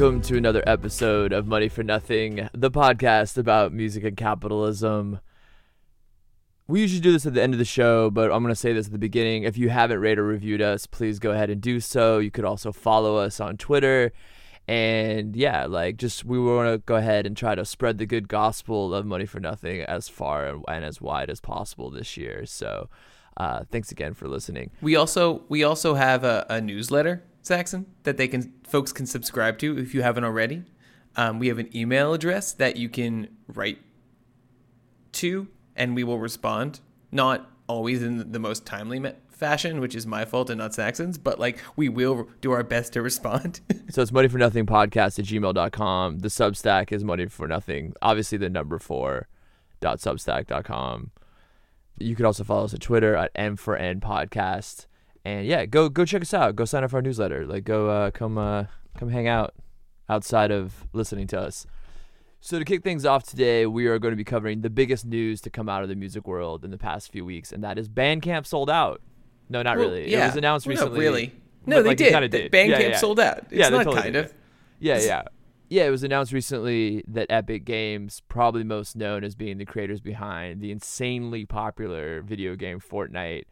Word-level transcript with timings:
Welcome 0.00 0.22
to 0.22 0.38
another 0.38 0.62
episode 0.66 1.30
of 1.30 1.46
Money 1.46 1.68
for 1.68 1.82
Nothing, 1.82 2.48
the 2.54 2.70
podcast 2.70 3.36
about 3.36 3.74
music 3.74 4.02
and 4.02 4.16
capitalism. 4.16 5.20
We 6.66 6.80
usually 6.80 7.02
do 7.02 7.12
this 7.12 7.26
at 7.26 7.34
the 7.34 7.42
end 7.42 7.52
of 7.52 7.58
the 7.58 7.66
show, 7.66 8.08
but 8.08 8.32
I'm 8.32 8.42
going 8.42 8.50
to 8.50 8.58
say 8.58 8.72
this 8.72 8.86
at 8.86 8.92
the 8.92 8.98
beginning. 8.98 9.42
If 9.42 9.58
you 9.58 9.68
haven't 9.68 10.00
rated 10.00 10.20
or 10.20 10.24
reviewed 10.24 10.62
us, 10.62 10.86
please 10.86 11.18
go 11.18 11.32
ahead 11.32 11.50
and 11.50 11.60
do 11.60 11.80
so. 11.80 12.18
You 12.18 12.30
could 12.30 12.46
also 12.46 12.72
follow 12.72 13.18
us 13.18 13.40
on 13.40 13.58
Twitter. 13.58 14.12
And 14.66 15.36
yeah, 15.36 15.66
like 15.66 15.98
just 15.98 16.24
we 16.24 16.40
want 16.40 16.72
to 16.72 16.78
go 16.78 16.96
ahead 16.96 17.26
and 17.26 17.36
try 17.36 17.54
to 17.54 17.66
spread 17.66 17.98
the 17.98 18.06
good 18.06 18.26
gospel 18.26 18.94
of 18.94 19.04
Money 19.04 19.26
for 19.26 19.38
Nothing 19.38 19.82
as 19.82 20.08
far 20.08 20.62
and 20.66 20.82
as 20.82 21.02
wide 21.02 21.28
as 21.28 21.42
possible 21.42 21.90
this 21.90 22.16
year. 22.16 22.46
So 22.46 22.88
uh, 23.36 23.64
thanks 23.70 23.92
again 23.92 24.14
for 24.14 24.28
listening. 24.28 24.70
We 24.80 24.96
also 24.96 25.42
we 25.50 25.62
also 25.62 25.92
have 25.92 26.24
a, 26.24 26.46
a 26.48 26.62
newsletter, 26.62 27.22
Saxon, 27.42 27.86
that 28.02 28.16
they 28.16 28.28
can 28.28 28.52
folks 28.64 28.92
can 28.92 29.06
subscribe 29.06 29.58
to 29.58 29.78
if 29.78 29.94
you 29.94 30.02
haven't 30.02 30.24
already. 30.24 30.64
Um, 31.16 31.38
we 31.38 31.48
have 31.48 31.58
an 31.58 31.74
email 31.76 32.12
address 32.12 32.52
that 32.52 32.76
you 32.76 32.88
can 32.88 33.28
write 33.48 33.78
to, 35.12 35.48
and 35.74 35.94
we 35.94 36.04
will 36.04 36.18
respond. 36.18 36.80
Not 37.10 37.50
always 37.66 38.02
in 38.02 38.32
the 38.32 38.38
most 38.38 38.64
timely 38.66 39.00
fashion, 39.28 39.80
which 39.80 39.94
is 39.94 40.06
my 40.06 40.24
fault 40.24 40.50
and 40.50 40.58
not 40.58 40.74
Saxon's, 40.74 41.18
but 41.18 41.40
like 41.40 41.58
we 41.74 41.88
will 41.88 42.28
do 42.40 42.52
our 42.52 42.62
best 42.62 42.92
to 42.92 43.02
respond. 43.02 43.60
So 43.90 44.02
it's 44.02 44.12
money 44.12 44.28
for 44.28 44.38
nothing 44.38 44.66
podcast 44.66 45.18
at 45.18 45.24
gmail.com. 45.24 46.20
The 46.20 46.28
Substack 46.28 46.92
is 46.92 47.02
money 47.02 47.26
for 47.26 47.48
nothing. 47.48 47.92
Obviously, 48.00 48.38
the 48.38 48.48
number 48.48 48.78
four 48.78 49.26
dot 49.80 49.98
substack.com. 49.98 51.10
You 51.98 52.14
can 52.14 52.24
also 52.24 52.44
follow 52.44 52.66
us 52.66 52.72
on 52.72 52.78
Twitter 52.78 53.16
at 53.16 53.32
M 53.34 53.56
for 53.56 53.74
N 53.76 53.98
podcast. 53.98 54.86
And 55.24 55.46
yeah, 55.46 55.66
go 55.66 55.88
go 55.88 56.04
check 56.04 56.22
us 56.22 56.32
out. 56.34 56.56
Go 56.56 56.64
sign 56.64 56.82
up 56.84 56.90
for 56.90 56.96
our 56.96 57.02
newsletter. 57.02 57.46
Like 57.46 57.64
go 57.64 57.88
uh, 57.90 58.10
come 58.10 58.38
uh, 58.38 58.64
come 58.98 59.10
hang 59.10 59.28
out 59.28 59.54
outside 60.08 60.50
of 60.50 60.86
listening 60.92 61.26
to 61.28 61.40
us. 61.40 61.66
So 62.40 62.58
to 62.58 62.64
kick 62.64 62.82
things 62.82 63.04
off 63.04 63.24
today, 63.24 63.66
we 63.66 63.86
are 63.86 63.98
going 63.98 64.12
to 64.12 64.16
be 64.16 64.24
covering 64.24 64.62
the 64.62 64.70
biggest 64.70 65.04
news 65.04 65.42
to 65.42 65.50
come 65.50 65.68
out 65.68 65.82
of 65.82 65.90
the 65.90 65.94
music 65.94 66.26
world 66.26 66.64
in 66.64 66.70
the 66.70 66.78
past 66.78 67.12
few 67.12 67.24
weeks, 67.24 67.52
and 67.52 67.62
that 67.62 67.78
is 67.78 67.86
Bandcamp 67.88 68.46
sold 68.46 68.70
out. 68.70 69.02
No, 69.50 69.60
not 69.62 69.76
Well, 69.76 69.90
really. 69.90 70.10
yeah. 70.10 70.24
It 70.24 70.26
was 70.28 70.36
announced 70.36 70.66
Well, 70.66 70.76
not 70.76 70.82
recently. 70.84 71.00
really. 71.00 71.32
No, 71.66 71.76
but, 71.76 71.82
they 71.82 71.88
like, 71.88 71.98
did. 71.98 72.30
did. 72.30 72.50
Bandcamp 72.52 72.68
Yeah, 72.80 72.88
yeah. 72.88 72.96
sold 72.96 73.20
out. 73.20 73.38
It's 73.50 73.52
Yeah, 73.52 73.68
not 73.68 73.84
totally 73.84 74.02
kind 74.02 74.16
of. 74.16 74.32
Yeah, 74.78 74.94
It's- 74.94 75.06
yeah. 75.06 75.22
Yeah, 75.68 75.86
it 75.86 75.90
was 75.90 76.02
announced 76.02 76.32
recently 76.32 77.04
that 77.06 77.26
Epic 77.30 77.64
Games, 77.64 78.22
probably 78.28 78.64
most 78.64 78.96
known 78.96 79.22
as 79.22 79.36
being 79.36 79.58
the 79.58 79.64
creators 79.66 80.00
behind 80.00 80.60
the 80.60 80.72
insanely 80.72 81.44
popular 81.44 82.22
video 82.22 82.56
game 82.56 82.80
Fortnite, 82.80 83.44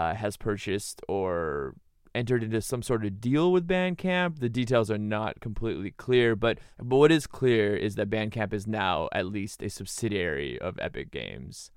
uh, 0.00 0.14
has 0.14 0.36
purchased 0.36 1.02
or 1.08 1.74
entered 2.14 2.42
into 2.42 2.60
some 2.60 2.82
sort 2.82 3.04
of 3.04 3.20
deal 3.20 3.52
with 3.52 3.68
Bandcamp. 3.68 4.40
The 4.40 4.48
details 4.48 4.90
are 4.90 4.98
not 4.98 5.40
completely 5.40 5.90
clear, 5.90 6.34
but 6.34 6.58
but 6.78 6.96
what 6.96 7.12
is 7.12 7.26
clear 7.26 7.76
is 7.76 7.96
that 7.96 8.08
Bandcamp 8.08 8.52
is 8.54 8.66
now 8.66 9.08
at 9.12 9.26
least 9.26 9.62
a 9.62 9.68
subsidiary 9.68 10.58
of 10.58 10.78
Epic 10.80 11.10
Games 11.10 11.70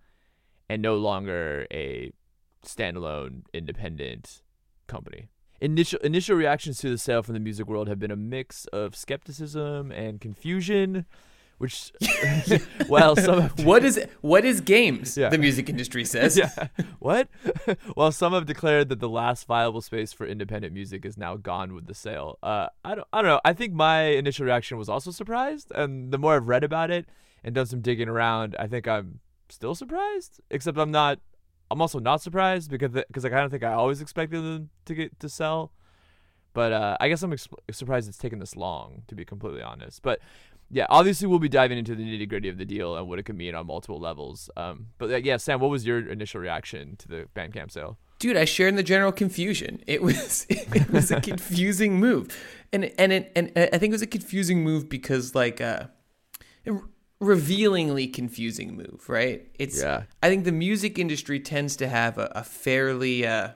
and 0.70 0.82
no 0.82 0.96
longer 0.96 1.68
a 1.72 2.12
standalone 2.66 3.42
independent 3.54 4.42
company. 4.88 5.28
Initial 5.60 6.00
initial 6.00 6.38
reactions 6.38 6.78
to 6.80 6.90
the 6.90 6.98
sale 6.98 7.24
from 7.24 7.34
the 7.34 7.40
music 7.40 7.68
world 7.68 7.88
have 7.90 8.00
been 8.00 8.12
a 8.12 8.16
mix 8.16 8.66
of 8.68 8.96
skepticism 8.96 9.92
and 9.92 10.22
confusion, 10.22 11.06
which 11.64 11.94
well, 12.90 13.16
some 13.26 13.40
have 13.40 13.64
What 13.64 13.86
is 13.86 13.98
what 14.20 14.44
is 14.44 14.60
games? 14.60 15.18
Yeah. 15.18 15.30
The 15.30 15.38
music 15.38 15.70
industry 15.70 16.04
says. 16.04 16.38
yeah. 16.38 16.68
What? 17.00 17.30
well, 17.96 18.12
some 18.12 18.34
have 18.34 18.46
declared 18.46 18.90
that 18.90 19.00
the 19.00 19.08
last 19.08 19.48
viable 19.48 19.80
space 19.80 20.12
for 20.12 20.28
independent 20.28 20.74
music 20.74 21.06
is 21.06 21.18
now 21.18 21.38
gone 21.38 21.74
with 21.74 21.88
the 21.88 21.94
sale. 21.94 22.38
Uh, 22.44 22.68
I 22.84 22.96
don't. 22.96 23.08
I 23.14 23.22
don't 23.22 23.30
know. 23.30 23.40
I 23.46 23.54
think 23.54 23.72
my 23.72 24.02
initial 24.02 24.46
reaction 24.46 24.78
was 24.78 24.90
also 24.90 25.10
surprised, 25.12 25.72
and 25.74 26.12
the 26.12 26.18
more 26.18 26.36
I've 26.36 26.50
read 26.50 26.66
about 26.66 26.92
it 26.92 27.06
and 27.46 27.56
done 27.56 27.66
some 27.66 27.80
digging 27.80 28.10
around, 28.10 28.58
I 28.60 28.68
think 28.68 28.86
I'm 28.86 29.22
still 29.48 29.74
surprised. 29.74 30.42
Except 30.52 30.78
I'm 30.78 30.92
not. 30.92 31.20
I'm 31.72 31.82
also 31.82 32.00
not 32.00 32.22
surprised 32.22 32.70
because 32.72 32.92
because 32.92 33.24
I 33.24 33.30
kind 33.30 33.46
of 33.46 33.52
think 33.52 33.64
I 33.64 33.72
always 33.72 34.02
expected 34.02 34.42
them 34.42 34.70
to 34.84 34.94
get 34.94 35.18
to 35.22 35.30
sell. 35.30 35.72
But 36.54 36.72
uh, 36.72 36.98
I 37.00 37.10
guess 37.10 37.24
I'm 37.24 37.34
ex- 37.34 37.48
surprised 37.72 38.08
it's 38.08 38.18
taken 38.18 38.40
this 38.40 38.56
long, 38.56 39.04
to 39.08 39.16
be 39.16 39.26
completely 39.26 39.64
honest. 39.64 40.04
But 40.04 40.20
yeah, 40.74 40.88
obviously 40.90 41.28
we'll 41.28 41.40
be 41.40 41.50
diving 41.50 41.78
into 41.78 41.94
the 41.94 42.04
nitty 42.04 42.28
gritty 42.28 42.50
of 42.50 42.58
the 42.58 42.66
deal 42.66 42.98
and 42.98 43.08
what 43.08 43.20
it 43.20 43.24
could 43.24 43.38
mean 43.38 43.54
on 43.54 43.68
multiple 43.68 44.00
levels. 44.00 44.50
Um, 44.58 44.88
but 44.98 45.12
uh, 45.12 45.18
yeah, 45.18 45.38
Sam, 45.38 45.60
what 45.60 45.70
was 45.70 45.86
your 45.86 46.10
initial 46.10 46.42
reaction 46.42 46.96
to 46.98 47.08
the 47.08 47.28
Bandcamp 47.36 47.72
sale? 47.72 48.00
Dude, 48.18 48.38
I 48.38 48.46
share 48.46 48.68
in 48.68 48.76
the 48.76 48.84
general 48.84 49.12
confusion. 49.12 49.84
It 49.86 50.02
was 50.02 50.48
it 50.50 50.90
was 50.90 51.12
a 51.12 51.22
confusing 51.22 52.00
move, 52.00 52.36
and 52.72 52.92
and 52.98 53.14
it, 53.14 53.32
and 53.36 53.52
I 53.56 53.78
think 53.78 53.92
it 53.92 53.92
was 53.92 54.02
a 54.02 54.08
confusing 54.08 54.64
move 54.64 54.90
because 54.90 55.36
like 55.36 55.62
uh, 55.62 55.86
a 56.66 56.80
revealingly 57.20 58.08
confusing 58.08 58.76
move, 58.76 59.08
right? 59.08 59.48
It's 59.60 59.82
Yeah. 59.82 60.04
I 60.24 60.30
think 60.30 60.44
the 60.44 60.52
music 60.52 60.98
industry 60.98 61.40
tends 61.40 61.76
to 61.78 61.88
have 61.88 62.18
a, 62.18 62.32
a 62.36 62.44
fairly 62.44 63.28
uh, 63.28 63.52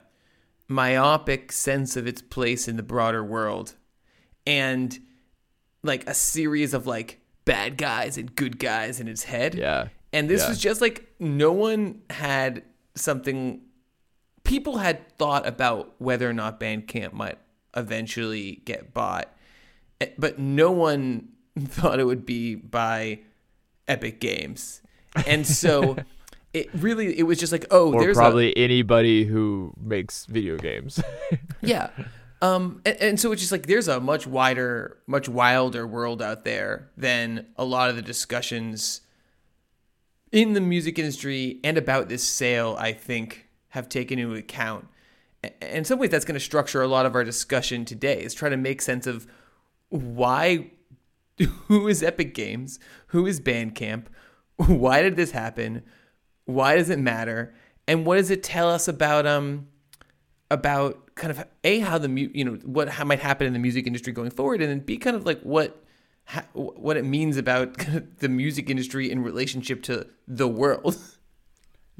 myopic 0.68 1.50
sense 1.50 1.96
of 1.96 2.06
its 2.06 2.22
place 2.22 2.68
in 2.68 2.76
the 2.76 2.82
broader 2.82 3.24
world, 3.24 3.74
and 4.46 4.98
like 5.82 6.08
a 6.08 6.14
series 6.14 6.74
of 6.74 6.86
like 6.86 7.20
bad 7.44 7.76
guys 7.76 8.16
and 8.18 8.34
good 8.34 8.58
guys 8.58 9.00
in 9.00 9.06
his 9.06 9.24
head. 9.24 9.54
Yeah. 9.54 9.88
And 10.12 10.28
this 10.28 10.42
Yeah. 10.42 10.48
was 10.50 10.58
just 10.58 10.80
like 10.80 11.12
no 11.18 11.52
one 11.52 12.02
had 12.10 12.62
something. 12.94 13.62
People 14.44 14.78
had 14.78 15.08
thought 15.18 15.46
about 15.46 15.94
whether 15.98 16.28
or 16.28 16.32
not 16.32 16.58
Bandcamp 16.60 17.12
might 17.12 17.38
eventually 17.76 18.62
get 18.64 18.92
bought, 18.94 19.32
eh, 20.00 20.08
but 20.18 20.38
no 20.38 20.70
one 20.72 21.28
thought 21.60 22.00
it 22.00 22.04
would 22.04 22.24
be 22.26 22.54
by 22.54 23.20
Epic 23.86 24.20
Games. 24.20 24.80
And 25.26 25.46
so 25.46 25.96
it 26.54 26.68
really, 26.74 27.18
it 27.18 27.24
was 27.24 27.38
just 27.38 27.52
like, 27.52 27.66
oh, 27.70 27.92
Or 27.94 28.00
there's 28.00 28.16
a, 28.16 28.20
probably 28.20 28.56
anybody 28.56 29.24
who 29.24 29.74
makes 29.80 30.24
video 30.26 30.56
games. 30.56 31.00
yeah. 31.60 31.90
Um, 32.40 32.80
and, 32.84 32.96
and 33.00 33.20
so 33.20 33.32
it's 33.32 33.42
just 33.42 33.52
like 33.52 33.66
there's 33.66 33.88
a 33.88 34.00
much 34.00 34.26
wider, 34.26 34.98
much 35.06 35.28
wilder 35.28 35.86
world 35.86 36.22
out 36.22 36.44
there 36.44 36.90
than 36.96 37.46
a 37.56 37.64
lot 37.64 37.90
of 37.90 37.96
the 37.96 38.02
discussions 38.02 39.00
in 40.30 40.52
the 40.52 40.60
music 40.60 40.98
industry 40.98 41.58
and 41.64 41.76
about 41.76 42.08
this 42.08 42.22
sale, 42.22 42.76
I 42.78 42.92
think, 42.92 43.48
have 43.68 43.88
taken 43.88 44.18
into 44.18 44.34
account. 44.34 44.86
And 45.42 45.52
in 45.60 45.84
some 45.84 45.98
ways, 45.98 46.10
that's 46.10 46.24
going 46.24 46.34
to 46.34 46.40
structure 46.40 46.82
a 46.82 46.88
lot 46.88 47.06
of 47.06 47.14
our 47.14 47.24
discussion 47.24 47.84
today, 47.84 48.22
is 48.22 48.34
try 48.34 48.48
to 48.48 48.56
make 48.56 48.82
sense 48.82 49.06
of 49.06 49.26
why, 49.88 50.70
who 51.66 51.88
is 51.88 52.02
Epic 52.02 52.34
Games, 52.34 52.78
who 53.08 53.26
is 53.26 53.40
Bandcamp, 53.40 54.04
why 54.56 55.02
did 55.02 55.16
this 55.16 55.30
happen, 55.32 55.82
why 56.44 56.76
does 56.76 56.90
it 56.90 56.98
matter, 56.98 57.54
and 57.86 58.04
what 58.04 58.16
does 58.16 58.30
it 58.30 58.42
tell 58.42 58.70
us 58.70 58.86
about 58.86 59.26
um 59.26 59.68
about 60.50 61.07
kind 61.18 61.30
of 61.30 61.44
a 61.64 61.80
how 61.80 61.98
the 61.98 62.08
you 62.32 62.44
know 62.44 62.54
what 62.64 62.88
might 63.06 63.20
happen 63.20 63.46
in 63.46 63.52
the 63.52 63.58
music 63.58 63.86
industry 63.86 64.12
going 64.12 64.30
forward, 64.30 64.62
and 64.62 64.70
then 64.70 64.80
b 64.80 64.96
kind 64.96 65.16
of 65.16 65.26
like 65.26 65.40
what 65.42 65.84
ha- 66.24 66.46
what 66.52 66.96
it 66.96 67.04
means 67.04 67.36
about 67.36 67.76
the 68.18 68.28
music 68.28 68.70
industry 68.70 69.10
in 69.10 69.22
relationship 69.22 69.82
to 69.84 70.06
the 70.26 70.48
world. 70.48 70.96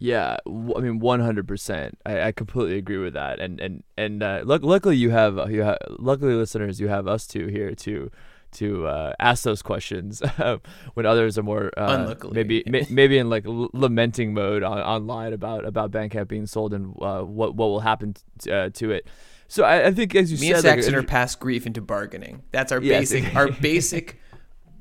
Yeah, 0.00 0.36
I 0.46 0.78
mean, 0.80 1.00
one 1.00 1.18
hundred 1.18 1.48
percent. 1.48 1.98
I 2.06 2.28
I 2.28 2.32
completely 2.32 2.78
agree 2.78 2.98
with 2.98 3.14
that. 3.14 3.40
And 3.40 3.60
and 3.60 3.82
and 3.96 4.22
uh, 4.22 4.42
luckily 4.44 4.96
you 4.96 5.10
have 5.10 5.50
you 5.50 5.62
have 5.62 5.78
luckily 5.98 6.34
listeners 6.34 6.80
you 6.80 6.86
have 6.86 7.08
us 7.08 7.26
two 7.26 7.48
here 7.48 7.74
to 7.74 8.08
to 8.52 8.86
uh, 8.86 9.12
ask 9.20 9.42
those 9.44 9.62
questions 9.62 10.20
when 10.94 11.06
others 11.06 11.36
are 11.38 11.42
more 11.42 11.70
uh, 11.78 11.96
Unluckily. 11.98 12.34
maybe 12.34 12.62
may, 12.66 12.86
maybe 12.90 13.18
in 13.18 13.28
like 13.28 13.46
l- 13.46 13.70
lamenting 13.72 14.34
mode 14.34 14.62
on, 14.62 14.78
online 14.78 15.32
about 15.32 15.64
about 15.64 15.90
Bandcamp 15.90 16.28
being 16.28 16.46
sold 16.46 16.72
and 16.72 16.94
uh, 17.00 17.20
what 17.22 17.54
what 17.54 17.66
will 17.66 17.80
happen 17.80 18.14
t- 18.38 18.50
uh, 18.50 18.70
to 18.74 18.90
it. 18.90 19.06
So 19.48 19.64
I, 19.64 19.86
I 19.86 19.90
think 19.92 20.14
as 20.14 20.30
you 20.32 20.38
Me 20.38 20.52
and 20.52 20.60
said, 20.62 20.68
like, 20.68 20.78
Saxon 20.82 20.94
if- 20.94 21.00
are 21.04 21.06
past 21.06 21.40
grief 21.40 21.66
into 21.66 21.80
bargaining. 21.80 22.42
That's 22.52 22.72
our 22.72 22.80
Yes. 22.82 23.10
basic 23.12 23.34
our 23.36 23.50
basic 23.60 24.18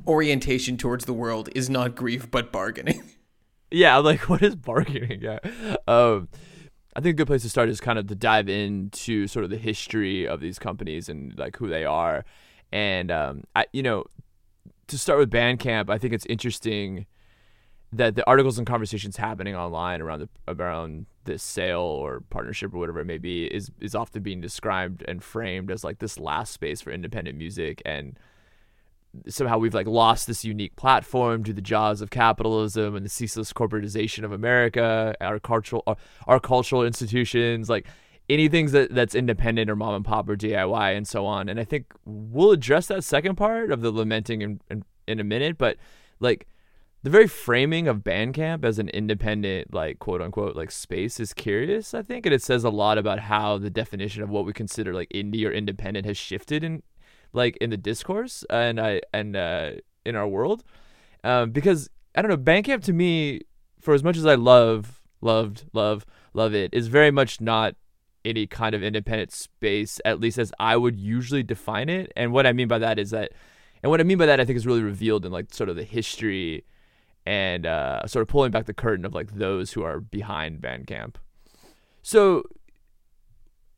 orientation 0.06 0.77
towards 0.77 1.06
the 1.06 1.13
world 1.13 1.50
is 1.56 1.69
not 1.69 1.95
grief 1.95 2.30
but 2.31 2.51
bargaining. 2.51 3.03
yeah, 3.71 3.97
like 3.97 4.30
what 4.30 4.42
is 4.42 4.56
bargaining? 4.56 5.21
Yeah. 5.21 5.39
Um, 5.88 6.30
I 6.95 7.01
think 7.01 7.13
a 7.13 7.18
good 7.18 7.27
place 7.27 7.44
to 7.44 7.50
start 7.50 7.69
is 7.69 7.80
kind 7.80 8.00
of 8.00 8.07
to 8.07 8.15
dive 8.15 8.50
into 8.50 9.27
sort 9.27 9.44
of 9.44 9.51
the 9.51 9.57
history 9.57 10.27
of 10.27 10.39
these 10.39 10.57
companies 10.57 11.09
and 11.09 11.38
like 11.38 11.57
who 11.57 11.68
they 11.68 11.86
are. 11.86 12.25
And 12.72 13.12
um, 13.12 13.44
I, 13.56 13.66
you 13.72 13.84
know, 13.84 14.06
to 14.88 14.98
start 14.98 15.19
with 15.19 15.31
Bandcamp, 15.31 15.90
I 15.90 15.98
think 15.98 16.14
it's 16.14 16.25
interesting 16.28 17.06
that 17.94 18.16
the 18.16 18.28
articles 18.28 18.58
and 18.58 18.68
conversations 18.68 19.18
happening 19.18 19.56
online 19.56 20.02
around 20.02 20.19
the 20.19 20.30
around 20.54 21.06
this 21.24 21.42
sale 21.42 21.80
or 21.80 22.22
partnership 22.30 22.74
or 22.74 22.78
whatever 22.78 23.00
it 23.00 23.06
may 23.06 23.18
be 23.18 23.46
is 23.46 23.72
is 23.80 23.96
often 23.96 24.22
being 24.22 24.42
described 24.42 25.04
and 25.08 25.24
framed 25.24 25.72
as 25.72 25.84
like 25.84 26.00
this 26.00 26.19
last 26.19 26.52
space 26.52 26.81
for 26.81 26.92
independent 26.92 27.38
music 27.38 27.81
and 27.86 28.19
somehow 29.28 29.58
we've 29.58 29.74
like 29.74 29.88
lost 29.88 30.28
this 30.28 30.44
unique 30.46 30.75
platform 30.75 31.44
to 31.44 31.54
the 31.54 31.62
jaws 31.62 32.02
of 32.02 32.10
capitalism 32.10 32.96
and 32.96 33.06
the 33.06 33.10
ceaseless 33.10 33.54
corporatization 33.54 34.24
of 34.24 34.31
America, 34.31 35.16
our 35.22 35.40
cultural 35.40 35.84
our, 35.88 35.98
our 36.28 36.40
cultural 36.40 36.84
institutions. 36.84 37.69
Like 37.69 37.88
anything 38.29 38.68
that 38.71 38.94
that's 38.94 39.15
independent 39.15 39.69
or 39.69 39.75
mom 39.75 39.95
and 39.95 40.06
pop 40.06 40.27
or 40.27 40.35
DIY 40.35 40.97
and 40.97 41.07
so 41.07 41.25
on. 41.25 41.50
And 41.50 41.59
I 41.59 41.63
think 41.63 41.94
we'll 42.06 42.51
address 42.51 42.88
that 42.88 43.03
second 43.03 43.35
part 43.35 43.71
of 43.71 43.81
the 43.81 43.91
lamenting 43.91 44.41
in, 44.41 44.62
in, 44.69 44.83
in 45.07 45.19
a 45.19 45.24
minute, 45.24 45.57
but 45.57 45.77
like 46.19 46.47
the 47.03 47.09
very 47.09 47.27
framing 47.27 47.88
of 47.88 48.03
Bandcamp 48.03 48.65
as 48.65 48.79
an 48.79 48.89
independent, 48.89 49.74
like 49.74 50.00
quote 50.00 50.21
unquote, 50.21 50.56
like 50.56 50.71
space 50.71 51.19
is 51.19 51.33
curious, 51.33 51.94
I 51.94 52.01
think, 52.01 52.25
and 52.25 52.35
it 52.35 52.44
says 52.44 52.63
a 52.63 52.69
lot 52.69 52.97
about 52.97 53.19
how 53.19 53.57
the 53.57 53.69
definition 53.69 54.24
of 54.24 54.30
what 54.30 54.45
we 54.45 54.53
consider 54.53 54.94
like 54.94 55.09
indie 55.09 55.45
or 55.45 55.51
independent 55.51 56.06
has 56.06 56.18
shifted 56.18 56.63
in, 56.63 56.83
like 57.31 57.56
in 57.57 57.69
the 57.69 57.77
discourse 57.77 58.44
and 58.50 58.80
I 58.80 59.01
and 59.13 59.35
uh, 59.35 59.71
in 60.06 60.15
our 60.15 60.27
world, 60.27 60.63
um, 61.23 61.51
because 61.51 61.89
I 62.15 62.21
don't 62.21 62.30
know, 62.30 62.38
Bandcamp 62.38 62.83
to 62.85 62.94
me, 62.94 63.41
for 63.80 63.94
as 63.94 64.03
much 64.03 64.18
as 64.18 64.25
I 64.25 64.35
love, 64.35 65.01
loved, 65.21 65.65
love, 65.71 66.06
love 66.33 66.53
it, 66.53 66.73
is 66.73 66.88
very 66.88 67.12
much 67.12 67.39
not 67.39 67.75
any 68.27 68.45
kind 68.45 68.75
of 68.75 68.83
independent 68.83 69.31
space, 69.31 70.00
at 70.06 70.19
least 70.19 70.38
as 70.38 70.51
I 70.59 70.75
would 70.75 71.00
usually 71.00 71.44
define 71.44 71.89
it. 71.89 72.12
And 72.15 72.33
what 72.33 72.45
I 72.45 72.53
mean 72.53 72.68
by 72.68 72.79
that 72.79 73.00
is 73.00 73.12
that, 73.12 73.31
and 73.81 73.89
what 73.89 74.00
I 74.01 74.03
mean 74.03 74.18
by 74.18 74.25
that, 74.25 74.39
I 74.39 74.45
think 74.45 74.57
is 74.57 74.68
really 74.68 74.83
revealed 74.83 75.25
in 75.25 75.31
like 75.31 75.53
sort 75.53 75.69
of 75.69 75.75
the 75.75 75.83
history 75.83 76.65
and 77.25 77.65
uh, 77.65 78.06
sort 78.06 78.21
of 78.21 78.27
pulling 78.27 78.51
back 78.51 78.65
the 78.65 78.74
curtain 78.74 79.06
of 79.06 79.13
like 79.13 79.35
those 79.35 79.74
who 79.74 79.83
are 79.83 80.00
behind 80.00 80.62
Bandcamp. 80.62 81.15
So, 82.01 82.44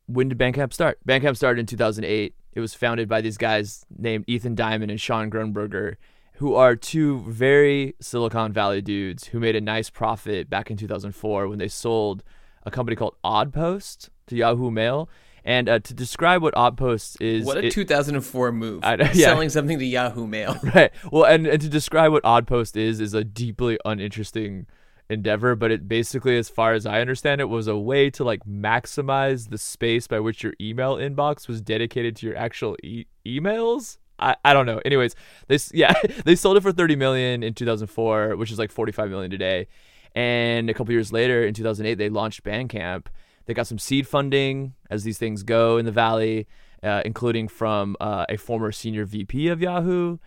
when 0.06 0.28
did 0.28 0.38
Bandcamp 0.38 0.72
start? 0.72 0.98
Bandcamp 1.06 1.36
started 1.36 1.60
in 1.60 1.66
2008. 1.66 2.34
It 2.52 2.60
was 2.60 2.74
founded 2.74 3.08
by 3.08 3.20
these 3.20 3.38
guys 3.38 3.84
named 3.96 4.24
Ethan 4.26 4.56
Diamond 4.56 4.90
and 4.90 5.00
Shawn 5.00 5.30
Grunberger, 5.30 5.96
who 6.34 6.54
are 6.54 6.74
two 6.74 7.20
very 7.28 7.94
Silicon 8.00 8.52
Valley 8.52 8.82
dudes 8.82 9.26
who 9.26 9.38
made 9.38 9.54
a 9.54 9.60
nice 9.60 9.90
profit 9.90 10.50
back 10.50 10.70
in 10.70 10.76
2004 10.76 11.48
when 11.48 11.58
they 11.58 11.68
sold 11.68 12.24
a 12.72 12.74
company 12.76 12.96
called 12.96 13.16
Oddpost 13.24 14.08
to 14.28 14.36
Yahoo 14.36 14.70
Mail. 14.70 15.08
And 15.42 15.68
uh, 15.68 15.78
to 15.78 15.94
describe 15.94 16.42
what 16.42 16.54
Oddpost 16.54 17.16
is, 17.20 17.46
what 17.46 17.56
a 17.56 17.66
it, 17.66 17.72
2004 17.72 18.52
move! 18.52 18.84
I- 18.84 18.96
yeah. 18.96 19.12
Selling 19.12 19.48
something 19.48 19.78
to 19.78 19.84
Yahoo 19.84 20.26
Mail. 20.26 20.58
right. 20.74 20.90
Well, 21.10 21.24
and, 21.24 21.46
and 21.46 21.60
to 21.62 21.68
describe 21.68 22.12
what 22.12 22.22
Oddpost 22.24 22.76
is 22.76 23.00
is 23.00 23.14
a 23.14 23.24
deeply 23.24 23.78
uninteresting 23.86 24.66
endeavor, 25.08 25.56
but 25.56 25.70
it 25.70 25.88
basically, 25.88 26.36
as 26.36 26.50
far 26.50 26.74
as 26.74 26.84
I 26.84 27.00
understand 27.00 27.40
it, 27.40 27.46
was 27.48 27.66
a 27.66 27.76
way 27.76 28.10
to 28.10 28.22
like 28.22 28.44
maximize 28.44 29.48
the 29.48 29.56
space 29.58 30.06
by 30.06 30.20
which 30.20 30.42
your 30.42 30.52
email 30.60 30.96
inbox 30.96 31.48
was 31.48 31.62
dedicated 31.62 32.16
to 32.16 32.26
your 32.26 32.36
actual 32.36 32.76
e- 32.82 33.06
emails. 33.26 33.96
I, 34.18 34.36
I 34.44 34.52
don't 34.52 34.66
know. 34.66 34.80
Anyways, 34.84 35.14
this 35.48 35.72
yeah 35.74 35.94
they 36.26 36.36
sold 36.36 36.58
it 36.58 36.60
for 36.60 36.72
30 36.72 36.96
million 36.96 37.42
in 37.42 37.54
2004, 37.54 38.36
which 38.36 38.52
is 38.52 38.58
like 38.58 38.70
45 38.70 39.08
million 39.10 39.30
today. 39.30 39.68
And 40.14 40.68
a 40.68 40.74
couple 40.74 40.92
years 40.92 41.12
later, 41.12 41.44
in 41.44 41.54
2008, 41.54 41.94
they 41.94 42.08
launched 42.08 42.42
Bandcamp. 42.42 43.06
They 43.46 43.54
got 43.54 43.66
some 43.66 43.78
seed 43.78 44.06
funding, 44.06 44.74
as 44.90 45.04
these 45.04 45.18
things 45.18 45.42
go 45.42 45.76
in 45.76 45.84
the 45.84 45.92
valley, 45.92 46.46
uh, 46.82 47.02
including 47.04 47.48
from 47.48 47.96
uh, 48.00 48.26
a 48.28 48.36
former 48.36 48.72
senior 48.72 49.04
VP 49.04 49.48
of 49.48 49.60
Yahoo. 49.60 50.18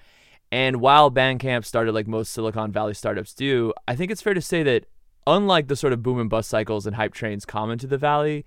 And 0.51 0.77
while 0.77 1.09
Bandcamp 1.09 1.65
started 1.65 1.93
like 1.93 2.07
most 2.07 2.31
Silicon 2.31 2.71
Valley 2.71 2.93
startups 2.93 3.33
do, 3.33 3.73
I 3.87 3.95
think 3.95 4.11
it's 4.11 4.21
fair 4.21 4.35
to 4.35 4.41
say 4.41 4.61
that 4.63 4.85
unlike 5.25 5.67
the 5.67 5.75
sort 5.75 5.93
of 5.93 6.03
boom 6.03 6.19
and 6.19 6.29
bust 6.29 6.49
cycles 6.49 6.85
and 6.85 6.95
hype 6.95 7.13
trains 7.13 7.45
common 7.45 7.79
to 7.79 7.87
the 7.87 7.97
valley, 7.97 8.45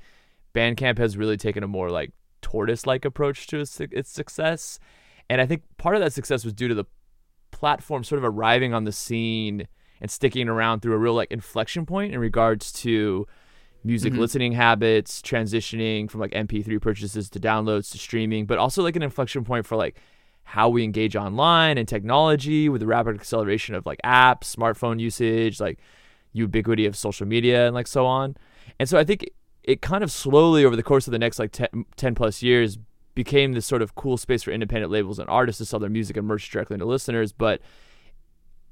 Bandcamp 0.55 0.99
has 0.99 1.17
really 1.17 1.37
taken 1.37 1.63
a 1.63 1.69
more 1.69 1.91
like 1.91 2.13
tortoise-like 2.43 3.05
approach 3.05 3.47
to 3.49 3.61
its, 3.61 3.81
its 3.81 4.11
success. 4.11 4.79
And 5.29 5.41
I 5.41 5.47
think 5.47 5.63
part 5.79 5.97
of 5.97 6.01
that 6.01 6.13
success 6.13 6.45
was 6.45 6.55
due 6.55 6.69
to 6.69 6.75
the 6.75 6.85
platform 7.51 8.05
sort 8.05 8.19
of 8.19 8.25
arriving 8.25 8.73
on 8.73 8.85
the 8.85 8.93
scene 8.93 9.67
and 10.01 10.11
sticking 10.11 10.49
around 10.49 10.81
through 10.81 10.95
a 10.95 10.99
real 10.99 11.15
like 11.15 11.31
inflection 11.31 11.87
point 11.87 12.13
in 12.13 12.21
regards 12.21 12.73
to 12.73 13.27
music 13.85 14.13
Mhm. 14.13 14.19
listening 14.19 14.53
habits, 14.53 15.23
transitioning 15.23 16.11
from 16.11 16.21
like 16.21 16.33
MP3 16.35 16.79
purchases 16.81 17.31
to 17.31 17.39
downloads 17.41 17.91
to 17.93 17.99
streaming, 17.99 18.45
but 18.47 18.59
also 18.59 18.83
like 18.83 18.97
an 18.97 19.03
inflection 19.03 19.45
point 19.45 19.65
for 19.65 19.77
like 19.77 19.97
how 20.43 20.69
we 20.69 20.83
engage 20.85 21.17
online 21.17 21.79
and 21.79 21.89
technology 21.89 22.69
with 22.69 22.81
the 22.81 22.87
rapid 22.87 23.15
acceleration 23.15 23.75
of 23.75 23.87
like 23.87 24.01
apps, 24.05 24.55
smartphone 24.55 24.99
usage, 25.01 25.61
like 25.61 25.79
ubiquity 26.33 26.85
of 26.87 26.97
social 26.97 27.27
media 27.27 27.67
and 27.67 27.75
like 27.75 27.87
so 27.87 28.07
on. 28.07 28.37
And 28.79 28.89
so 28.89 28.99
I 28.99 29.05
think 29.05 29.29
it 29.65 29.83
kind 29.83 30.05
of 30.05 30.11
slowly 30.11 30.65
over 30.65 30.77
the 30.77 30.83
course 30.83 31.07
of 31.09 31.13
the 31.13 31.19
next 31.19 31.39
like 31.39 31.53
10, 31.53 31.85
10 31.97 32.15
plus 32.15 32.43
years 32.43 32.79
became 33.15 33.55
this 33.55 33.67
sort 33.67 33.83
of 33.83 33.95
cool 33.95 34.17
space 34.17 34.43
for 34.43 34.51
independent 34.51 34.93
labels 34.93 35.19
and 35.19 35.29
artists 35.31 35.59
to 35.59 35.65
sell 35.65 35.81
their 35.81 35.89
music 35.91 36.17
and 36.17 36.27
merch 36.27 36.49
directly 36.51 36.77
to 36.77 36.85
listeners. 36.85 37.33
But 37.33 37.61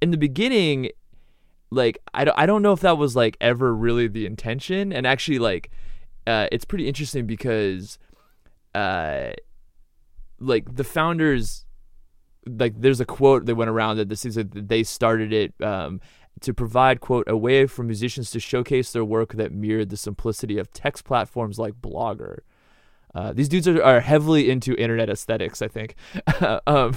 in 0.02 0.10
the 0.10 0.18
beginning, 0.18 0.90
like 1.70 1.98
I 2.12 2.24
don't, 2.24 2.38
I 2.38 2.46
don't 2.46 2.62
know 2.62 2.72
if 2.72 2.80
that 2.80 2.98
was 2.98 3.16
like 3.16 3.36
ever 3.40 3.74
really 3.74 4.08
the 4.08 4.26
intention. 4.26 4.92
And 4.92 5.06
actually, 5.06 5.38
like 5.38 5.70
uh, 6.26 6.48
it's 6.52 6.64
pretty 6.64 6.88
interesting 6.88 7.26
because 7.26 7.98
uh, 8.74 9.30
like 10.40 10.76
the 10.76 10.84
founders 10.84 11.64
like 12.46 12.80
there's 12.80 13.00
a 13.00 13.06
quote 13.06 13.46
that 13.46 13.54
went 13.54 13.70
around 13.70 13.96
that 13.96 14.08
this 14.08 14.24
is 14.24 14.34
that 14.34 14.68
they 14.68 14.82
started 14.82 15.32
it 15.32 15.54
um, 15.62 16.00
to 16.40 16.52
provide 16.52 17.00
quote 17.00 17.28
a 17.28 17.36
way 17.36 17.66
for 17.66 17.82
musicians 17.82 18.30
to 18.30 18.40
showcase 18.40 18.92
their 18.92 19.04
work 19.04 19.34
that 19.34 19.52
mirrored 19.52 19.88
the 19.88 19.96
simplicity 19.96 20.58
of 20.58 20.70
text 20.72 21.04
platforms 21.04 21.58
like 21.58 21.74
blogger 21.74 22.38
uh, 23.14 23.32
these 23.32 23.48
dudes 23.48 23.68
are, 23.68 23.82
are 23.82 24.00
heavily 24.00 24.50
into 24.50 24.74
internet 24.74 25.08
aesthetics, 25.08 25.62
I 25.62 25.68
think. 25.68 25.94
um, 26.66 26.96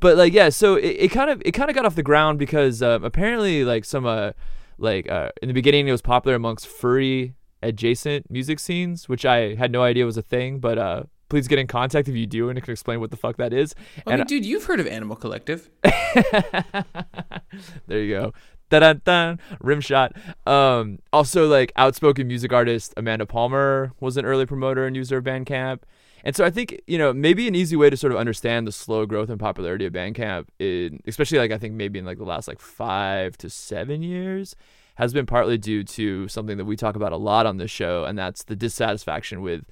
but 0.00 0.16
like, 0.16 0.32
yeah, 0.32 0.48
so 0.48 0.74
it, 0.74 0.96
it 0.98 1.08
kind 1.10 1.30
of 1.30 1.40
it 1.44 1.52
kind 1.52 1.70
of 1.70 1.76
got 1.76 1.84
off 1.84 1.94
the 1.94 2.02
ground 2.02 2.38
because 2.38 2.82
um, 2.82 3.04
apparently, 3.04 3.64
like 3.64 3.84
some 3.84 4.06
uh, 4.06 4.32
like 4.78 5.10
uh, 5.10 5.30
in 5.40 5.48
the 5.48 5.54
beginning, 5.54 5.88
it 5.88 5.92
was 5.92 6.02
popular 6.02 6.34
amongst 6.34 6.66
furry 6.66 7.34
adjacent 7.62 8.30
music 8.30 8.58
scenes, 8.58 9.08
which 9.08 9.24
I 9.24 9.54
had 9.54 9.70
no 9.70 9.82
idea 9.82 10.04
was 10.04 10.16
a 10.16 10.22
thing. 10.22 10.58
But 10.58 10.78
uh, 10.78 11.04
please 11.32 11.48
get 11.48 11.58
in 11.58 11.66
contact 11.66 12.08
if 12.08 12.14
you 12.14 12.26
do 12.26 12.50
and 12.50 12.58
it 12.58 12.60
can 12.60 12.72
explain 12.72 13.00
what 13.00 13.10
the 13.10 13.16
fuck 13.16 13.38
that 13.38 13.54
is. 13.54 13.74
I 14.06 14.16
mean, 14.16 14.26
dude, 14.26 14.44
you've 14.44 14.64
heard 14.64 14.80
of 14.80 14.86
Animal 14.86 15.16
Collective. 15.16 15.70
there 17.86 18.02
you 18.02 18.14
go. 18.14 18.34
Dun 18.80 19.40
rim 19.60 19.80
shot. 19.80 20.14
Um, 20.46 20.98
also, 21.12 21.48
like 21.48 21.72
outspoken 21.76 22.26
music 22.26 22.52
artist 22.52 22.94
Amanda 22.96 23.26
Palmer 23.26 23.92
was 24.00 24.16
an 24.16 24.24
early 24.24 24.46
promoter 24.46 24.86
and 24.86 24.96
user 24.96 25.18
of 25.18 25.24
Bandcamp, 25.24 25.80
and 26.24 26.34
so 26.34 26.44
I 26.44 26.50
think 26.50 26.80
you 26.86 26.98
know 26.98 27.12
maybe 27.12 27.48
an 27.48 27.54
easy 27.54 27.76
way 27.76 27.90
to 27.90 27.96
sort 27.96 28.12
of 28.12 28.18
understand 28.18 28.66
the 28.66 28.72
slow 28.72 29.06
growth 29.06 29.30
and 29.30 29.38
popularity 29.38 29.86
of 29.86 29.92
Bandcamp, 29.92 30.46
in, 30.58 31.00
especially 31.06 31.38
like 31.38 31.52
I 31.52 31.58
think 31.58 31.74
maybe 31.74 31.98
in 31.98 32.04
like 32.04 32.18
the 32.18 32.24
last 32.24 32.48
like 32.48 32.60
five 32.60 33.36
to 33.38 33.50
seven 33.50 34.02
years, 34.02 34.56
has 34.96 35.12
been 35.12 35.26
partly 35.26 35.58
due 35.58 35.84
to 35.84 36.28
something 36.28 36.56
that 36.58 36.64
we 36.64 36.76
talk 36.76 36.96
about 36.96 37.12
a 37.12 37.16
lot 37.16 37.46
on 37.46 37.56
this 37.58 37.70
show, 37.70 38.04
and 38.04 38.18
that's 38.18 38.44
the 38.44 38.56
dissatisfaction 38.56 39.42
with 39.42 39.64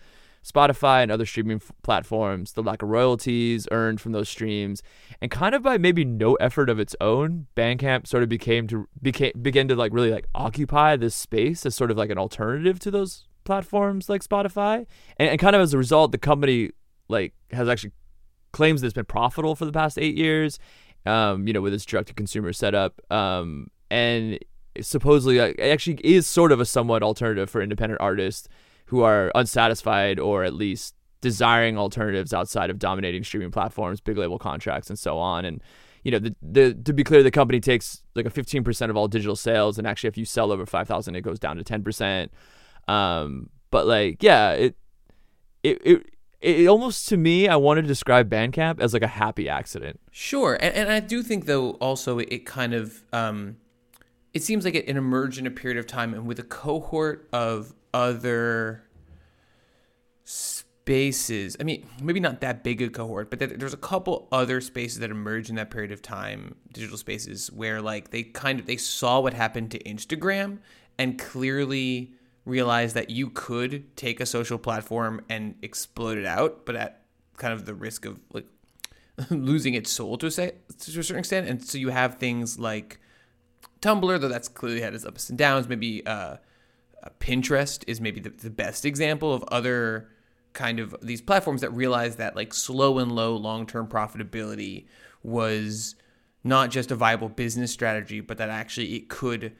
Spotify 0.44 1.02
and 1.02 1.12
other 1.12 1.26
streaming 1.26 1.56
f- 1.56 1.70
platforms, 1.82 2.52
the 2.52 2.62
lack 2.62 2.82
of 2.82 2.88
royalties 2.88 3.68
earned 3.70 4.00
from 4.00 4.12
those 4.12 4.28
streams, 4.28 4.82
and 5.20 5.30
kind 5.30 5.54
of 5.54 5.62
by 5.62 5.76
maybe 5.76 6.04
no 6.04 6.34
effort 6.34 6.70
of 6.70 6.78
its 6.78 6.96
own, 7.00 7.46
Bandcamp 7.54 8.06
sort 8.06 8.22
of 8.22 8.28
became 8.28 8.66
to 8.68 8.88
became 9.02 9.32
began 9.42 9.68
to 9.68 9.76
like 9.76 9.92
really 9.92 10.10
like 10.10 10.26
occupy 10.34 10.96
this 10.96 11.14
space 11.14 11.66
as 11.66 11.74
sort 11.74 11.90
of 11.90 11.96
like 11.96 12.10
an 12.10 12.18
alternative 12.18 12.78
to 12.80 12.90
those 12.90 13.26
platforms 13.44 14.08
like 14.08 14.22
Spotify, 14.22 14.86
and, 15.18 15.28
and 15.30 15.38
kind 15.38 15.54
of 15.54 15.62
as 15.62 15.74
a 15.74 15.78
result, 15.78 16.12
the 16.12 16.18
company 16.18 16.70
like 17.08 17.34
has 17.50 17.68
actually 17.68 17.92
claims 18.52 18.80
that 18.80 18.88
it's 18.88 18.94
been 18.94 19.04
profitable 19.04 19.54
for 19.54 19.66
the 19.66 19.72
past 19.72 19.98
eight 19.98 20.16
years, 20.16 20.58
um, 21.04 21.46
you 21.46 21.52
know, 21.52 21.60
with 21.60 21.74
its 21.74 21.84
direct 21.84 22.08
to 22.08 22.14
consumer 22.14 22.52
setup, 22.52 23.00
um, 23.12 23.68
and 23.90 24.38
supposedly 24.80 25.38
like, 25.38 25.56
it 25.58 25.70
actually 25.70 25.98
is 26.02 26.26
sort 26.26 26.50
of 26.50 26.60
a 26.60 26.64
somewhat 26.64 27.02
alternative 27.02 27.50
for 27.50 27.60
independent 27.60 28.00
artists 28.00 28.48
who 28.90 29.02
are 29.02 29.30
unsatisfied 29.36 30.18
or 30.18 30.42
at 30.42 30.52
least 30.52 30.96
desiring 31.20 31.78
alternatives 31.78 32.34
outside 32.34 32.70
of 32.70 32.78
dominating 32.80 33.22
streaming 33.22 33.52
platforms, 33.52 34.00
big 34.00 34.18
label 34.18 34.36
contracts, 34.36 34.90
and 34.90 34.98
so 34.98 35.16
on. 35.16 35.44
And 35.44 35.62
you 36.02 36.10
know, 36.10 36.18
the, 36.18 36.34
the 36.42 36.74
to 36.74 36.92
be 36.92 37.04
clear, 37.04 37.22
the 37.22 37.30
company 37.30 37.60
takes 37.60 38.02
like 38.16 38.26
a 38.26 38.30
15% 38.30 38.90
of 38.90 38.96
all 38.96 39.06
digital 39.06 39.36
sales, 39.36 39.78
and 39.78 39.86
actually, 39.86 40.08
if 40.08 40.18
you 40.18 40.24
sell 40.24 40.50
over 40.50 40.66
5,000, 40.66 41.14
it 41.14 41.20
goes 41.20 41.38
down 41.38 41.56
to 41.56 41.62
10%. 41.62 42.30
Um, 42.88 43.50
but 43.70 43.86
like, 43.86 44.24
yeah, 44.24 44.52
it 44.52 44.76
it 45.62 45.80
it. 45.84 46.06
It 46.40 46.66
almost 46.68 47.06
to 47.10 47.18
me, 47.18 47.48
I 47.48 47.56
want 47.56 47.76
to 47.76 47.82
describe 47.82 48.30
Bandcamp 48.30 48.80
as 48.80 48.94
like 48.94 49.02
a 49.02 49.06
happy 49.06 49.46
accident. 49.46 50.00
Sure, 50.10 50.54
and, 50.54 50.74
and 50.74 50.90
I 50.90 50.98
do 50.98 51.22
think 51.22 51.44
though 51.44 51.72
also 51.72 52.18
it, 52.18 52.46
kind 52.46 52.72
of 52.72 53.02
um, 53.12 53.58
it 54.32 54.42
seems 54.42 54.64
like 54.64 54.74
it, 54.74 54.88
it 54.88 54.96
emerged 54.96 55.38
in 55.38 55.46
a 55.46 55.50
period 55.50 55.78
of 55.78 55.86
time 55.86 56.14
and 56.14 56.26
with 56.26 56.38
a 56.38 56.42
cohort 56.42 57.28
of 57.30 57.74
other 57.92 58.84
spaces. 60.24 61.56
I 61.60 61.64
mean, 61.64 61.86
maybe 62.00 62.20
not 62.20 62.40
that 62.40 62.62
big 62.64 62.82
a 62.82 62.88
cohort, 62.88 63.30
but 63.30 63.38
there- 63.38 63.48
there's 63.48 63.74
a 63.74 63.78
couple 63.78 64.28
other 64.32 64.60
spaces 64.60 64.98
that 65.00 65.10
emerged 65.10 65.50
in 65.50 65.56
that 65.56 65.70
period 65.70 65.92
of 65.92 66.02
time, 66.02 66.56
digital 66.72 66.96
spaces 66.98 67.50
where 67.52 67.80
like 67.80 68.10
they 68.10 68.22
kind 68.22 68.60
of 68.60 68.66
they 68.66 68.76
saw 68.76 69.20
what 69.20 69.34
happened 69.34 69.70
to 69.72 69.78
Instagram 69.84 70.58
and 70.98 71.18
clearly 71.18 72.14
realized 72.44 72.94
that 72.96 73.10
you 73.10 73.30
could 73.30 73.94
take 73.96 74.20
a 74.20 74.26
social 74.26 74.58
platform 74.58 75.20
and 75.28 75.54
explode 75.62 76.18
it 76.18 76.26
out, 76.26 76.64
but 76.66 76.74
at 76.76 77.02
kind 77.36 77.52
of 77.52 77.66
the 77.66 77.74
risk 77.74 78.04
of 78.04 78.18
like 78.32 78.46
losing 79.30 79.74
its 79.74 79.90
soul 79.90 80.16
to 80.18 80.26
a, 80.26 80.30
to 80.30 80.50
a 80.50 80.52
certain 81.02 81.18
extent. 81.18 81.48
And 81.48 81.64
so 81.64 81.78
you 81.78 81.90
have 81.90 82.16
things 82.16 82.58
like 82.58 82.98
Tumblr, 83.82 84.20
though 84.20 84.28
that's 84.28 84.48
clearly 84.48 84.80
had 84.80 84.94
its 84.94 85.04
ups 85.04 85.28
and 85.28 85.38
downs. 85.38 85.68
Maybe 85.68 86.04
uh, 86.06 86.36
Pinterest 87.18 87.82
is 87.86 88.00
maybe 88.00 88.20
the, 88.20 88.30
the 88.30 88.50
best 88.50 88.84
example 88.84 89.32
of 89.32 89.42
other 89.44 90.08
kind 90.52 90.80
of 90.80 90.94
these 91.02 91.20
platforms 91.20 91.60
that 91.60 91.70
realized 91.70 92.18
that 92.18 92.36
like 92.36 92.52
slow 92.52 92.98
and 92.98 93.12
low 93.12 93.36
long 93.36 93.66
term 93.66 93.86
profitability 93.86 94.86
was 95.22 95.94
not 96.42 96.70
just 96.70 96.90
a 96.90 96.94
viable 96.94 97.28
business 97.28 97.70
strategy, 97.70 98.20
but 98.20 98.38
that 98.38 98.48
actually 98.48 98.94
it 98.94 99.08
could 99.08 99.52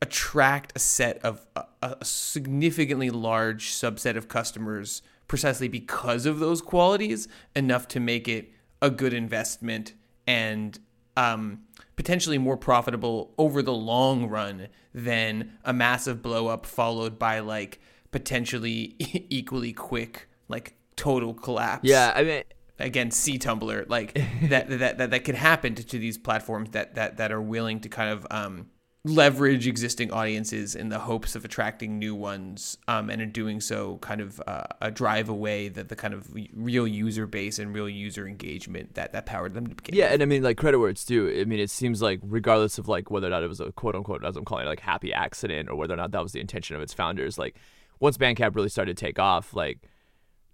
attract 0.00 0.72
a 0.74 0.78
set 0.78 1.18
of 1.18 1.46
a, 1.54 1.64
a 1.82 2.04
significantly 2.04 3.10
large 3.10 3.70
subset 3.70 4.16
of 4.16 4.28
customers 4.28 5.02
precisely 5.28 5.68
because 5.68 6.26
of 6.26 6.40
those 6.40 6.60
qualities 6.60 7.28
enough 7.54 7.86
to 7.88 8.00
make 8.00 8.28
it 8.28 8.50
a 8.82 8.90
good 8.90 9.14
investment 9.14 9.94
and 10.26 10.80
um, 11.16 11.60
potentially 11.96 12.38
more 12.38 12.56
profitable 12.56 13.34
over 13.38 13.62
the 13.62 13.72
long 13.72 14.28
run 14.28 14.68
than 14.94 15.52
a 15.64 15.72
massive 15.72 16.22
blow 16.22 16.48
up 16.48 16.66
followed 16.66 17.18
by 17.18 17.38
like 17.40 17.80
potentially 18.10 18.96
equally 18.98 19.72
quick 19.72 20.28
like 20.48 20.74
total 20.96 21.34
collapse. 21.34 21.84
Yeah, 21.84 22.12
I 22.14 22.22
mean 22.22 22.42
again, 22.78 23.10
see 23.10 23.38
Tumblr 23.38 23.88
like 23.88 24.14
that, 24.44 24.68
that 24.68 24.98
that 24.98 25.10
that 25.10 25.24
could 25.24 25.34
happen 25.34 25.74
to, 25.74 25.84
to 25.84 25.98
these 25.98 26.18
platforms 26.18 26.70
that 26.70 26.94
that 26.94 27.16
that 27.18 27.32
are 27.32 27.42
willing 27.42 27.80
to 27.80 27.88
kind 27.88 28.10
of 28.10 28.26
um 28.30 28.68
leverage 29.04 29.66
existing 29.66 30.12
audiences 30.12 30.76
in 30.76 30.88
the 30.88 30.98
hopes 31.00 31.34
of 31.34 31.44
attracting 31.44 31.98
new 31.98 32.14
ones 32.14 32.78
um, 32.86 33.10
and 33.10 33.20
in 33.20 33.32
doing 33.32 33.60
so 33.60 33.98
kind 33.98 34.20
of 34.20 34.40
uh, 34.46 34.62
a 34.80 34.92
drive 34.92 35.28
away 35.28 35.68
the, 35.68 35.82
the 35.82 35.96
kind 35.96 36.14
of 36.14 36.32
real 36.54 36.86
user 36.86 37.26
base 37.26 37.58
and 37.58 37.74
real 37.74 37.88
user 37.88 38.28
engagement 38.28 38.94
that, 38.94 39.12
that 39.12 39.26
powered 39.26 39.54
them 39.54 39.66
to 39.66 39.74
begin 39.74 39.96
yeah 39.96 40.04
with. 40.04 40.12
and 40.12 40.22
i 40.22 40.26
mean 40.26 40.40
like 40.44 40.56
credit 40.56 40.78
where 40.78 40.88
it's 40.88 41.04
due 41.04 41.28
i 41.40 41.44
mean 41.44 41.58
it 41.58 41.68
seems 41.68 42.00
like 42.00 42.20
regardless 42.22 42.78
of 42.78 42.86
like 42.86 43.10
whether 43.10 43.26
or 43.26 43.30
not 43.30 43.42
it 43.42 43.48
was 43.48 43.58
a 43.58 43.72
quote 43.72 43.96
unquote 43.96 44.24
as 44.24 44.36
i'm 44.36 44.44
calling 44.44 44.66
it 44.66 44.68
like 44.68 44.78
happy 44.78 45.12
accident 45.12 45.68
or 45.68 45.74
whether 45.74 45.94
or 45.94 45.96
not 45.96 46.12
that 46.12 46.22
was 46.22 46.30
the 46.30 46.40
intention 46.40 46.76
of 46.76 46.82
its 46.82 46.94
founders 46.94 47.36
like 47.36 47.56
once 47.98 48.16
bandcamp 48.16 48.54
really 48.54 48.68
started 48.68 48.96
to 48.96 49.04
take 49.04 49.18
off 49.18 49.52
like 49.52 49.80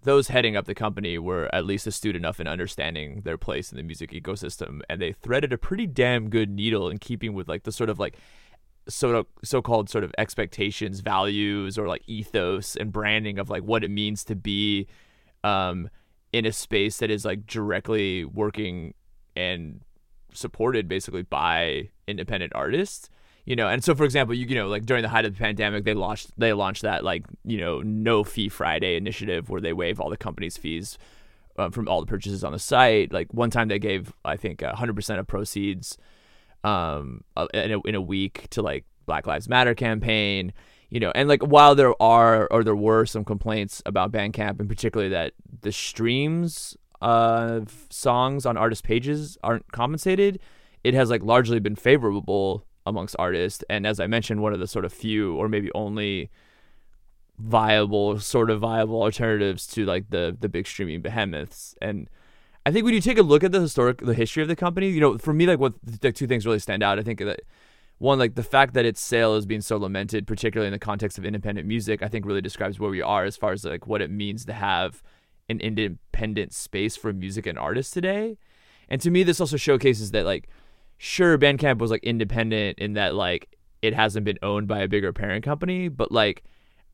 those 0.03 0.29
heading 0.29 0.55
up 0.55 0.65
the 0.65 0.75
company 0.75 1.17
were 1.17 1.53
at 1.53 1.65
least 1.65 1.85
astute 1.85 2.15
enough 2.15 2.39
in 2.39 2.47
understanding 2.47 3.21
their 3.25 3.37
place 3.37 3.71
in 3.71 3.77
the 3.77 3.83
music 3.83 4.11
ecosystem 4.11 4.79
and 4.89 5.01
they 5.01 5.11
threaded 5.11 5.51
a 5.51 5.57
pretty 5.57 5.85
damn 5.85 6.29
good 6.29 6.49
needle 6.49 6.89
in 6.89 6.97
keeping 6.97 7.33
with 7.33 7.47
like 7.47 7.63
the 7.63 7.71
sort 7.71 7.89
of 7.89 7.99
like 7.99 8.15
of 9.03 9.27
so-called 9.43 9.89
sort 9.89 10.03
of 10.03 10.11
expectations 10.17 11.01
values 11.01 11.77
or 11.77 11.87
like 11.87 12.01
ethos 12.07 12.75
and 12.75 12.91
branding 12.91 13.37
of 13.37 13.49
like 13.49 13.63
what 13.63 13.83
it 13.83 13.91
means 13.91 14.23
to 14.23 14.35
be 14.35 14.87
um 15.43 15.89
in 16.31 16.45
a 16.45 16.51
space 16.51 16.97
that 16.97 17.11
is 17.11 17.25
like 17.25 17.45
directly 17.45 18.23
working 18.23 18.93
and 19.35 19.81
supported 20.33 20.87
basically 20.87 21.23
by 21.23 21.89
independent 22.07 22.51
artists 22.55 23.09
you 23.49 23.55
know 23.55 23.67
and 23.67 23.83
so 23.83 23.93
for 23.93 24.05
example 24.05 24.33
you, 24.33 24.45
you 24.45 24.55
know 24.55 24.67
like 24.69 24.85
during 24.85 25.01
the 25.01 25.09
height 25.09 25.25
of 25.25 25.33
the 25.33 25.39
pandemic 25.39 25.83
they 25.83 25.95
launched 25.95 26.29
they 26.37 26.53
launched 26.53 26.83
that 26.83 27.03
like 27.03 27.25
you 27.43 27.57
know 27.57 27.81
no 27.81 28.23
fee 28.23 28.47
friday 28.47 28.95
initiative 28.95 29.49
where 29.49 29.59
they 29.59 29.73
waive 29.73 29.99
all 29.99 30.09
the 30.09 30.15
company's 30.15 30.55
fees 30.55 30.97
uh, 31.57 31.69
from 31.69 31.87
all 31.89 31.99
the 31.99 32.07
purchases 32.07 32.43
on 32.43 32.53
the 32.53 32.59
site. 32.59 33.11
Like 33.11 33.33
one 33.33 33.49
time 33.49 33.67
they 33.67 33.79
gave 33.79 34.13
i 34.23 34.37
think 34.37 34.59
100% 34.59 35.19
of 35.19 35.27
proceeds 35.27 35.97
um 36.63 37.23
uh, 37.35 37.47
in 37.53 37.71
a, 37.71 37.81
in 37.81 37.95
a 37.95 38.01
week 38.01 38.47
to 38.51 38.61
like 38.61 38.85
Black 39.05 39.25
Lives 39.25 39.49
Matter 39.49 39.73
campaign, 39.73 40.53
you 40.91 40.99
know, 40.99 41.11
and 41.15 41.27
like 41.27 41.41
while 41.41 41.73
there 41.73 41.99
are 41.99 42.47
or 42.51 42.63
there 42.63 42.75
were 42.75 43.07
some 43.07 43.25
complaints 43.25 43.81
about 43.87 44.11
Bandcamp, 44.11 44.59
and 44.59 44.69
particularly 44.69 45.09
that 45.09 45.33
the 45.61 45.71
streams 45.71 46.77
of 47.01 47.87
songs 47.89 48.45
on 48.45 48.55
artist 48.55 48.83
pages 48.83 49.35
aren't 49.43 49.71
compensated, 49.71 50.39
it 50.83 50.93
has 50.93 51.09
like 51.09 51.23
largely 51.23 51.59
been 51.59 51.75
favorable 51.75 52.67
amongst 52.85 53.15
artists. 53.19 53.63
And 53.69 53.85
as 53.85 53.99
I 53.99 54.07
mentioned, 54.07 54.41
one 54.41 54.53
of 54.53 54.59
the 54.59 54.67
sort 54.67 54.85
of 54.85 54.93
few 54.93 55.35
or 55.35 55.47
maybe 55.49 55.71
only 55.73 56.29
viable 57.37 58.19
sort 58.19 58.49
of 58.49 58.59
viable 58.59 59.01
alternatives 59.01 59.65
to 59.65 59.85
like 59.85 60.09
the 60.09 60.35
the 60.37 60.49
big 60.49 60.67
streaming 60.67 61.01
behemoths 61.01 61.73
and 61.81 62.09
I 62.65 62.71
think 62.71 62.85
when 62.85 62.93
you 62.93 63.01
take 63.01 63.17
a 63.17 63.23
look 63.23 63.43
at 63.43 63.51
the 63.51 63.61
historic, 63.61 63.97
the 63.99 64.13
history 64.13 64.43
of 64.43 64.49
the 64.49 64.55
company, 64.55 64.89
you 64.89 64.99
know, 64.99 65.17
for 65.17 65.33
me, 65.33 65.47
like 65.47 65.59
what 65.59 65.73
the 65.81 66.11
two 66.11 66.27
things 66.27 66.45
really 66.45 66.59
stand 66.59 66.83
out. 66.83 66.99
I 66.99 67.03
think 67.03 67.19
that 67.19 67.41
one, 67.97 68.19
like 68.19 68.35
the 68.35 68.43
fact 68.43 68.73
that 68.73 68.85
its 68.85 69.01
sale 69.01 69.35
is 69.35 69.45
being 69.45 69.61
so 69.61 69.77
lamented, 69.77 70.27
particularly 70.27 70.67
in 70.67 70.73
the 70.73 70.79
context 70.79 71.17
of 71.17 71.25
independent 71.25 71.67
music, 71.67 72.03
I 72.03 72.07
think 72.07 72.25
really 72.25 72.41
describes 72.41 72.79
where 72.79 72.91
we 72.91 73.01
are 73.01 73.25
as 73.25 73.37
far 73.37 73.53
as 73.53 73.63
like 73.65 73.87
what 73.87 74.01
it 74.01 74.11
means 74.11 74.45
to 74.45 74.53
have 74.53 75.01
an 75.49 75.59
independent 75.61 76.53
space 76.53 76.95
for 76.95 77.11
music 77.11 77.47
and 77.47 77.57
artists 77.57 77.91
today. 77.91 78.37
And 78.87 79.01
to 79.01 79.09
me, 79.09 79.23
this 79.23 79.39
also 79.39 79.57
showcases 79.57 80.11
that 80.11 80.25
like, 80.25 80.47
sure, 80.99 81.37
Bandcamp 81.37 81.79
was 81.79 81.89
like 81.89 82.03
independent 82.03 82.77
in 82.77 82.93
that 82.93 83.15
like 83.15 83.57
it 83.81 83.95
hasn't 83.95 84.25
been 84.25 84.37
owned 84.43 84.67
by 84.67 84.79
a 84.79 84.87
bigger 84.87 85.11
parent 85.11 85.43
company, 85.43 85.87
but 85.87 86.11
like 86.11 86.43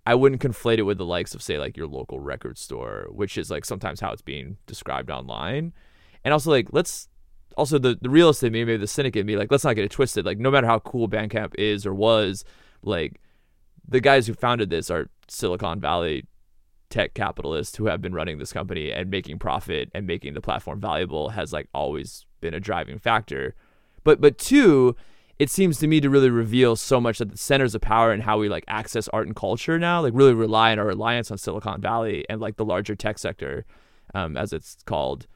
I 0.05 0.15
wouldn't 0.15 0.41
conflate 0.41 0.77
it 0.77 0.83
with 0.83 0.99
the 0.99 1.05
likes 1.05 1.33
of 1.33 1.41
say 1.41 1.57
like 1.57 1.75
your 1.75 1.87
local 1.87 2.19
record 2.19 2.57
store, 2.57 3.07
which 3.09 3.37
is 3.37 3.49
like 3.49 3.65
sometimes 3.65 3.99
how 3.99 4.11
it's 4.11 4.21
being 4.21 4.57
described 4.67 5.09
online. 5.09 5.73
And 6.23 6.31
also 6.31 6.51
like 6.51 6.69
let's 6.71 7.09
also 7.57 7.79
the, 7.79 7.97
the 7.99 8.09
realist 8.09 8.43
in 8.43 8.53
me, 8.53 8.63
maybe 8.63 8.77
the 8.77 8.87
cynic 8.87 9.15
in 9.15 9.25
me, 9.25 9.35
like 9.35 9.51
let's 9.51 9.63
not 9.63 9.75
get 9.75 9.85
it 9.85 9.91
twisted. 9.91 10.25
Like 10.25 10.37
no 10.37 10.51
matter 10.51 10.67
how 10.67 10.79
cool 10.79 11.09
Bandcamp 11.09 11.55
is 11.55 11.85
or 11.85 11.93
was, 11.93 12.45
like 12.83 13.19
the 13.87 13.99
guys 13.99 14.27
who 14.27 14.35
founded 14.35 14.69
this 14.69 14.91
are 14.91 15.09
Silicon 15.27 15.79
Valley 15.79 16.27
tech 16.91 17.15
capitalists 17.15 17.75
who 17.75 17.87
have 17.87 18.01
been 18.01 18.13
running 18.13 18.37
this 18.37 18.53
company 18.53 18.91
and 18.91 19.09
making 19.09 19.39
profit 19.39 19.89
and 19.95 20.05
making 20.05 20.35
the 20.35 20.41
platform 20.41 20.79
valuable 20.79 21.29
has 21.29 21.51
like 21.51 21.67
always 21.73 22.27
been 22.41 22.53
a 22.53 22.59
driving 22.59 22.99
factor. 22.99 23.55
But 24.05 24.21
but 24.21 24.37
two, 24.37 24.95
it 25.37 25.49
seems 25.49 25.77
to 25.79 25.87
me 25.87 25.99
to 25.99 26.09
really 26.09 26.29
reveal 26.29 26.77
so 26.77 27.01
much 27.01 27.17
that 27.17 27.31
the 27.31 27.37
centers 27.37 27.75
of 27.75 27.81
power 27.81 28.13
and 28.13 28.23
how 28.23 28.37
we 28.37 28.47
like 28.47 28.63
access 28.69 29.09
art 29.09 29.27
and 29.27 29.35
culture 29.35 29.77
now, 29.77 30.01
like 30.01 30.13
really 30.15 30.33
rely 30.33 30.71
on 30.71 30.79
our 30.79 30.85
reliance 30.85 31.29
on 31.29 31.37
Silicon 31.37 31.81
Valley 31.81 32.25
and 32.29 32.39
like 32.39 32.55
the 32.55 32.63
larger 32.63 32.95
tech 32.95 33.19
sector, 33.19 33.65
um, 34.13 34.37
as 34.37 34.53
it's 34.53 34.77
called. 34.85 35.27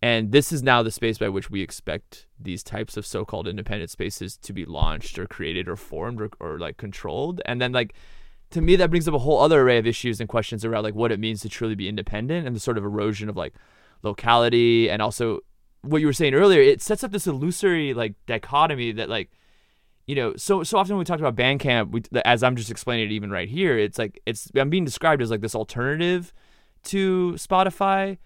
And 0.00 0.32
this 0.32 0.52
is 0.52 0.62
now 0.62 0.82
the 0.82 0.90
space 0.90 1.18
by 1.18 1.28
which 1.28 1.50
we 1.50 1.62
expect 1.62 2.26
these 2.38 2.62
types 2.62 2.96
of 2.96 3.04
so-called 3.04 3.48
independent 3.48 3.90
spaces 3.90 4.36
to 4.38 4.52
be 4.52 4.64
launched 4.64 5.18
or 5.18 5.26
created 5.26 5.68
or 5.68 5.76
formed 5.76 6.20
or, 6.20 6.30
or 6.38 6.58
like 6.58 6.76
controlled. 6.76 7.42
And 7.44 7.60
then 7.60 7.72
like 7.72 7.94
to 8.50 8.60
me 8.60 8.76
that 8.76 8.90
brings 8.90 9.08
up 9.08 9.14
a 9.14 9.18
whole 9.18 9.40
other 9.40 9.62
array 9.62 9.78
of 9.78 9.86
issues 9.86 10.20
and 10.20 10.28
questions 10.28 10.64
around 10.64 10.84
like 10.84 10.94
what 10.94 11.12
it 11.12 11.20
means 11.20 11.40
to 11.40 11.48
truly 11.48 11.74
be 11.74 11.88
independent 11.88 12.46
and 12.46 12.54
the 12.54 12.60
sort 12.60 12.78
of 12.78 12.84
erosion 12.84 13.28
of 13.28 13.36
like 13.36 13.54
locality 14.02 14.88
and 14.88 15.02
also 15.02 15.40
what 15.88 16.00
you 16.00 16.06
were 16.06 16.12
saying 16.12 16.34
earlier, 16.34 16.60
it 16.60 16.82
sets 16.82 17.04
up 17.04 17.12
this 17.12 17.26
illusory 17.26 17.94
like 17.94 18.14
dichotomy 18.26 18.92
that 18.92 19.08
like 19.08 19.30
you 20.06 20.14
know, 20.14 20.36
so 20.36 20.62
so 20.62 20.78
often 20.78 20.94
when 20.94 21.00
we 21.00 21.04
talk 21.04 21.18
about 21.18 21.34
Bandcamp, 21.34 21.90
we, 21.90 22.02
as 22.24 22.42
I'm 22.42 22.54
just 22.54 22.70
explaining 22.70 23.06
it 23.06 23.12
even 23.12 23.30
right 23.30 23.48
here, 23.48 23.76
it's 23.76 23.98
like 23.98 24.20
it's 24.24 24.50
I'm 24.54 24.70
being 24.70 24.84
described 24.84 25.20
as 25.20 25.30
like 25.30 25.40
this 25.40 25.54
alternative 25.54 26.32
to 26.84 27.32
Spotify. 27.32 28.18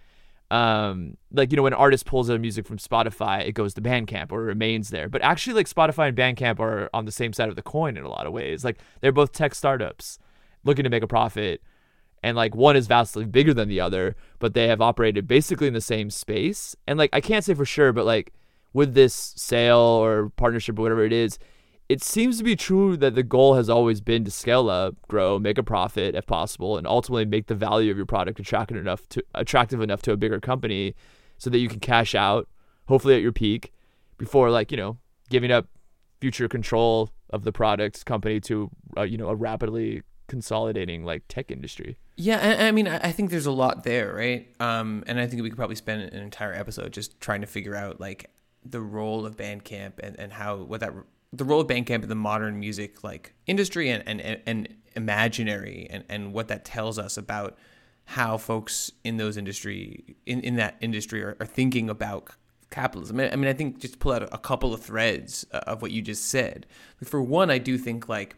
Um, 0.50 1.16
like 1.32 1.52
you 1.52 1.56
know, 1.56 1.62
when 1.62 1.72
an 1.72 1.78
artist 1.78 2.04
pulls 2.04 2.28
out 2.28 2.40
music 2.40 2.66
from 2.66 2.76
Spotify, 2.76 3.46
it 3.46 3.52
goes 3.52 3.72
to 3.74 3.80
Bandcamp 3.80 4.30
or 4.30 4.42
remains 4.42 4.90
there. 4.90 5.08
But 5.08 5.22
actually, 5.22 5.54
like 5.54 5.68
Spotify 5.68 6.08
and 6.08 6.16
Bandcamp 6.16 6.60
are 6.60 6.90
on 6.92 7.06
the 7.06 7.12
same 7.12 7.32
side 7.32 7.48
of 7.48 7.56
the 7.56 7.62
coin 7.62 7.96
in 7.96 8.04
a 8.04 8.10
lot 8.10 8.26
of 8.26 8.32
ways. 8.32 8.62
Like 8.62 8.78
they're 9.00 9.12
both 9.12 9.32
tech 9.32 9.54
startups 9.54 10.18
looking 10.64 10.84
to 10.84 10.90
make 10.90 11.02
a 11.02 11.06
profit 11.06 11.62
and 12.22 12.36
like 12.36 12.54
one 12.54 12.76
is 12.76 12.86
vastly 12.86 13.24
bigger 13.24 13.54
than 13.54 13.68
the 13.68 13.80
other, 13.80 14.16
but 14.38 14.54
they 14.54 14.68
have 14.68 14.80
operated 14.80 15.26
basically 15.26 15.66
in 15.66 15.74
the 15.74 15.80
same 15.80 16.10
space. 16.10 16.76
And 16.86 16.98
like 16.98 17.10
I 17.12 17.20
can't 17.20 17.44
say 17.44 17.54
for 17.54 17.64
sure, 17.64 17.92
but 17.92 18.06
like 18.06 18.32
with 18.72 18.94
this 18.94 19.34
sale 19.36 19.78
or 19.78 20.30
partnership 20.36 20.78
or 20.78 20.82
whatever 20.82 21.04
it 21.04 21.12
is, 21.12 21.38
it 21.88 22.04
seems 22.04 22.38
to 22.38 22.44
be 22.44 22.54
true 22.54 22.96
that 22.98 23.16
the 23.16 23.22
goal 23.24 23.54
has 23.54 23.68
always 23.68 24.00
been 24.00 24.24
to 24.24 24.30
scale 24.30 24.70
up, 24.70 24.94
grow, 25.08 25.40
make 25.40 25.58
a 25.58 25.62
profit 25.62 26.14
if 26.14 26.24
possible, 26.24 26.76
and 26.78 26.86
ultimately 26.86 27.24
make 27.24 27.48
the 27.48 27.54
value 27.54 27.90
of 27.90 27.96
your 27.96 28.06
product 28.06 28.38
attractive 28.38 28.76
enough 28.76 29.08
to 29.08 29.24
attractive 29.34 29.80
enough 29.80 30.00
to 30.02 30.12
a 30.12 30.16
bigger 30.16 30.38
company 30.38 30.94
so 31.36 31.50
that 31.50 31.58
you 31.58 31.68
can 31.68 31.80
cash 31.80 32.14
out, 32.14 32.48
hopefully 32.86 33.16
at 33.16 33.22
your 33.22 33.32
peak, 33.32 33.72
before 34.18 34.50
like, 34.50 34.70
you 34.70 34.76
know, 34.76 34.98
giving 35.30 35.50
up 35.50 35.66
future 36.20 36.48
control 36.48 37.10
of 37.30 37.42
the 37.42 37.50
product 37.50 38.04
company 38.04 38.38
to 38.40 38.70
uh, 38.96 39.02
you 39.02 39.18
know, 39.18 39.28
a 39.28 39.34
rapidly 39.34 40.02
consolidating 40.30 41.04
like 41.04 41.24
tech 41.28 41.50
industry. 41.50 41.98
Yeah, 42.16 42.38
I, 42.60 42.68
I 42.68 42.72
mean, 42.72 42.86
I 42.86 43.10
think 43.10 43.30
there's 43.30 43.46
a 43.46 43.52
lot 43.52 43.82
there, 43.82 44.14
right? 44.14 44.48
Um, 44.60 45.02
and 45.08 45.18
I 45.18 45.26
think 45.26 45.42
we 45.42 45.50
could 45.50 45.56
probably 45.56 45.74
spend 45.74 46.02
an 46.02 46.22
entire 46.22 46.54
episode 46.54 46.92
just 46.92 47.20
trying 47.20 47.40
to 47.40 47.48
figure 47.48 47.74
out 47.74 48.00
like 48.00 48.30
the 48.64 48.80
role 48.80 49.26
of 49.26 49.36
Bandcamp 49.36 49.94
and, 49.98 50.18
and 50.18 50.32
how 50.32 50.56
what 50.58 50.80
that 50.80 50.92
the 51.32 51.44
role 51.44 51.60
of 51.60 51.66
Bandcamp 51.66 52.04
in 52.04 52.08
the 52.08 52.14
modern 52.14 52.60
music 52.60 53.02
like 53.02 53.34
industry 53.46 53.90
and 53.90 54.02
and, 54.06 54.40
and 54.46 54.68
imaginary 54.94 55.88
and, 55.90 56.04
and 56.08 56.32
what 56.32 56.46
that 56.48 56.64
tells 56.64 56.96
us 56.96 57.16
about 57.16 57.58
how 58.04 58.36
folks 58.36 58.92
in 59.02 59.16
those 59.16 59.36
industry 59.36 60.16
in, 60.26 60.40
in 60.42 60.56
that 60.56 60.76
industry 60.80 61.22
are, 61.24 61.36
are 61.40 61.46
thinking 61.46 61.90
about 61.90 62.30
capitalism. 62.70 63.18
I 63.18 63.34
mean, 63.34 63.48
I 63.48 63.52
think 63.52 63.80
just 63.80 63.98
pull 63.98 64.12
out 64.12 64.22
a 64.30 64.38
couple 64.38 64.72
of 64.72 64.80
threads 64.80 65.44
uh, 65.50 65.58
of 65.66 65.82
what 65.82 65.90
you 65.90 66.02
just 66.02 66.26
said. 66.26 66.66
For 67.02 67.20
one, 67.20 67.50
I 67.50 67.58
do 67.58 67.76
think 67.76 68.08
like 68.08 68.36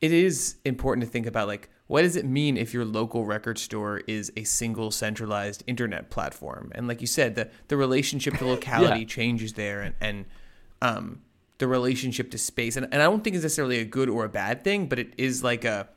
it 0.00 0.12
is 0.12 0.56
important 0.64 1.04
to 1.06 1.10
think 1.10 1.26
about 1.26 1.48
like 1.48 1.70
what 1.88 2.02
does 2.02 2.16
it 2.16 2.24
mean 2.26 2.56
if 2.56 2.74
your 2.74 2.84
local 2.84 3.24
record 3.24 3.58
store 3.58 3.98
is 4.08 4.32
a 4.36 4.42
single 4.44 4.90
centralized 4.90 5.62
internet 5.68 6.10
platform? 6.10 6.72
And 6.74 6.88
like 6.88 7.00
you 7.00 7.06
said, 7.06 7.34
the 7.36 7.48
the 7.68 7.76
relationship 7.76 8.34
to 8.38 8.46
locality 8.54 9.00
yeah. 9.00 9.06
changes 9.06 9.52
there, 9.54 9.80
and 9.80 9.94
and 10.00 10.24
um, 10.82 11.22
the 11.58 11.66
relationship 11.68 12.30
to 12.32 12.38
space, 12.38 12.76
and, 12.76 12.86
and 12.92 13.00
I 13.00 13.04
don't 13.06 13.22
think 13.24 13.36
it's 13.36 13.44
necessarily 13.44 13.78
a 13.78 13.84
good 13.84 14.08
or 14.08 14.24
a 14.24 14.28
bad 14.28 14.64
thing, 14.64 14.88
but 14.88 14.98
it 14.98 15.14
is 15.16 15.42
like 15.44 15.64
a 15.64 15.88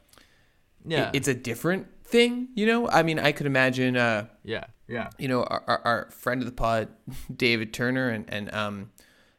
Yeah. 0.85 1.09
it- 1.09 1.15
it's 1.17 1.27
a 1.27 1.33
different 1.33 1.87
thing, 2.05 2.49
you 2.55 2.65
know. 2.65 2.87
I 2.87 3.03
mean, 3.03 3.19
I 3.19 3.31
could 3.33 3.45
imagine, 3.45 3.97
uh, 3.97 4.27
yeah. 4.43 4.65
Yeah. 4.87 5.09
you 5.19 5.27
know, 5.27 5.43
our, 5.43 5.63
our, 5.67 5.81
our 5.85 6.11
friend 6.11 6.41
of 6.41 6.45
the 6.47 6.51
pod, 6.53 6.87
David 7.35 7.73
Turner, 7.73 8.09
and 8.09 8.25
and 8.29 8.53
um, 8.53 8.91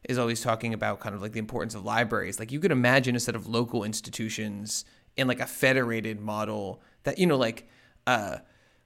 is 0.08 0.18
always 0.18 0.40
talking 0.40 0.74
about 0.74 1.00
kind 1.00 1.14
of 1.14 1.22
like 1.22 1.32
the 1.32 1.38
importance 1.38 1.74
of 1.74 1.84
libraries. 1.84 2.38
Like 2.38 2.52
you 2.52 2.60
could 2.60 2.72
imagine 2.72 3.16
a 3.16 3.20
set 3.20 3.34
of 3.34 3.46
local 3.46 3.84
institutions 3.84 4.84
in 5.16 5.28
like 5.28 5.40
a 5.40 5.46
federated 5.46 6.20
model 6.20 6.82
that 7.02 7.18
you 7.18 7.26
know, 7.26 7.36
like 7.36 7.68
uh, 8.06 8.38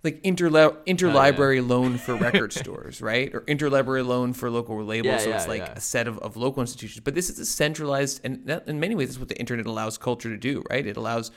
like 0.02 0.22
interla- 0.22 0.76
interlibrary 0.86 1.66
loan 1.66 1.96
for 1.96 2.14
record 2.14 2.52
stores, 2.52 3.00
right? 3.00 3.34
Or 3.34 3.40
interlibrary 3.42 4.06
loan 4.06 4.34
for 4.34 4.50
local 4.50 4.76
labels. 4.84 5.06
Yeah, 5.06 5.18
so 5.18 5.30
it's 5.32 5.48
like 5.48 5.62
yeah. 5.62 5.72
a 5.72 5.80
set 5.80 6.06
of, 6.06 6.18
of 6.18 6.36
local 6.36 6.60
institutions. 6.60 7.02
But 7.02 7.14
this 7.14 7.30
is 7.30 7.38
a 7.38 7.46
centralized, 7.46 8.20
and 8.22 8.46
that, 8.46 8.68
in 8.68 8.78
many 8.78 8.94
ways, 8.94 9.08
that's 9.08 9.18
what 9.18 9.28
the 9.28 9.38
internet 9.38 9.66
allows 9.66 9.96
culture 9.96 10.28
to 10.28 10.36
do, 10.36 10.62
right? 10.70 10.86
It 10.86 10.96
allows 10.96 11.30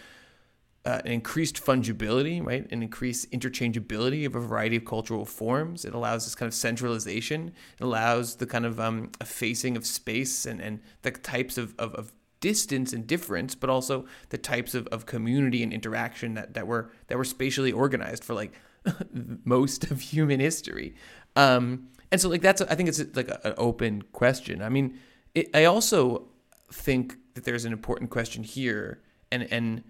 uh, 0.87 1.01
an 1.03 1.11
increased 1.11 1.57
fungibility, 1.63 2.41
right? 2.45 2.65
An 2.71 2.81
increased 2.81 3.29
interchangeability 3.31 4.25
of 4.25 4.35
a 4.35 4.39
variety 4.39 4.77
of 4.77 4.85
cultural 4.85 5.25
forms. 5.25 5.83
It 5.83 5.93
allows 5.93 6.23
this 6.23 6.33
kind 6.33 6.47
of 6.47 6.53
centralization. 6.53 7.51
It 7.77 7.83
allows 7.83 8.37
the 8.37 8.45
kind 8.45 8.65
of 8.65 8.79
um, 8.79 9.11
effacing 9.19 9.75
of 9.75 9.85
space 9.85 10.45
and, 10.45 10.61
and 10.61 10.79
the 11.01 11.11
types 11.11 11.57
of, 11.57 11.75
of, 11.77 11.93
of 11.95 12.13
distance 12.39 12.93
and 12.93 13.05
difference, 13.05 13.53
but 13.53 13.69
also 13.69 14.05
the 14.29 14.37
types 14.37 14.73
of, 14.73 14.87
of 14.87 15.05
community 15.05 15.61
and 15.61 15.73
interaction 15.73 16.35
that, 16.35 16.53
that 16.53 16.67
were 16.67 16.89
that 17.07 17.17
were 17.17 17.25
spatially 17.25 17.73
organized 17.73 18.23
for 18.23 18.33
like 18.33 18.53
most 19.43 19.91
of 19.91 19.99
human 19.99 20.39
history. 20.39 20.95
Um, 21.35 21.89
and 22.13 22.21
so 22.21 22.29
like 22.29 22.41
that's 22.41 22.61
I 22.61 22.75
think 22.75 22.87
it's 22.87 23.03
like 23.13 23.27
a, 23.27 23.41
an 23.43 23.55
open 23.57 24.03
question. 24.13 24.61
I 24.61 24.69
mean, 24.69 24.97
it, 25.35 25.49
I 25.53 25.65
also 25.65 26.29
think 26.71 27.17
that 27.33 27.43
there's 27.43 27.65
an 27.65 27.73
important 27.73 28.09
question 28.09 28.43
here, 28.43 29.01
and 29.33 29.43
and 29.51 29.83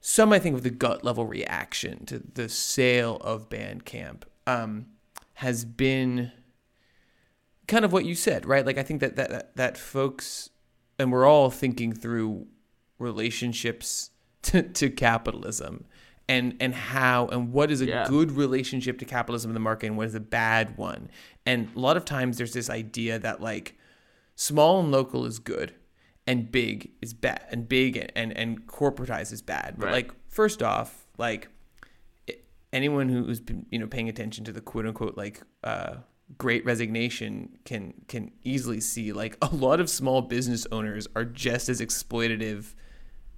some 0.00 0.32
I 0.32 0.38
think 0.38 0.56
of 0.56 0.62
the 0.62 0.70
gut 0.70 1.04
level 1.04 1.26
reaction 1.26 2.06
to 2.06 2.18
the 2.34 2.48
sale 2.48 3.16
of 3.22 3.48
Bandcamp 3.48 4.22
um, 4.46 4.86
has 5.34 5.64
been 5.64 6.32
kind 7.66 7.84
of 7.84 7.92
what 7.92 8.04
you 8.04 8.14
said, 8.14 8.46
right? 8.46 8.64
Like 8.64 8.78
I 8.78 8.82
think 8.82 9.00
that 9.00 9.16
that 9.16 9.30
that, 9.30 9.56
that 9.56 9.78
folks 9.78 10.50
and 10.98 11.12
we're 11.12 11.26
all 11.26 11.50
thinking 11.50 11.92
through 11.92 12.46
relationships 12.98 14.10
to, 14.42 14.62
to 14.62 14.90
capitalism 14.90 15.84
and 16.28 16.56
and 16.60 16.74
how 16.74 17.26
and 17.28 17.52
what 17.52 17.70
is 17.70 17.80
a 17.80 17.86
Yeah. 17.86 18.06
good 18.08 18.32
relationship 18.32 18.98
to 18.98 19.04
capitalism 19.04 19.50
in 19.50 19.54
the 19.54 19.60
market 19.60 19.86
and 19.88 19.96
what 19.96 20.06
is 20.06 20.14
a 20.14 20.20
bad 20.20 20.76
one. 20.76 21.10
And 21.44 21.68
a 21.74 21.78
lot 21.78 21.96
of 21.96 22.04
times 22.04 22.38
there's 22.38 22.52
this 22.52 22.68
idea 22.70 23.18
that 23.18 23.40
like 23.40 23.76
small 24.34 24.80
and 24.80 24.90
local 24.90 25.24
is 25.24 25.38
good 25.38 25.74
and 26.26 26.50
big 26.50 26.90
is 27.00 27.14
bad 27.14 27.44
and 27.50 27.68
big 27.68 27.96
and 27.96 28.10
and, 28.16 28.36
and 28.36 28.66
corporatized 28.66 29.32
is 29.32 29.42
bad. 29.42 29.76
But 29.78 29.86
Right. 29.86 29.92
like 29.92 30.12
first 30.28 30.62
off, 30.62 31.06
like 31.18 31.48
anyone 32.72 33.08
who's 33.08 33.40
been 33.40 33.64
you 33.70 33.78
know 33.78 33.86
paying 33.86 34.08
attention 34.08 34.44
to 34.44 34.52
the 34.52 34.60
quote 34.60 34.86
unquote 34.86 35.16
like 35.16 35.40
uh 35.64 35.94
great 36.36 36.64
resignation 36.64 37.56
can 37.64 37.94
can 38.08 38.32
easily 38.42 38.80
see 38.80 39.12
like 39.12 39.38
a 39.40 39.46
lot 39.54 39.78
of 39.80 39.88
small 39.88 40.20
business 40.20 40.66
owners 40.72 41.06
are 41.14 41.24
just 41.24 41.68
as 41.68 41.80
exploitative 41.80 42.74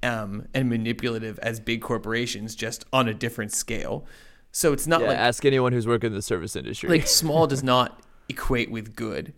um, 0.02 0.47
and 0.54 0.68
manipulative 0.71 1.38
as 1.40 1.59
big 1.61 1.83
corporations 1.83 2.54
just 2.54 2.85
on 2.92 3.07
a 3.09 3.12
different 3.14 3.52
scale 3.52 4.07
so 4.52 4.73
it's 4.73 4.87
not 4.87 5.02
Yeah, 5.02 5.09
like 5.09 5.18
ask 5.18 5.45
anyone 5.45 5.73
who's 5.73 5.87
working 5.87 6.09
in 6.09 6.14
the 6.14 6.23
service 6.23 6.57
industry. 6.57 6.88
like 6.88 7.07
small 7.07 7.47
does 7.54 7.62
not 7.62 8.00
equate 8.28 8.71
with 8.71 8.97
good 8.97 9.35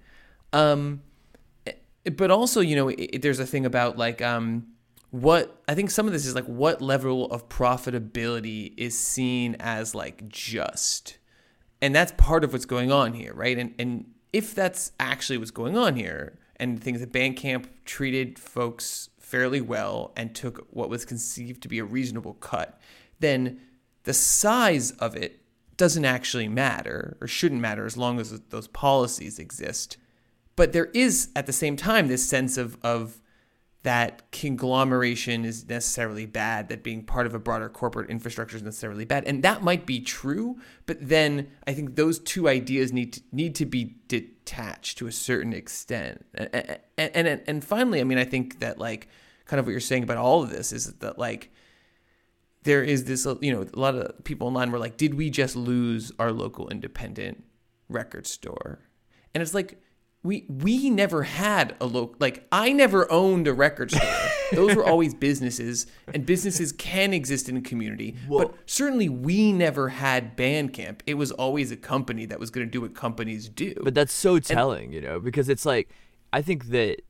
um 0.53 1.03
but 2.17 2.31
also 2.31 2.61
you 2.61 2.77
know 2.77 2.91
i 2.91 3.09
there's 3.21 3.41
a 3.41 3.47
thing 3.47 3.67
about 3.67 3.99
like 3.99 4.23
um 4.23 4.67
what 5.11 5.63
i 5.69 5.75
think 5.75 5.91
some 5.91 6.07
of 6.07 6.13
this 6.13 6.27
is 6.27 6.35
like 6.35 6.47
what 6.47 6.81
level 6.81 7.27
of 7.27 7.49
profitability 7.49 8.73
is 8.77 8.99
seen 8.99 9.57
as 9.59 9.95
like 9.95 10.29
just. 10.29 11.19
And 11.83 11.95
that's 11.95 12.13
part 12.19 12.45
of 12.45 12.53
what's 12.53 12.67
going 12.67 12.93
on 12.93 13.15
here 13.15 13.35
right? 13.35 13.59
And 13.59 13.75
and 13.79 14.13
if 14.33 14.55
that's 14.55 14.93
actually 15.01 15.39
what's 15.39 15.51
going 15.51 15.77
on 15.77 15.97
here 15.97 16.39
and 16.57 16.83
things 16.83 17.01
that 17.01 17.13
bandcamp 17.13 17.67
treated 17.85 18.39
folks 18.39 19.09
fairly 19.19 19.61
well 19.61 20.13
and 20.17 20.35
took 20.35 20.67
what 20.71 20.91
was 20.91 21.05
conceived 21.05 21.63
to 21.63 21.69
be 21.69 21.79
a 21.79 21.85
reasonable 21.85 22.35
cut 22.35 22.81
then 23.21 23.61
the 24.05 24.13
size 24.13 24.91
of 24.93 25.15
it 25.15 25.41
doesn't 25.77 26.05
actually 26.05 26.49
matter 26.49 27.17
or 27.21 27.27
shouldn't 27.27 27.61
matter 27.61 27.87
as 27.87 27.97
long 27.97 28.21
as 28.21 28.39
those 28.51 28.69
policies 28.69 29.39
exist 29.39 29.97
but 30.57 30.73
there 30.73 30.87
is 30.87 31.31
at 31.35 31.47
the 31.47 31.53
same 31.53 31.77
time 31.77 32.09
this 32.09 32.29
sense 32.29 32.57
of 32.57 32.77
of 32.83 33.21
that 33.83 34.31
conglomeration 34.31 35.45
is 35.45 35.67
necessarily 35.67 36.27
bad, 36.27 36.69
that 36.69 36.83
being 36.83 37.03
part 37.03 37.27
of 37.27 37.35
a 37.35 37.39
broader 37.39 37.69
corporate 37.71 38.11
infrastructure 38.11 38.57
is 38.57 38.63
necessarily 38.63 39.07
bad, 39.07 39.25
and 39.25 39.43
that 39.43 39.63
might 39.63 39.87
be 39.87 40.01
true. 40.01 40.59
But 40.85 40.99
then 41.01 41.51
I 41.67 41.73
think 41.73 41.97
those 41.97 42.19
two 42.19 42.47
ideas 42.47 42.93
need 42.93 43.15
to, 43.15 43.23
need 43.33 43.55
to 43.55 43.65
be 43.65 43.97
detached 44.07 44.99
to 44.99 45.07
a 45.07 45.13
certain 45.13 45.55
extent. 45.55 46.27
And, 46.35 46.79
and 46.99 47.27
and 47.27 47.43
and 47.47 47.65
finally, 47.65 48.01
I 48.01 48.05
mean, 48.05 48.19
I 48.19 48.25
think 48.25 48.61
that 48.61 48.79
like 48.79 49.09
kind 49.47 49.59
of 49.59 49.67
what 49.67 49.73
you're 49.73 49.81
saying 49.81 50.03
about 50.03 50.19
all 50.19 50.43
of 50.43 50.51
this 50.51 50.73
is 50.73 50.93
that 50.95 51.19
like 51.19 51.51
there 52.65 52.83
is 52.83 53.05
this 53.05 53.27
uh, 53.27 53.37
you 53.41 53.53
know 53.53 53.63
a 53.63 53.79
lot 53.79 53.95
of 53.95 54.23
people 54.25 54.47
online 54.47 54.71
were 54.71 54.79
like, 54.79 54.99
did 54.99 55.15
we 55.15 55.31
just 55.31 55.57
lose 55.57 56.13
our 56.19 56.33
local 56.33 56.69
independent 56.69 57.45
record 57.89 58.27
store? 58.27 58.81
And 59.35 59.41
it's 59.41 59.55
like 59.55 59.81
we 60.23 60.45
we 60.49 60.91
never 60.91 61.23
had 61.23 61.75
a 61.81 61.87
local 61.87 62.17
like 62.19 62.47
I 62.53 62.73
never 62.73 63.11
owned 63.11 63.47
a 63.47 63.55
record 63.55 63.91
store. 63.91 64.07
Those 64.53 64.75
were 64.75 64.85
always 64.85 65.15
businesses, 65.15 65.87
and 66.13 66.27
businesses 66.27 66.73
can 66.73 67.15
exist 67.15 67.49
in 67.49 67.57
a 67.57 67.61
community. 67.61 68.17
But 68.29 68.53
certainly, 68.67 69.09
we 69.09 69.53
never 69.53 69.91
had 69.91 70.37
Bandcamp. 70.37 71.01
It 71.07 71.15
was 71.15 71.31
always 71.31 71.71
a 71.71 71.77
company 71.77 72.27
that 72.27 72.41
was 72.41 72.51
going 72.51 72.67
to 72.67 72.71
do 72.71 72.81
what 72.81 72.95
companies 72.95 73.49
do. 73.49 73.75
But 73.83 73.95
that's 73.95 74.13
so 74.13 74.41
telling, 74.41 74.93
you 74.93 75.01
know, 75.01 75.21
because 75.21 75.49
it's 75.49 75.65
like 75.65 75.91
I 76.33 76.43
think 76.43 76.67
that 76.67 77.03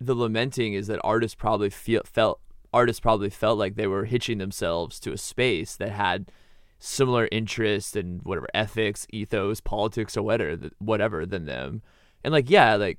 the 0.00 0.14
lamenting 0.14 0.74
is 0.74 0.86
that 0.86 1.00
artists 1.04 1.34
probably 1.34 1.70
feel 1.70 2.02
felt 2.04 2.40
artists 2.72 3.00
probably 3.00 3.30
felt 3.30 3.58
like 3.58 3.76
they 3.76 3.86
were 3.86 4.04
hitching 4.04 4.38
themselves 4.38 4.98
to 5.00 5.12
a 5.12 5.18
space 5.18 5.76
that 5.76 5.90
had 5.90 6.30
similar 6.78 7.28
interests 7.32 7.96
and 7.96 8.22
whatever 8.22 8.48
ethics, 8.54 9.06
ethos, 9.10 9.60
politics, 9.60 10.16
or 10.16 10.22
whatever 10.22 10.70
whatever 10.78 11.26
than 11.26 11.46
them. 11.46 11.82
And 12.24 12.32
like 12.32 12.50
yeah, 12.50 12.76
like 12.76 12.98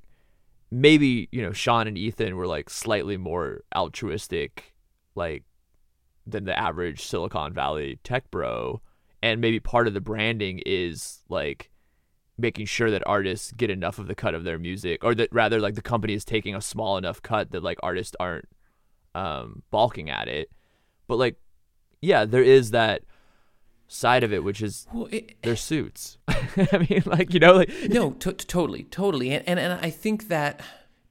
maybe, 0.72 1.28
you 1.32 1.42
know, 1.42 1.52
Shawn 1.52 1.88
and 1.88 1.98
Ethan 1.98 2.36
were 2.36 2.48
like 2.48 2.70
slightly 2.70 3.18
more 3.18 3.62
altruistic 3.76 4.74
like 5.16 5.44
than 6.26 6.46
the 6.46 6.58
average 6.58 7.04
Silicon 7.04 7.54
Valley 7.54 8.00
tech 8.04 8.30
bro. 8.32 8.82
And 9.22 9.42
maybe 9.42 9.60
part 9.60 9.88
of 9.88 9.94
the 9.94 10.02
branding 10.02 10.62
is 10.66 11.20
like 11.28 11.70
making 12.38 12.66
sure 12.66 12.90
that 12.90 13.04
artists 13.06 13.52
get 13.52 13.70
enough 13.70 14.00
of 14.00 14.08
the 14.08 14.16
cut 14.16 14.34
of 14.34 14.44
their 14.44 14.58
music 14.58 15.04
or 15.04 15.14
that 15.16 15.30
rather 15.32 15.60
like 15.60 15.76
the 15.76 15.82
company 15.82 16.14
is 16.14 16.24
taking 16.24 16.56
a 16.56 16.62
small 16.62 16.98
enough 16.98 17.22
cut 17.22 17.52
that 17.52 17.64
like 17.64 17.78
artists 17.84 18.16
aren't 18.20 18.48
um 19.16 19.62
balking 19.72 20.10
at 20.10 20.28
it 20.28 20.50
but 21.08 21.18
like 21.18 21.36
yeah 22.02 22.24
there 22.24 22.44
is 22.44 22.72
that 22.72 23.02
side 23.92 24.24
of 24.24 24.32
it 24.32 24.44
which 24.44 24.62
is 24.62 24.86
Well, 24.94 25.08
it- 25.12 25.42
their 25.42 25.56
suits 25.56 26.18
i 26.28 26.86
mean 26.90 27.02
like 27.06 27.34
you 27.34 27.40
know 27.40 27.54
like 27.56 27.72
no, 27.90 28.12
to- 28.12 28.34
totally, 28.34 28.84
totally, 28.84 29.32
and, 29.32 29.44
and 29.48 29.60
and 29.60 29.74
I 29.86 29.90
think 29.90 30.28
that 30.30 30.62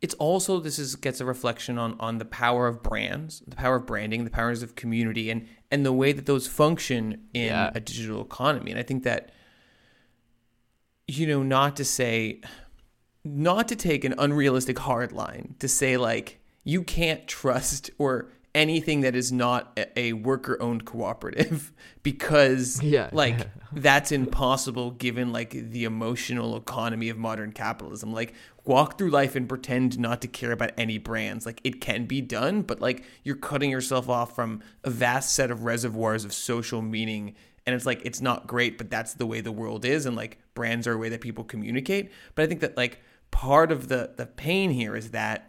it's 0.00 0.14
also 0.14 0.60
this 0.60 0.78
is 0.78 0.94
gets 0.94 1.20
a 1.20 1.24
reflection 1.24 1.76
on 1.76 1.96
on 1.98 2.18
the 2.18 2.24
power 2.24 2.68
of 2.68 2.82
brands, 2.84 3.42
the 3.48 3.56
power 3.56 3.76
of 3.76 3.86
branding, 3.86 4.22
the 4.24 4.30
powers 4.30 4.62
of 4.62 4.76
community, 4.76 5.28
and 5.28 5.46
and 5.72 5.84
the 5.84 5.92
way 5.92 6.12
that 6.12 6.26
those 6.26 6.46
function 6.46 7.24
in 7.34 7.46
Yeah. 7.46 7.72
a 7.74 7.80
digital 7.80 8.22
economy. 8.22 8.70
And 8.70 8.78
I 8.78 8.84
think 8.84 9.02
that 9.02 9.32
you 11.08 11.26
know, 11.26 11.42
not 11.42 11.76
to 11.76 11.84
say, 11.84 12.40
not 13.24 13.66
to 13.68 13.76
take 13.76 14.04
an 14.04 14.14
unrealistic 14.18 14.78
hard 14.78 15.10
line 15.12 15.54
to 15.58 15.66
say 15.68 15.96
like 15.96 16.38
you 16.64 16.82
can't 16.82 17.26
trust 17.26 17.90
or 17.98 18.30
anything 18.54 19.02
that 19.02 19.14
is 19.14 19.30
not 19.30 19.72
a, 19.76 19.98
a 19.98 20.12
worker-owned 20.14 20.84
cooperative 20.84 21.72
because 22.02 22.82
Yeah. 22.88 23.10
like 23.12 23.48
that's 23.72 24.10
impossible 24.12 24.92
given 24.92 25.32
like 25.32 25.50
the 25.50 25.84
emotional 25.84 26.56
economy 26.56 27.08
of 27.08 27.18
modern 27.18 27.52
capitalism. 27.52 28.12
Like 28.12 28.34
walk 28.64 28.98
through 28.98 29.10
life 29.10 29.36
and 29.36 29.48
pretend 29.48 29.98
not 29.98 30.20
to 30.22 30.28
care 30.28 30.52
about 30.52 30.72
any 30.76 30.98
brands. 30.98 31.46
Like 31.46 31.60
it 31.64 31.80
can 31.80 32.06
be 32.06 32.20
done 32.20 32.62
but 32.62 32.80
like 32.80 33.04
you're 33.22 33.36
cutting 33.36 33.70
yourself 33.70 34.08
off 34.08 34.34
from 34.34 34.62
a 34.84 34.90
vast 34.90 35.34
set 35.34 35.50
of 35.50 35.64
reservoirs 35.64 36.24
of 36.24 36.32
social 36.32 36.82
meaning 36.82 37.34
and 37.66 37.74
it's 37.74 37.86
like 37.86 38.00
it's 38.04 38.20
not 38.20 38.46
great 38.46 38.78
but 38.78 38.90
that's 38.90 39.14
the 39.14 39.26
way 39.26 39.40
the 39.40 39.52
world 39.52 39.84
is 39.84 40.06
and 40.06 40.16
like 40.16 40.38
brands 40.54 40.86
are 40.86 40.92
a 40.94 40.98
way 40.98 41.08
that 41.10 41.20
people 41.20 41.44
communicate. 41.44 42.10
But 42.34 42.42
i 42.44 42.46
think 42.46 42.60
that 42.60 42.76
like 42.76 43.02
part 43.30 43.70
of 43.70 43.88
the 43.88 44.14
the 44.16 44.26
pain 44.26 44.70
here 44.70 44.96
is 44.96 45.10
that 45.10 45.47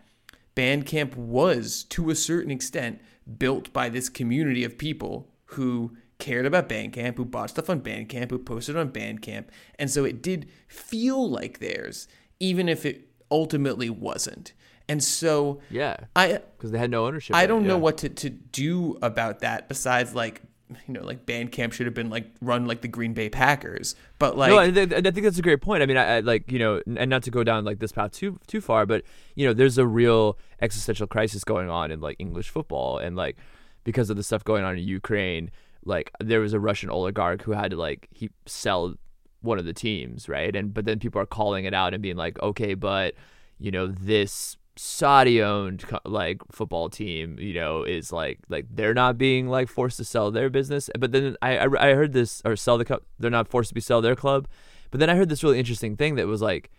Bandcamp 0.59 1.15
was, 1.15 1.85
to 1.85 2.09
a 2.09 2.15
certain 2.15 2.51
extent, 2.51 2.99
built 3.37 3.71
by 3.71 3.87
this 3.87 4.09
community 4.09 4.65
of 4.65 4.77
people 4.77 5.29
who 5.45 5.95
cared 6.17 6.45
about 6.45 6.67
Bandcamp, 6.67 7.15
who 7.15 7.23
bought 7.23 7.51
stuff 7.51 7.69
on 7.69 7.79
Bandcamp, 7.79 8.29
who 8.29 8.37
posted 8.37 8.75
on 8.75 8.91
Bandcamp. 8.91 9.45
And 9.79 9.89
so 9.89 10.03
it 10.03 10.21
did 10.21 10.49
feel 10.67 11.29
like 11.29 11.59
theirs, 11.59 12.09
even 12.41 12.67
if 12.67 12.85
it 12.85 13.07
ultimately 13.31 13.89
wasn't. 13.89 14.51
And 14.89 15.01
so 15.01 15.61
Yeah, 15.69 15.95
I 16.13 16.41
because 16.57 16.71
they 16.71 16.77
had 16.77 16.91
no 16.91 17.05
ownership. 17.05 17.37
I 17.37 17.45
don't 17.45 17.65
know 17.65 17.75
yeah. 17.75 17.81
what 17.81 17.99
to, 17.99 18.09
to 18.09 18.29
do 18.29 18.97
about 19.01 19.39
that 19.39 19.69
besides 19.69 20.13
like 20.13 20.41
you 20.87 20.93
know 20.93 21.03
like 21.03 21.25
Bandcamp 21.25 21.73
should 21.73 21.85
have 21.85 21.93
been 21.93 22.09
like 22.09 22.27
run 22.41 22.65
like 22.65 22.81
the 22.81 22.87
Green 22.87 23.13
Bay 23.13 23.29
Packers. 23.29 23.95
But 24.19 24.37
like 24.37 24.51
no, 24.51 24.59
I, 24.59 24.71
th- 24.71 24.93
I 24.93 25.01
think 25.01 25.23
that's 25.23 25.39
a 25.39 25.43
great 25.43 25.61
point. 25.61 25.83
I 25.83 25.85
mean, 25.85 25.97
I, 25.97 26.17
I 26.17 26.19
like 26.19 26.51
you 26.51 26.59
know, 26.59 26.81
and 26.97 27.09
not 27.09 27.23
to 27.23 27.31
go 27.31 27.43
down 27.43 27.65
like 27.65 27.79
this 27.79 27.91
path 27.91 28.11
too 28.11 28.39
too 28.47 28.61
far, 28.61 28.85
but 28.85 29.03
you 29.35 29.45
know, 29.45 29.53
there's 29.53 29.77
a 29.77 29.87
real 29.87 30.37
existential 30.61 31.07
crisis 31.07 31.43
going 31.43 31.69
on 31.69 31.91
in 31.91 31.99
like 31.99 32.17
English 32.19 32.49
football, 32.49 32.97
and 32.97 33.15
like 33.15 33.37
because 33.83 34.09
of 34.09 34.17
the 34.17 34.23
stuff 34.23 34.43
going 34.43 34.63
on 34.63 34.77
in 34.77 34.83
Ukraine, 34.83 35.51
like 35.85 36.11
there 36.19 36.39
was 36.39 36.53
a 36.53 36.59
Russian 36.59 36.89
oligarch 36.89 37.41
who 37.43 37.51
had 37.51 37.71
to 37.71 37.77
like 37.77 38.07
he 38.11 38.29
sell 38.45 38.95
one 39.41 39.57
of 39.57 39.65
the 39.65 39.73
teams, 39.73 40.29
right? 40.29 40.55
And 40.55 40.73
but 40.73 40.85
then 40.85 40.99
people 40.99 41.21
are 41.21 41.25
calling 41.25 41.65
it 41.65 41.73
out 41.73 41.93
and 41.93 42.03
being 42.03 42.17
like, 42.17 42.41
okay, 42.41 42.73
but 42.73 43.15
you 43.57 43.71
know, 43.71 43.87
this 43.87 44.57
Saudi 44.81 45.43
owned 45.43 45.83
like 46.05 46.41
football 46.53 46.89
team, 46.89 47.37
you 47.37 47.53
know, 47.53 47.83
is 47.83 48.13
like 48.13 48.39
like 48.47 48.65
they're 48.71 48.93
not 48.93 49.17
being 49.17 49.49
like 49.49 49.67
forced 49.67 49.97
to 49.97 50.05
sell 50.05 50.31
their 50.31 50.49
business. 50.49 50.89
But 50.97 51.11
then 51.11 51.35
I 51.41 51.57
I, 51.57 51.89
I 51.89 51.93
heard 51.95 52.13
this 52.13 52.41
or 52.45 52.55
sell 52.55 52.77
the 52.77 52.85
club. 52.85 53.01
They're 53.19 53.29
not 53.29 53.49
forced 53.49 53.69
to 53.69 53.75
be 53.75 53.81
sell 53.81 54.01
their 54.01 54.15
club. 54.15 54.47
But 54.89 55.01
then 55.01 55.09
I 55.09 55.15
heard 55.15 55.27
this 55.27 55.43
really 55.43 55.59
interesting 55.59 55.97
thing 55.97 56.15
that 56.15 56.27
was 56.27 56.41
like, 56.41 56.71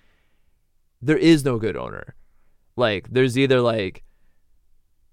there 1.03 1.19
is 1.19 1.45
no 1.45 1.59
good 1.59 1.77
owner. 1.77 2.15
Like 2.75 3.11
there's 3.11 3.37
either 3.37 3.61
like 3.61 4.03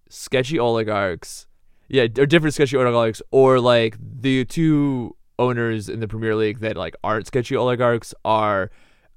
sketchy 0.08 0.58
oligarchs, 0.58 1.46
yeah, 1.90 2.04
or 2.18 2.26
different 2.26 2.54
sketchy 2.54 2.78
oligarchs, 2.78 3.22
or 3.32 3.60
like 3.60 3.98
the 4.00 4.46
two 4.46 5.18
owners 5.38 5.90
in 5.90 6.00
the 6.00 6.08
Premier 6.08 6.36
League 6.38 6.60
that 6.60 6.78
like 6.78 6.96
aren't 7.04 7.28
sketchy 7.28 7.58
oligarchs 7.58 8.14
are 8.24 8.72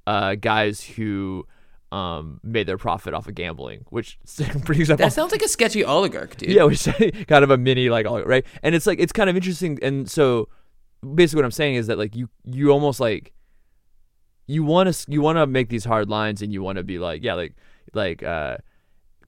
uh, 0.05 0.35
guys 0.35 0.83
who 0.83 1.47
um, 1.91 2.39
made 2.43 2.67
their 2.67 2.77
profit 2.77 3.13
off 3.13 3.27
of 3.27 3.35
gambling, 3.35 3.85
which 3.89 4.17
brings 4.65 4.89
up 4.89 4.97
that 4.97 5.13
sounds 5.13 5.31
like 5.31 5.41
a 5.41 5.47
sketchy 5.47 5.83
oligarch, 5.83 6.37
dude. 6.37 6.51
yeah, 6.51 6.63
which 6.63 6.85
kind 7.27 7.43
of 7.43 7.49
a 7.49 7.57
mini 7.57 7.89
like 7.89 8.05
oligarch, 8.05 8.27
right? 8.29 8.45
And 8.63 8.73
it's 8.75 8.87
like 8.87 8.99
it's 8.99 9.11
kind 9.11 9.29
of 9.29 9.35
interesting. 9.35 9.77
And 9.81 10.09
so 10.09 10.47
basically, 11.15 11.39
what 11.39 11.45
I'm 11.45 11.51
saying 11.51 11.75
is 11.75 11.87
that 11.87 11.97
like 11.97 12.15
you 12.15 12.29
you 12.45 12.71
almost 12.71 12.99
like 12.99 13.33
you 14.47 14.63
want 14.63 14.93
to 14.93 15.11
you 15.11 15.21
want 15.21 15.37
to 15.37 15.47
make 15.47 15.69
these 15.69 15.85
hard 15.85 16.09
lines, 16.09 16.41
and 16.41 16.53
you 16.53 16.61
want 16.63 16.77
to 16.77 16.83
be 16.83 16.97
like 16.97 17.23
yeah, 17.23 17.33
like 17.33 17.55
like 17.93 18.23
uh 18.23 18.57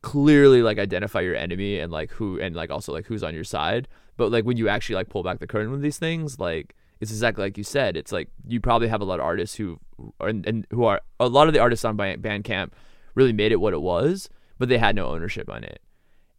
clearly 0.01 0.61
like 0.61 0.79
identify 0.79 1.21
your 1.21 1.35
enemy 1.35 1.79
and 1.79 1.91
like 1.91 2.11
who 2.11 2.39
and 2.39 2.55
like 2.55 2.69
also 2.69 2.93
like 2.93 3.05
who's 3.07 3.23
on 3.23 3.33
your 3.33 3.43
side. 3.43 3.87
But 4.15 4.31
like 4.31 4.45
when 4.45 4.57
you 4.57 4.69
actually 4.69 4.95
like 4.95 5.09
pull 5.09 5.23
back 5.23 5.39
the 5.39 5.47
curtain 5.47 5.71
with 5.71 5.81
these 5.81 5.97
things, 5.97 6.39
like 6.39 6.75
it's 7.03 7.11
exactly 7.11 7.43
like 7.43 7.57
you 7.57 7.63
said. 7.63 7.97
It's 7.97 8.11
like 8.11 8.29
you 8.47 8.59
probably 8.59 8.87
have 8.87 9.01
a 9.01 9.05
lot 9.05 9.19
of 9.19 9.25
artists 9.25 9.55
who 9.55 9.79
are, 10.19 10.29
and, 10.29 10.45
and 10.47 10.67
who 10.71 10.85
are 10.85 11.01
a 11.19 11.27
lot 11.27 11.47
of 11.47 11.53
the 11.53 11.59
artists 11.59 11.85
on 11.85 11.97
Bandcamp 11.97 12.71
really 13.13 13.33
made 13.33 13.51
it 13.51 13.59
what 13.59 13.73
it 13.73 13.81
was, 13.81 14.29
but 14.57 14.69
they 14.69 14.77
had 14.77 14.95
no 14.95 15.07
ownership 15.07 15.49
on 15.49 15.63
it. 15.63 15.81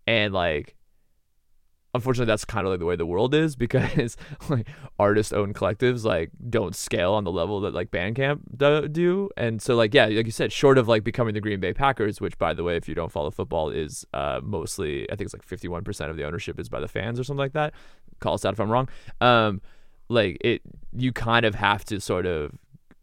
And 0.07 0.33
like 0.33 0.75
unfortunately 1.95 2.31
that's 2.31 2.45
kind 2.45 2.67
of 2.67 2.73
like 2.73 2.81
the 2.81 2.85
way 2.85 2.97
the 2.97 3.07
world 3.07 3.35
is 3.35 3.55
because 3.65 4.17
like 4.49 4.67
artist 4.99 5.33
owned 5.33 5.55
collectives 5.55 6.05
like 6.05 6.31
don't 6.51 6.75
scale 6.75 7.13
on 7.13 7.25
the 7.25 7.31
level 7.31 7.61
that 7.61 7.73
like 7.73 7.91
Bandcamp 7.91 8.93
do. 8.93 9.31
And 9.37 9.63
so 9.63 9.77
like 9.77 9.95
yeah, 9.95 10.07
like 10.07 10.27
you 10.27 10.33
said, 10.33 10.53
short 10.53 10.77
of 10.77 10.89
like 10.89 11.05
becoming 11.05 11.35
the 11.35 11.41
Green 11.41 11.61
Bay 11.61 11.73
Packers, 11.73 12.21
which 12.21 12.37
by 12.39 12.53
the 12.53 12.65
way, 12.65 12.77
if 12.77 12.89
you 12.89 12.95
don't 12.95 13.13
follow 13.13 13.31
football, 13.31 13.71
is 13.71 14.05
uh 14.13 14.41
mostly 14.43 15.11
I 15.11 15.17
think 15.17 15.27
it's 15.27 15.35
like 15.35 15.45
fifty 15.45 15.69
one 15.69 15.85
percent 15.85 16.11
of 16.11 16.17
the 16.17 16.25
ownership 16.25 16.59
is 16.59 16.69
by 16.69 16.81
the 16.81 16.89
fans 16.89 17.21
or 17.21 17.25
something 17.25 17.39
like 17.39 17.53
that. 17.53 17.73
Call 18.21 18.35
us 18.35 18.45
out 18.45 18.55
if 18.55 18.61
I'm 18.61 18.71
wrong. 18.71 18.89
Um 19.21 19.61
like 20.09 20.39
it 20.41 20.63
you 20.97 21.13
kind 21.13 21.45
of 21.45 21.55
have 21.55 21.85
to 21.87 22.01
sort 22.01 22.27
of 22.27 22.53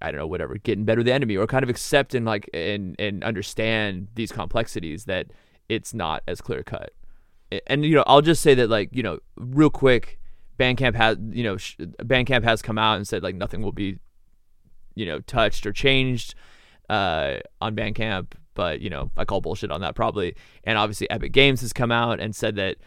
I 0.02 0.12
don't 0.12 0.20
know 0.20 0.28
whatever 0.28 0.56
get 0.58 0.78
in 0.78 0.86
bed 0.86 0.98
with 0.98 1.06
the 1.06 1.14
enemy 1.14 1.38
or 1.38 1.46
kind 1.48 1.64
of 1.64 1.70
accept 1.70 2.16
and 2.16 2.26
like 2.26 2.50
and 2.54 2.96
and 3.00 3.24
understand 3.24 4.08
these 4.16 4.32
complexities 4.32 5.06
that 5.06 5.28
it's 5.70 5.94
not 5.94 6.24
as 6.28 6.42
clear 6.42 6.64
cut. 6.64 6.92
And 7.68 7.86
you 7.86 7.96
know 7.96 8.04
I'll 8.08 8.22
just 8.22 8.42
say 8.42 8.54
that 8.56 8.70
like 8.70 8.90
you 8.92 9.04
know 9.04 9.20
real 9.38 9.70
quick 9.70 10.20
Bandcamp 10.58 10.96
has 10.96 11.18
you 11.32 11.44
know 11.44 11.56
Bandcamp 11.56 12.44
has 12.44 12.62
come 12.62 12.78
out 12.78 12.96
and 12.96 13.08
said 13.08 13.24
like 13.24 13.36
nothing 13.36 13.62
will 13.62 13.72
be 13.72 14.00
you 14.96 15.06
know 15.06 15.20
touched 15.22 15.66
or 15.66 15.74
changed 15.74 16.36
uh, 16.90 17.38
on 17.62 17.76
Bandcamp 17.76 18.34
but 18.54 18.82
you 18.82 18.90
know 18.90 19.12
I 19.18 19.26
call 19.26 19.42
bullshit 19.42 19.72
on 19.72 19.82
that 19.82 19.96
probably. 19.96 20.36
And 20.64 20.78
obviously 20.78 21.10
Epic 21.10 21.32
Games 21.32 21.62
has 21.62 21.74
come 21.74 21.92
out 21.92 22.20
and 22.20 22.36
said 22.36 22.56
that 22.56 22.78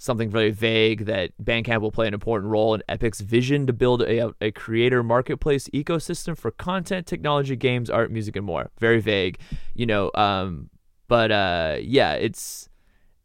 something 0.00 0.30
very 0.30 0.50
vague 0.50 1.04
that 1.04 1.30
Bandcamp 1.44 1.82
will 1.82 1.92
play 1.92 2.08
an 2.08 2.14
important 2.14 2.50
role 2.50 2.72
in 2.72 2.82
Epic's 2.88 3.20
vision 3.20 3.66
to 3.66 3.72
build 3.74 4.00
a, 4.00 4.32
a 4.40 4.50
creator 4.50 5.02
marketplace 5.02 5.68
ecosystem 5.74 6.38
for 6.38 6.50
content, 6.50 7.06
technology, 7.06 7.54
games, 7.54 7.90
art, 7.90 8.10
music, 8.10 8.34
and 8.34 8.46
more. 8.46 8.70
Very 8.78 8.98
vague, 9.00 9.38
you 9.74 9.84
know. 9.84 10.10
Um, 10.14 10.70
but 11.06 11.30
uh, 11.30 11.76
yeah, 11.82 12.14
it's. 12.14 12.70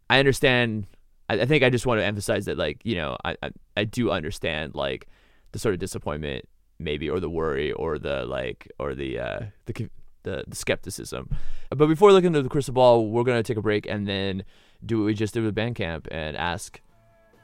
I 0.09 0.19
understand. 0.19 0.85
I, 1.29 1.39
I 1.39 1.45
think 1.45 1.63
I 1.63 1.69
just 1.69 1.85
want 1.85 2.01
to 2.01 2.05
emphasize 2.05 2.43
that, 2.43 2.57
like, 2.57 2.81
you 2.83 2.95
know, 2.95 3.15
I, 3.23 3.37
I 3.41 3.51
I 3.77 3.83
do 3.85 4.11
understand 4.11 4.75
like 4.75 5.07
the 5.53 5.59
sort 5.59 5.73
of 5.73 5.79
disappointment, 5.79 6.43
maybe, 6.77 7.09
or 7.09 7.21
the 7.21 7.29
worry, 7.29 7.71
or 7.71 7.97
the 7.97 8.25
like, 8.25 8.69
or 8.79 8.95
the 8.95 9.19
uh, 9.19 9.39
the 9.65 9.89
the, 10.23 10.43
the 10.45 10.55
skepticism. 10.57 11.29
But 11.69 11.87
before 11.87 12.11
looking 12.11 12.27
into 12.27 12.41
the 12.41 12.49
crystal 12.49 12.73
ball, 12.73 13.09
we're 13.09 13.23
gonna 13.23 13.43
take 13.43 13.55
a 13.55 13.61
break 13.61 13.87
and 13.87 14.05
then 14.05 14.43
do 14.85 14.99
what 14.99 15.05
we 15.05 15.13
just 15.13 15.33
did 15.33 15.43
with 15.43 15.55
Bandcamp 15.55 16.07
and 16.11 16.37
ask, 16.37 16.81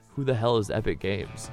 who 0.10 0.23
the 0.23 0.36
hell 0.36 0.58
is 0.58 0.69
Epic 0.69 0.99
Games? 0.99 1.49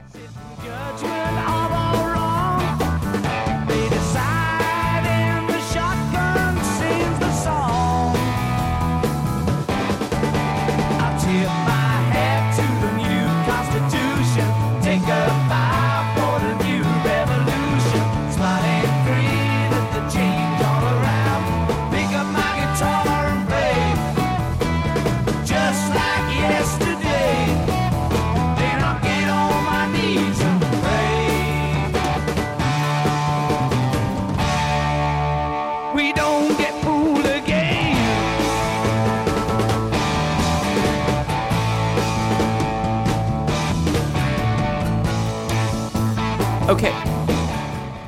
Okay. 46.68 46.92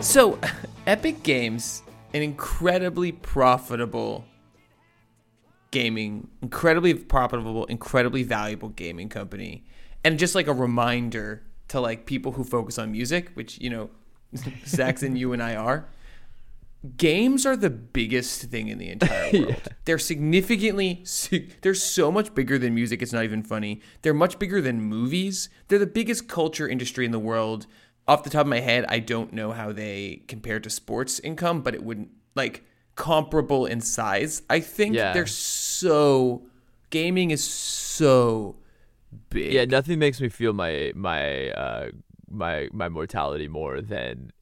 So, 0.03 0.39
Epic 0.87 1.23
Games, 1.23 1.83
an 2.13 2.21
incredibly 2.21 3.11
profitable 3.11 4.27
gaming, 5.71 6.29
incredibly 6.43 6.93
profitable, 6.93 7.65
incredibly 7.65 8.23
valuable 8.23 8.69
gaming 8.69 9.09
company. 9.09 9.65
And 10.05 10.19
just 10.19 10.35
like 10.35 10.47
a 10.47 10.53
reminder 10.53 11.43
to 11.69 11.81
like 11.81 12.05
people 12.05 12.33
who 12.33 12.45
focus 12.45 12.79
on 12.79 12.93
music, 12.93 13.31
which, 13.33 13.59
you 13.59 13.71
know, 13.71 13.89
Saxon, 14.65 15.17
you 15.17 15.33
and 15.33 15.43
I 15.43 15.55
are. 15.57 15.89
Games 16.99 17.47
are 17.47 17.57
the 17.57 17.71
biggest 17.71 18.43
thing 18.43 18.69
in 18.69 18.77
the 18.77 18.91
entire 18.91 19.33
world. 19.33 19.49
yeah. 19.49 19.57
They're 19.87 19.99
significantly, 19.99 21.03
they're 21.63 21.73
so 21.75 22.13
much 22.13 22.35
bigger 22.35 22.59
than 22.59 22.75
music. 22.75 23.01
It's 23.01 23.13
not 23.15 23.25
even 23.25 23.43
funny. 23.43 23.81
They're 24.03 24.13
much 24.13 24.39
bigger 24.39 24.61
than 24.61 24.83
movies. 24.83 25.49
They're 25.69 25.79
the 25.79 25.87
biggest 25.87 26.29
culture 26.29 26.69
industry 26.69 27.07
in 27.07 27.11
the 27.11 27.19
world 27.19 27.67
off 28.11 28.25
the 28.25 28.31
top 28.31 28.43
of 28.43 28.47
my 28.49 28.61
head, 28.61 28.85
I 28.89 28.99
don't 28.99 29.33
know 29.33 29.53
how 29.53 29.73
they 29.73 30.23
compare 30.27 30.59
to 30.61 30.69
sports 30.71 31.21
income, 31.21 31.63
but 31.63 31.75
it 31.75 31.83
wouldn't 31.85 32.11
like 32.35 32.65
comparable 32.97 33.67
in 33.67 33.81
size. 33.81 34.43
I 34.51 34.61
think 34.61 34.97
Yeah. 34.97 35.13
they're 35.13 35.27
so 35.27 36.43
gaming 36.91 37.31
is 37.31 37.43
so 37.45 38.57
big. 39.31 39.53
Yeah, 39.53 39.65
nothing 39.65 39.99
makes 39.99 40.21
me 40.21 40.29
feel 40.29 40.53
my 40.53 40.93
my 40.95 41.51
uh, 41.51 41.91
my 42.29 42.69
my 42.73 42.89
mortality 42.89 43.49
more 43.49 43.81
than 43.81 44.33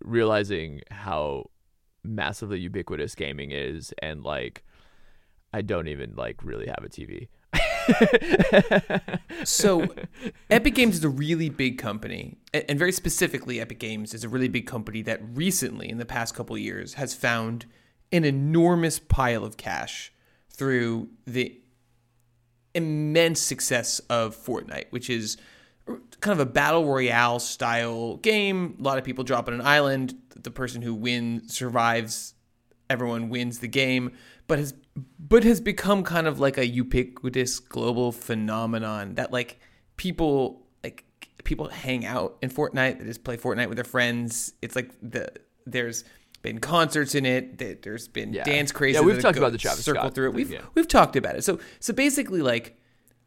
realizing 0.00 0.80
how 0.90 1.50
massively 2.02 2.58
ubiquitous 2.58 3.14
gaming 3.14 3.50
is, 3.52 3.92
and 4.02 4.22
like 4.24 4.64
I 5.52 5.60
don't 5.62 5.88
even 5.88 6.14
like 6.16 6.42
really 6.42 6.66
have 6.66 6.82
a 6.84 6.88
TV. 6.88 7.28
So 9.44 9.94
Epic 10.50 10.74
Games 10.74 10.96
is 10.96 11.04
a 11.04 11.08
really 11.08 11.48
big 11.48 11.78
company, 11.78 12.38
and 12.52 12.78
very 12.78 12.92
specifically, 12.92 13.60
Epic 13.60 13.78
Games 13.78 14.14
is 14.14 14.24
a 14.24 14.28
really 14.28 14.48
big 14.48 14.66
company 14.66 15.02
that 15.02 15.20
recently, 15.34 15.88
in 15.88 15.98
the 15.98 16.04
past 16.04 16.34
couple 16.34 16.56
years, 16.58 16.94
has 16.94 17.14
found 17.14 17.66
an 18.12 18.24
enormous 18.24 18.98
pile 18.98 19.44
of 19.44 19.56
cash 19.56 20.12
through 20.50 21.08
the 21.26 21.60
immense 22.74 23.40
success 23.40 24.00
of 24.10 24.36
Fortnite, 24.36 24.86
which 24.90 25.10
is 25.10 25.36
kind 26.20 26.32
of 26.32 26.40
a 26.40 26.50
battle 26.50 26.86
royale 26.86 27.38
style 27.38 28.16
game. 28.18 28.76
A 28.78 28.82
lot 28.82 28.98
of 28.98 29.04
people 29.04 29.24
drop 29.24 29.48
on 29.48 29.54
an 29.54 29.60
island. 29.60 30.14
The 30.34 30.50
person 30.50 30.82
who 30.82 30.94
wins 30.94 31.54
survives. 31.54 32.34
Everyone 32.88 33.30
wins 33.30 33.60
the 33.60 33.68
game. 33.68 34.12
but 34.46 34.58
has 34.58 34.74
but 35.18 35.44
has 35.44 35.60
become 35.60 36.02
kind 36.02 36.26
of 36.26 36.40
like 36.40 36.58
a 36.58 36.66
ubiquitous 36.66 37.58
global 37.58 38.12
phenomenon 38.12 39.14
that 39.14 39.32
like 39.32 39.58
people 39.96 40.66
like 40.84 41.04
people 41.44 41.68
hang 41.68 42.04
out 42.04 42.36
in 42.42 42.50
Fortnite. 42.50 42.98
They 42.98 43.04
just 43.04 43.24
play 43.24 43.36
Fortnite 43.36 43.68
with 43.68 43.76
their 43.76 43.84
friends. 43.84 44.52
It's 44.60 44.76
like 44.76 44.92
the 45.02 45.28
there's 45.66 46.04
been 46.42 46.58
concerts 46.58 47.14
in 47.14 47.24
it. 47.24 47.82
There's 47.82 48.08
been 48.08 48.32
Yeah. 48.32 48.42
dance 48.44 48.72
crazy. 48.72 48.98
Yeah, 48.98 49.04
we've 49.04 49.20
talked 49.20 49.38
about 49.38 49.52
the 49.52 49.58
Travis 49.58 49.84
circle 49.84 50.02
Scott 50.02 50.14
through 50.14 50.30
it. 50.30 50.34
We've 50.34 50.50
yeah. 50.50 50.62
we've 50.74 50.88
talked 50.88 51.16
about 51.16 51.36
it. 51.36 51.44
So 51.44 51.58
so 51.80 51.92
basically, 51.92 52.42
like 52.42 52.76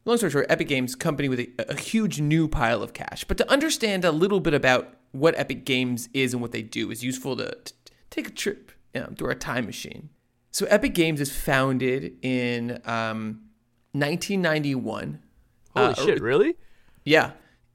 long 0.06 0.17
story 0.17 0.32
short, 0.32 0.45
Epic 0.49 0.67
Games 0.67 0.95
company 0.95 1.30
with 1.30 1.39
a, 1.39 1.49
a 1.69 1.75
huge 1.75 2.19
new 2.19 2.47
pile 2.47 2.84
of 2.84 2.93
cash. 2.93 3.23
But 3.23 3.38
to 3.38 3.51
understand 3.51 4.06
a 4.06 4.12
little 4.12 4.39
bit 4.39 4.54
about 4.54 4.93
what 5.12 5.34
Epic 5.38 5.65
Games 5.65 6.10
is 6.13 6.34
and 6.34 6.41
what 6.41 6.51
they 6.51 6.62
do 6.62 6.91
is 6.91 7.04
useful 7.04 7.38
to, 7.38 7.56
to 7.56 7.73
take 8.10 8.28
a 8.28 8.32
trip 8.32 8.71
you 8.93 9.01
know, 9.01 9.13
through 9.17 9.30
a 9.30 9.36
time 9.36 9.65
machine. 9.65 10.10
So 10.55 10.65
Epic 10.67 10.93
Games 10.93 11.19
is 11.19 11.35
founded 11.35 12.15
in 12.21 12.79
um, 12.85 13.41
1991. 13.91 15.19
Holy 15.75 15.85
Uh, 15.85 15.93
shit, 15.93 16.21
really? 16.21 16.55
Yeah. 17.03 17.31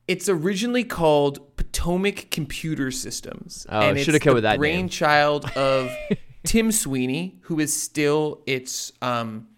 It's 0.09 0.31
originally 0.31 0.85
called 0.85 1.59
Potomac 1.59 2.31
Computer 2.31 2.91
Systems. 2.91 3.67
Oh, 3.69 3.81
and 3.81 3.99
it's 3.99 4.07
come 4.07 4.31
the 4.31 4.33
with 4.33 4.45
that 4.45 4.53
name. 4.53 4.61
brainchild 4.61 5.55
of 5.59 5.91
Tim 6.47 6.73
Sweeney, 6.73 7.39
who 7.43 7.61
is 7.61 7.79
still 7.79 8.41
its 8.47 8.93
um, 9.03 9.49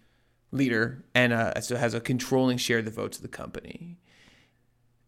leader 0.51 1.05
and 1.15 1.31
uh, 1.31 1.61
so 1.61 1.77
has 1.77 1.93
a 1.93 2.01
controlling 2.01 2.57
share 2.57 2.79
of 2.79 2.85
the 2.85 2.91
votes 2.91 3.15
of 3.15 3.23
the 3.23 3.29
company. 3.29 3.99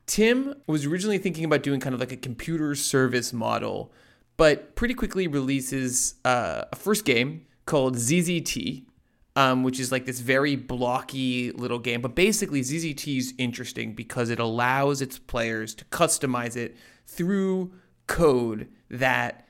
Tim 0.05 0.55
was 0.67 0.85
originally 0.85 1.17
thinking 1.17 1.43
about 1.43 1.63
doing 1.63 1.81
kind 1.81 1.93
of 1.93 1.99
like 1.99 2.13
a 2.13 2.17
computer 2.17 2.75
service 2.75 3.33
model, 3.33 3.91
but 4.37 4.73
pretty 4.77 4.93
quickly 4.93 5.27
releases 5.27 6.15
uh, 6.23 6.63
a 6.71 6.77
first 6.77 7.03
game 7.03 7.45
called 7.65 7.95
ZZT, 7.95 8.83
um, 9.35 9.63
which 9.63 9.79
is 9.79 9.91
like 9.91 10.05
this 10.05 10.19
very 10.19 10.55
blocky 10.55 11.51
little 11.51 11.79
game. 11.79 12.01
But 12.01 12.15
basically, 12.15 12.61
ZZT 12.61 13.17
is 13.17 13.33
interesting 13.37 13.93
because 13.93 14.29
it 14.29 14.39
allows 14.39 15.01
its 15.01 15.19
players 15.19 15.75
to 15.75 15.85
customize 15.85 16.55
it 16.55 16.75
through 17.05 17.73
code 18.07 18.67
that 18.89 19.47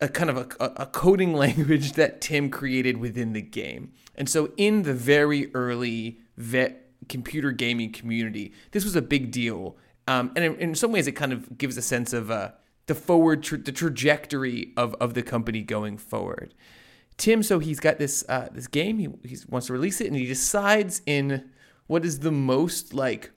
a 0.00 0.08
kind 0.08 0.30
of 0.30 0.36
a, 0.38 0.64
a 0.76 0.86
coding 0.86 1.32
language 1.44 1.92
that 1.92 2.20
Tim 2.20 2.50
created 2.50 2.96
within 2.96 3.32
the 3.32 3.42
game. 3.42 3.92
And 4.14 4.28
so, 4.28 4.52
in 4.56 4.82
the 4.82 4.94
very 4.94 5.54
early 5.54 6.20
vet 6.36 6.90
computer 7.08 7.52
gaming 7.52 7.92
community, 7.92 8.52
this 8.72 8.84
was 8.84 8.96
a 8.96 9.02
big 9.02 9.30
deal. 9.30 9.76
Um, 10.06 10.32
and 10.34 10.44
in, 10.44 10.56
in 10.56 10.74
some 10.74 10.92
ways, 10.92 11.06
it 11.06 11.12
kind 11.12 11.32
of 11.32 11.56
gives 11.56 11.76
a 11.76 11.82
sense 11.82 12.12
of 12.12 12.30
uh, 12.30 12.50
the 12.86 12.94
forward, 12.94 13.42
tra- 13.42 13.58
the 13.58 13.72
trajectory 13.72 14.72
of, 14.76 14.94
of 14.94 15.14
the 15.14 15.22
company 15.22 15.62
going 15.62 15.96
forward. 15.96 16.54
Tim, 17.20 17.42
so 17.42 17.58
he's 17.58 17.80
got 17.80 17.98
this 17.98 18.24
uh, 18.30 18.48
this 18.50 18.66
game. 18.66 18.98
He, 18.98 19.08
he 19.28 19.36
wants 19.50 19.66
to 19.66 19.74
release 19.74 20.00
it, 20.00 20.06
and 20.06 20.16
he 20.16 20.24
decides 20.24 21.02
in 21.04 21.50
what 21.86 22.02
is 22.02 22.20
the 22.20 22.32
most 22.32 22.94
like 22.94 23.30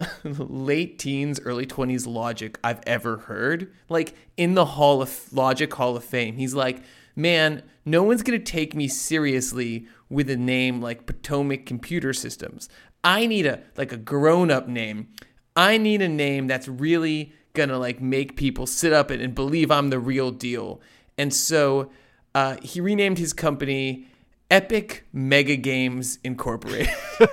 late 0.24 0.98
teens, 0.98 1.38
early 1.44 1.64
twenties 1.64 2.04
logic 2.04 2.58
I've 2.64 2.80
ever 2.84 3.18
heard. 3.18 3.72
Like 3.88 4.14
in 4.36 4.54
the 4.54 4.64
Hall 4.64 5.00
of 5.00 5.32
Logic 5.32 5.72
Hall 5.72 5.96
of 5.96 6.02
Fame, 6.02 6.36
he's 6.36 6.54
like, 6.54 6.82
"Man, 7.14 7.62
no 7.84 8.02
one's 8.02 8.24
gonna 8.24 8.40
take 8.40 8.74
me 8.74 8.88
seriously 8.88 9.86
with 10.08 10.28
a 10.28 10.36
name 10.36 10.82
like 10.82 11.06
Potomac 11.06 11.64
Computer 11.64 12.12
Systems. 12.12 12.68
I 13.04 13.26
need 13.26 13.46
a 13.46 13.62
like 13.76 13.92
a 13.92 13.96
grown 13.96 14.50
up 14.50 14.66
name. 14.66 15.10
I 15.54 15.78
need 15.78 16.02
a 16.02 16.08
name 16.08 16.48
that's 16.48 16.66
really 16.66 17.32
gonna 17.54 17.78
like 17.78 18.00
make 18.02 18.36
people 18.36 18.66
sit 18.66 18.92
up 18.92 19.12
and, 19.12 19.22
and 19.22 19.32
believe 19.32 19.70
I'm 19.70 19.90
the 19.90 20.00
real 20.00 20.32
deal." 20.32 20.80
And 21.16 21.32
so 21.32 21.92
uh, 22.34 22.56
he 22.62 22.80
renamed 22.80 23.18
his 23.18 23.32
company 23.32 24.06
Epic 24.50 25.04
Mega 25.12 25.56
Games 25.56 26.18
Incorporated, 26.24 26.88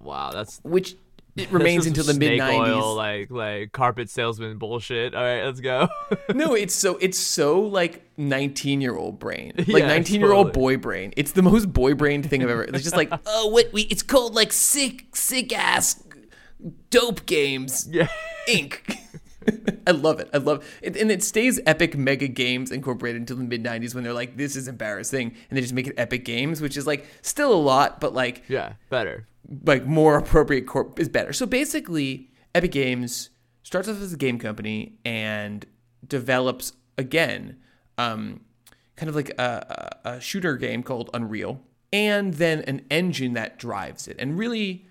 Wow, 0.00 0.30
that's 0.32 0.60
which 0.62 0.96
it 1.36 1.50
remains 1.52 1.86
until 1.86 2.04
the 2.04 2.14
mid 2.14 2.40
'90s. 2.40 2.96
like 2.96 3.30
like 3.30 3.72
carpet 3.72 4.08
salesman 4.10 4.56
bullshit. 4.58 5.14
All 5.14 5.22
right, 5.22 5.44
let's 5.44 5.60
go. 5.60 5.88
no, 6.34 6.54
it's 6.54 6.74
so 6.74 6.96
it's 7.00 7.18
so 7.18 7.60
like 7.60 8.08
19 8.16 8.80
year 8.80 8.96
old 8.96 9.18
brain, 9.18 9.52
like 9.56 9.68
Yeah, 9.68 9.86
19 9.88 10.20
year 10.20 10.32
old 10.32 10.48
totally. 10.48 10.76
boy 10.76 10.80
brain. 10.80 11.12
It's 11.16 11.32
the 11.32 11.42
most 11.42 11.72
boy 11.72 11.94
brain 11.94 12.22
thing 12.22 12.42
I've 12.42 12.50
ever. 12.50 12.62
It's 12.64 12.82
just 12.84 12.96
like, 12.96 13.12
oh, 13.26 13.48
what 13.48 13.72
we? 13.72 13.82
It's 13.82 14.02
called 14.02 14.34
like 14.34 14.52
sick, 14.52 15.14
sick 15.16 15.52
ass, 15.56 16.02
dope 16.90 17.26
games. 17.26 17.88
yeah. 17.90 18.08
Inc. 18.48 18.96
I 19.86 19.90
love 19.92 20.20
it. 20.20 20.28
I 20.32 20.38
love 20.38 20.64
it. 20.82 20.96
And 20.96 21.10
it 21.10 21.22
stays 21.22 21.60
Epic 21.66 21.96
Mega 21.96 22.28
Games 22.28 22.70
Incorporated 22.70 23.20
until 23.22 23.36
the 23.36 23.44
mid 23.44 23.62
90s 23.64 23.94
when 23.94 24.04
they're 24.04 24.12
like, 24.12 24.36
this 24.36 24.56
is 24.56 24.68
embarrassing. 24.68 25.34
And 25.48 25.56
they 25.56 25.60
just 25.60 25.72
make 25.74 25.86
it 25.86 25.94
Epic 25.98 26.24
Games, 26.24 26.60
which 26.60 26.76
is 26.76 26.86
like 26.86 27.06
still 27.22 27.52
a 27.52 27.56
lot, 27.60 28.00
but 28.00 28.14
like 28.14 28.42
Yeah, 28.48 28.74
better. 28.90 29.26
like 29.64 29.86
more 29.86 30.16
appropriate 30.18 30.66
corp 30.66 30.98
is 30.98 31.08
better. 31.08 31.32
So 31.32 31.46
basically, 31.46 32.30
Epic 32.54 32.72
Games 32.72 33.30
starts 33.62 33.88
off 33.88 34.00
as 34.00 34.12
a 34.12 34.16
game 34.16 34.38
company 34.38 34.98
and 35.04 35.66
develops 36.06 36.72
again, 36.96 37.56
um, 37.98 38.40
kind 38.96 39.08
of 39.08 39.14
like 39.14 39.30
a, 39.38 39.98
a, 40.04 40.10
a 40.12 40.20
shooter 40.20 40.56
game 40.56 40.82
called 40.82 41.10
Unreal, 41.14 41.60
and 41.92 42.34
then 42.34 42.60
an 42.62 42.84
engine 42.90 43.34
that 43.34 43.58
drives 43.58 44.08
it, 44.08 44.16
and 44.18 44.38
really 44.38 44.86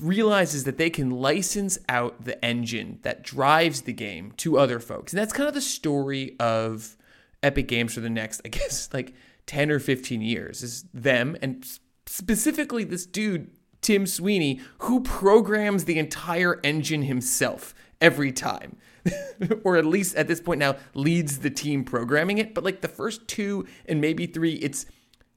realizes 0.00 0.64
that 0.64 0.78
they 0.78 0.90
can 0.90 1.10
license 1.10 1.78
out 1.88 2.24
the 2.24 2.42
engine 2.44 2.98
that 3.02 3.22
drives 3.22 3.82
the 3.82 3.92
game 3.92 4.32
to 4.38 4.58
other 4.58 4.78
folks. 4.78 5.12
And 5.12 5.18
that's 5.18 5.32
kind 5.32 5.48
of 5.48 5.54
the 5.54 5.60
story 5.60 6.36
of 6.38 6.96
Epic 7.42 7.68
Games 7.68 7.94
for 7.94 8.00
the 8.00 8.10
next, 8.10 8.42
I 8.44 8.48
guess, 8.50 8.88
like 8.92 9.14
10 9.46 9.70
or 9.70 9.78
15 9.78 10.20
years 10.20 10.62
is 10.62 10.84
them 10.92 11.36
and 11.40 11.64
specifically 12.06 12.84
this 12.84 13.06
dude, 13.06 13.50
Tim 13.80 14.06
Sweeney, 14.06 14.60
who 14.78 15.00
programs 15.00 15.84
the 15.84 15.98
entire 15.98 16.60
engine 16.62 17.02
himself 17.02 17.74
every 18.00 18.32
time. 18.32 18.76
or 19.64 19.76
at 19.76 19.86
least 19.86 20.16
at 20.16 20.26
this 20.26 20.40
point 20.40 20.58
now 20.58 20.74
leads 20.94 21.38
the 21.38 21.50
team 21.50 21.84
programming 21.84 22.38
it. 22.38 22.54
But 22.54 22.64
like 22.64 22.80
the 22.80 22.88
first 22.88 23.28
two 23.28 23.66
and 23.86 24.00
maybe 24.00 24.26
three, 24.26 24.54
it's 24.54 24.86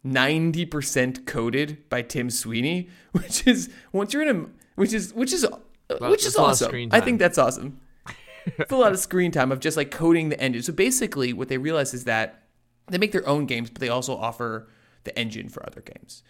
90% 0.06 1.26
coded 1.26 1.90
by 1.90 2.02
Tim 2.02 2.30
Sweeney, 2.30 2.90
which 3.12 3.46
is 3.48 3.70
once 3.92 4.14
you're 4.14 4.28
in 4.28 4.36
a 4.36 4.46
which 4.76 4.94
is 4.94 5.14
which 5.14 5.34
is 5.34 5.46
which 6.00 6.26
is 6.26 6.34
that's 6.34 6.36
a 6.36 6.42
lot 6.42 6.62
of 6.62 6.68
awesome. 6.68 6.90
I 6.92 7.00
think 7.02 7.20
that's 7.20 7.38
awesome. 7.38 7.80
it's 8.46 8.72
a 8.72 8.78
lot 8.78 8.92
of 8.92 9.00
screen 9.00 9.32
time 9.32 9.52
of 9.52 9.60
just 9.60 9.76
like 9.76 9.92
coding 9.92 10.30
the 10.30 10.40
engine. 10.40 10.62
So 10.62 10.74
basically 10.74 11.34
what 11.34 11.50
they 11.50 11.58
realize 11.58 11.94
is 11.94 12.06
that 12.06 12.44
they 12.88 12.98
make 12.98 13.12
their 13.12 13.28
own 13.28 13.46
games, 13.46 13.70
but 13.70 13.82
they 13.82 13.90
also 13.90 14.16
offer 14.16 14.70
the 15.04 15.18
engine 15.18 15.50
for 15.50 15.66
other 15.66 15.82
games. 15.82 16.24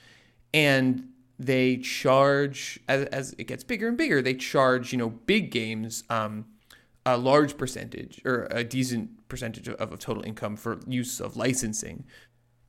And 0.53 1.10
they 1.38 1.77
charge 1.77 2.79
as, 2.88 3.05
as 3.05 3.36
it 3.38 3.45
gets 3.45 3.63
bigger 3.63 3.88
and 3.88 3.97
bigger, 3.97 4.21
they 4.21 4.34
charge, 4.34 4.91
you 4.91 4.97
know, 4.97 5.10
big 5.10 5.51
games 5.51 6.03
um 6.10 6.45
a 7.05 7.17
large 7.17 7.58
percentage 7.58 8.21
or 8.25 8.47
a 8.51 8.63
decent 8.63 9.27
percentage 9.29 9.67
of, 9.67 9.75
of 9.75 9.97
total 9.99 10.23
income 10.23 10.55
for 10.55 10.79
use 10.88 11.19
of 11.19 11.38
licensing. 11.38 12.05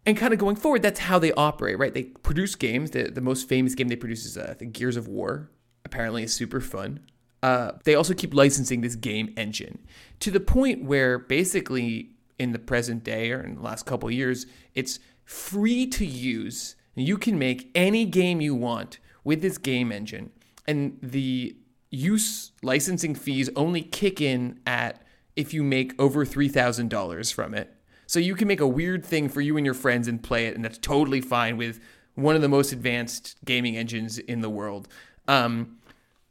And 0.07 0.17
kind 0.17 0.33
of 0.33 0.39
going 0.39 0.57
forward, 0.57 0.83
that's 0.83 1.01
how 1.01 1.19
they 1.19 1.33
operate, 1.33 1.79
right? 1.79 1.93
They 1.93 2.05
produce 2.05 2.55
games. 2.55 2.91
The, 2.91 3.05
the 3.05 3.21
most 3.21 3.49
famous 3.49 3.75
game 3.75 3.89
they 3.89 3.97
produce 3.97 4.25
is 4.25 4.39
uh, 4.39 4.55
Gears 4.73 4.97
of 4.97 5.09
War. 5.09 5.51
Apparently, 5.85 6.23
is 6.23 6.33
super 6.33 6.61
fun. 6.61 7.01
Uh, 7.43 7.73
they 7.85 7.95
also 7.95 8.15
keep 8.15 8.35
licensing 8.35 8.81
this 8.81 8.95
game 8.95 9.33
engine 9.37 9.79
to 10.21 10.31
the 10.31 10.41
point 10.41 10.85
where 10.85 11.19
basically 11.19 12.11
in 12.39 12.53
the 12.53 12.59
present 12.59 13.03
day 13.03 13.31
or 13.33 13.41
in 13.41 13.55
the 13.57 13.63
last 13.63 13.87
couple 13.87 14.11
years, 14.11 14.47
it's 14.75 14.99
free 15.25 15.87
to 15.87 16.05
use. 16.05 16.77
You 16.95 17.17
can 17.17 17.39
make 17.39 17.71
any 17.75 18.05
game 18.05 18.41
you 18.41 18.55
want 18.55 18.99
with 19.25 19.43
this 19.43 19.59
game 19.59 19.91
engine, 19.93 20.31
and 20.67 20.99
the 21.03 21.57
use 21.91 22.53
licensing 22.63 23.15
fees 23.15 23.49
only 23.57 23.83
kick 23.83 24.21
in 24.21 24.61
at 24.67 25.03
if 25.35 25.55
you 25.55 25.63
make 25.63 25.99
over 26.01 26.25
three 26.25 26.49
thousand 26.49 26.91
dollars 26.91 27.31
from 27.31 27.55
it. 27.55 27.75
So 28.11 28.19
you 28.19 28.35
can 28.35 28.49
make 28.49 28.59
a 28.59 28.67
weird 28.67 29.07
thing 29.07 29.29
for 29.29 29.41
you 29.41 29.57
and 29.57 29.65
your 29.65 29.73
friends 29.73 30.09
and 30.09 30.21
play 30.21 30.47
it, 30.47 30.57
and 30.57 30.65
that's 30.65 30.79
totally 30.79 31.21
fine 31.21 31.57
with 31.57 31.79
one 32.17 32.35
of 32.35 32.43
the 32.43 32.49
most 32.49 32.73
advanced 32.73 33.37
gaming 33.45 33.77
engines 33.77 34.19
in 34.19 34.41
the 34.41 34.51
world. 34.51 34.89
Um, 35.29 35.79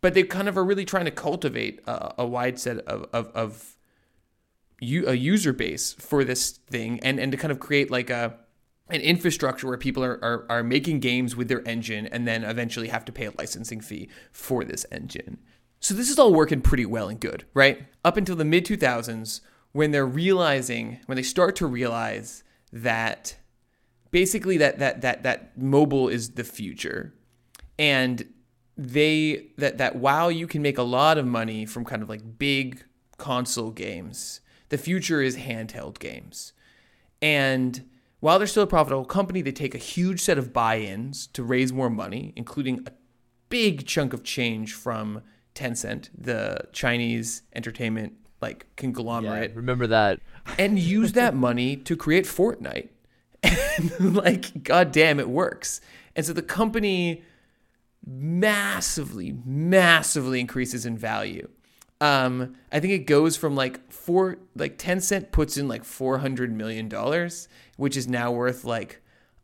but 0.01 0.13
they 0.13 0.23
kind 0.23 0.49
of 0.49 0.57
are 0.57 0.65
really 0.65 0.83
trying 0.83 1.05
to 1.05 1.11
cultivate 1.11 1.79
a, 1.87 2.15
a 2.17 2.25
wide 2.25 2.59
set 2.59 2.79
of, 2.79 3.05
of, 3.13 3.27
of 3.27 3.77
u- 4.81 5.07
a 5.07 5.13
user 5.13 5.53
base 5.53 5.93
for 5.93 6.25
this 6.25 6.59
thing, 6.69 6.99
and, 6.99 7.17
and 7.17 7.31
to 7.31 7.37
kind 7.37 7.49
of 7.49 7.61
create 7.61 7.89
like 7.89 8.09
a 8.09 8.35
an 8.89 8.99
infrastructure 8.99 9.65
where 9.65 9.77
people 9.77 10.03
are, 10.03 10.19
are, 10.21 10.45
are 10.49 10.63
making 10.63 10.99
games 10.99 11.33
with 11.33 11.47
their 11.47 11.65
engine 11.65 12.07
and 12.07 12.27
then 12.27 12.43
eventually 12.43 12.89
have 12.89 13.05
to 13.05 13.13
pay 13.13 13.27
a 13.27 13.31
licensing 13.37 13.79
fee 13.79 14.09
for 14.33 14.65
this 14.65 14.85
engine. 14.91 15.37
So 15.79 15.93
this 15.93 16.09
is 16.09 16.19
all 16.19 16.33
working 16.33 16.59
pretty 16.59 16.85
well 16.85 17.07
and 17.07 17.21
good, 17.21 17.45
right? 17.53 17.83
Up 18.03 18.17
until 18.17 18.35
the 18.35 18.43
mid 18.43 18.65
2000s, 18.65 19.39
when 19.71 19.91
they're 19.91 20.05
realizing, 20.05 20.99
when 21.05 21.15
they 21.15 21.23
start 21.23 21.55
to 21.57 21.67
realize 21.67 22.43
that 22.71 23.37
basically 24.11 24.57
that 24.57 24.79
that 24.79 25.01
that 25.01 25.23
that 25.23 25.57
mobile 25.57 26.09
is 26.09 26.31
the 26.31 26.43
future, 26.43 27.13
and 27.77 28.25
they 28.77 29.47
that 29.57 29.77
that 29.77 29.95
while 29.95 30.31
you 30.31 30.47
can 30.47 30.61
make 30.61 30.77
a 30.77 30.83
lot 30.83 31.17
of 31.17 31.25
money 31.25 31.65
from 31.65 31.85
kind 31.85 32.01
of 32.01 32.09
like 32.09 32.39
big 32.39 32.83
console 33.17 33.71
games, 33.71 34.41
the 34.69 34.77
future 34.77 35.21
is 35.21 35.37
handheld 35.37 35.99
games, 35.99 36.53
and 37.21 37.87
while 38.19 38.37
they're 38.37 38.47
still 38.47 38.63
a 38.63 38.67
profitable 38.67 39.05
company, 39.05 39.41
they 39.41 39.51
take 39.51 39.73
a 39.73 39.79
huge 39.79 40.19
set 40.19 40.37
of 40.37 40.51
buy-ins 40.51 41.27
to 41.27 41.41
raise 41.41 41.71
more 41.71 41.89
money, 41.89 42.33
including 42.35 42.85
a 42.85 42.91
big 43.47 43.85
chunk 43.87 44.11
of 44.11 44.23
change 44.23 44.73
from 44.73 45.21
Tencent, 45.55 46.09
the 46.17 46.67
Chinese 46.73 47.43
entertainment 47.55 48.13
like 48.41 48.65
conglomerate. 48.75 49.51
Yeah, 49.51 49.57
remember 49.57 49.87
that. 49.87 50.19
and 50.57 50.79
use 50.79 51.13
that 51.13 51.35
money 51.35 51.75
to 51.75 51.95
create 51.95 52.25
Fortnite. 52.25 52.89
And 53.77 54.15
like, 54.17 54.63
goddamn, 54.63 55.19
it 55.21 55.29
works. 55.29 55.79
And 56.13 56.25
so 56.25 56.33
the 56.33 56.41
company 56.41 57.23
massively, 58.05 59.35
massively 59.45 60.39
increases 60.39 60.85
in 60.85 60.97
value. 60.97 61.47
Um, 62.01 62.55
I 62.71 62.79
think 62.79 62.93
it 62.93 62.99
goes 63.05 63.35
from 63.37 63.55
like 63.55 63.91
four, 63.91 64.37
like 64.55 64.77
Tencent 64.77 65.31
puts 65.31 65.57
in 65.57 65.67
like 65.67 65.83
four 65.83 66.19
hundred 66.19 66.51
million 66.51 66.87
dollars, 66.89 67.47
which 67.77 67.97
is 67.97 68.07
now 68.07 68.31
worth 68.31 68.63
like 68.63 69.01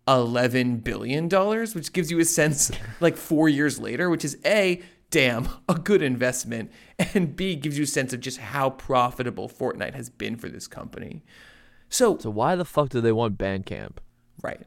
eleven 0.07 0.77
billion 0.77 1.27
dollars, 1.27 1.75
which 1.75 1.91
gives 1.93 2.11
you 2.11 2.19
a 2.19 2.25
sense 2.25 2.71
like 3.01 3.17
four 3.17 3.49
years 3.49 3.79
later, 3.79 4.09
which 4.09 4.23
is 4.23 4.37
a 4.45 4.81
damn 5.09 5.47
a 5.69 5.75
good 5.75 6.01
investment, 6.01 6.71
and 7.13 7.35
b 7.35 7.55
gives 7.55 7.77
you 7.77 7.83
a 7.83 7.87
sense 7.87 8.13
of 8.13 8.19
just 8.19 8.37
how 8.37 8.69
profitable 8.71 9.47
Fortnite 9.49 9.93
has 9.93 10.09
been 10.09 10.35
for 10.35 10.49
this 10.49 10.67
company. 10.67 11.23
So, 11.89 12.17
So 12.17 12.29
why 12.29 12.55
the 12.55 12.65
fuck 12.65 12.89
do 12.89 13.01
they 13.01 13.11
want 13.11 13.37
Bandcamp? 13.37 13.97
right, 14.41 14.61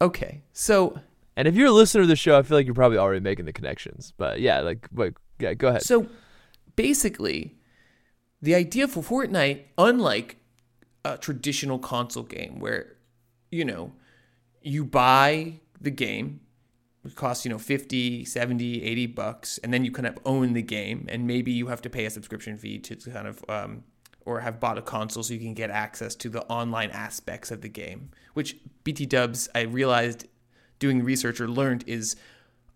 okay, 0.00 0.42
so 0.52 0.98
And 1.36 1.46
if 1.48 1.54
you're 1.54 1.68
a 1.68 1.72
listener 1.72 2.02
to 2.02 2.06
the 2.06 2.16
show, 2.16 2.38
I 2.38 2.42
feel 2.42 2.56
like 2.56 2.66
you're 2.66 2.74
probably 2.74 2.98
already 2.98 3.20
making 3.20 3.44
the 3.46 3.52
connections. 3.52 4.12
But 4.16 4.40
yeah, 4.40 4.60
like, 4.60 4.88
like 4.94 5.14
yeah, 5.38 5.54
go 5.54 5.68
ahead. 5.68 5.82
So 5.82 6.06
basically, 6.76 7.56
the 8.42 8.54
idea 8.54 8.88
for 8.88 9.02
Fortnite, 9.02 9.62
unlike 9.78 10.36
a 11.04 11.16
traditional 11.18 11.78
console 11.78 12.22
game 12.24 12.60
where, 12.60 12.96
you 13.50 13.64
know, 13.64 13.92
you 14.62 14.84
buy 14.84 15.60
the 15.80 15.90
game, 15.90 16.40
it 17.04 17.14
costs, 17.14 17.44
you 17.44 17.50
know, 17.50 17.58
50, 17.58 18.24
70, 18.24 18.82
80 18.82 19.06
bucks, 19.06 19.58
and 19.58 19.72
then 19.72 19.84
you 19.84 19.92
kind 19.92 20.06
of 20.06 20.18
own 20.24 20.52
the 20.52 20.62
game, 20.62 21.06
and 21.08 21.26
maybe 21.26 21.52
you 21.52 21.66
have 21.66 21.82
to 21.82 21.90
pay 21.90 22.04
a 22.06 22.10
subscription 22.10 22.56
fee 22.56 22.78
to, 22.78 22.96
to 22.96 23.10
kind 23.10 23.28
of, 23.28 23.44
um, 23.48 23.84
or 24.24 24.40
have 24.40 24.58
bought 24.58 24.78
a 24.78 24.82
console 24.82 25.22
so 25.22 25.34
you 25.34 25.40
can 25.40 25.54
get 25.54 25.70
access 25.70 26.14
to 26.16 26.28
the 26.28 26.42
online 26.46 26.90
aspects 26.90 27.50
of 27.50 27.60
the 27.60 27.68
game, 27.68 28.10
which 28.32 28.56
BT 28.84 29.06
Dubs, 29.06 29.48
I 29.54 29.62
realized 29.62 30.26
doing 30.78 31.02
research 31.04 31.40
or 31.40 31.48
learned 31.48 31.84
is 31.86 32.16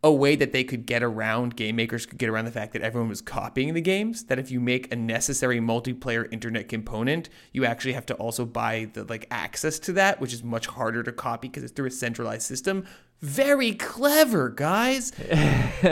a 0.05 0.13
way 0.13 0.37
that 0.37 0.53
they 0.53 0.63
could 0.63 0.87
get 0.87 1.03
around 1.03 1.57
game 1.57 1.75
makers 1.75 2.07
could 2.07 2.19
get 2.19 2.29
around 2.29 2.45
the 2.45 2.53
fact 2.53 2.73
that 2.73 2.83
everyone 2.83 3.09
was 3.09 3.21
copying 3.21 3.75
the 3.75 3.81
games 3.81 4.25
that 4.25 4.39
if 4.39 4.51
you 4.51 4.61
make 4.61 4.93
a 4.93 4.97
necessary 4.97 5.59
multiplayer 5.59 6.33
internet 6.33 6.69
component 6.69 7.29
you 7.53 7.65
actually 7.65 7.93
have 7.93 8.07
to 8.07 8.15
also 8.15 8.45
buy 8.45 8.89
the 8.93 9.03
like 9.05 9.27
access 9.31 9.79
to 9.79 9.93
that 9.93 10.21
which 10.21 10.33
is 10.33 10.45
much 10.45 10.67
harder 10.69 11.03
to 11.03 11.11
copy 11.11 11.49
because 11.49 11.65
it's 11.65 11.73
through 11.73 11.87
a 11.87 11.91
centralized 11.91 12.43
system 12.43 12.87
very 13.21 13.73
clever 13.73 14.49
guys 14.49 15.13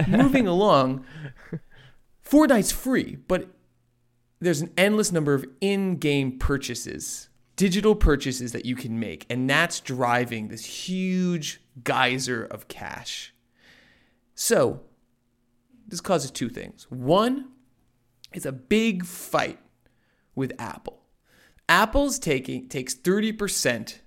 moving 0.08 0.46
along 0.46 1.04
fortnite's 2.24 2.72
free 2.72 3.16
but 3.28 3.48
there's 4.40 4.60
an 4.60 4.72
endless 4.76 5.10
number 5.10 5.34
of 5.34 5.44
in-game 5.60 6.38
purchases 6.38 7.28
digital 7.56 7.94
purchases 7.94 8.52
that 8.52 8.64
you 8.64 8.76
can 8.76 9.00
make 9.00 9.26
and 9.28 9.48
that's 9.48 9.80
driving 9.80 10.48
this 10.48 10.64
huge 10.64 11.60
geyser 11.82 12.44
of 12.44 12.68
cash 12.68 13.32
so, 14.36 14.82
this 15.88 16.02
causes 16.02 16.30
two 16.30 16.50
things. 16.50 16.86
One, 16.90 17.48
it's 18.34 18.44
a 18.44 18.52
big 18.52 19.06
fight 19.06 19.58
with 20.34 20.52
Apple. 20.58 21.00
Apple's 21.70 22.18
taking 22.18 22.68
takes 22.68 22.94
30%, 22.94 23.98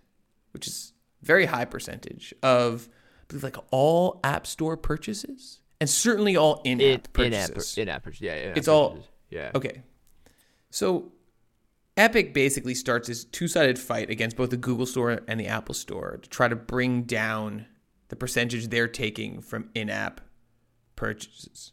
which 0.51 0.67
is 0.67 0.93
very 1.23 1.47
high 1.47 1.65
percentage 1.65 2.33
of 2.43 2.87
believe 3.29 3.43
like 3.43 3.57
all 3.71 4.19
App 4.23 4.45
Store 4.45 4.75
purchases 4.75 5.59
and 5.79 5.89
certainly 5.89 6.35
all 6.35 6.61
in-app 6.65 7.07
in, 7.17 7.25
in-app, 7.25 7.53
purchases. 7.53 7.77
in-app, 7.77 8.03
purchase- 8.03 8.21
yeah, 8.21 8.35
in-app 8.35 8.57
It's 8.57 8.67
all- 8.67 8.99
yeah. 9.29 9.51
Okay. 9.55 9.83
So 10.71 11.13
Epic 11.95 12.33
basically 12.33 12.75
starts 12.75 13.07
this 13.07 13.23
two-sided 13.23 13.79
fight 13.79 14.09
against 14.09 14.35
both 14.35 14.49
the 14.49 14.57
Google 14.57 14.85
Store 14.85 15.21
and 15.27 15.39
the 15.39 15.47
Apple 15.47 15.75
Store 15.75 16.19
to 16.21 16.29
try 16.29 16.47
to 16.47 16.55
bring 16.55 17.03
down 17.03 17.65
the 18.09 18.15
percentage 18.15 18.67
they're 18.67 18.87
taking 18.87 19.41
from 19.41 19.69
in-app 19.75 20.21
purchases. 20.95 21.71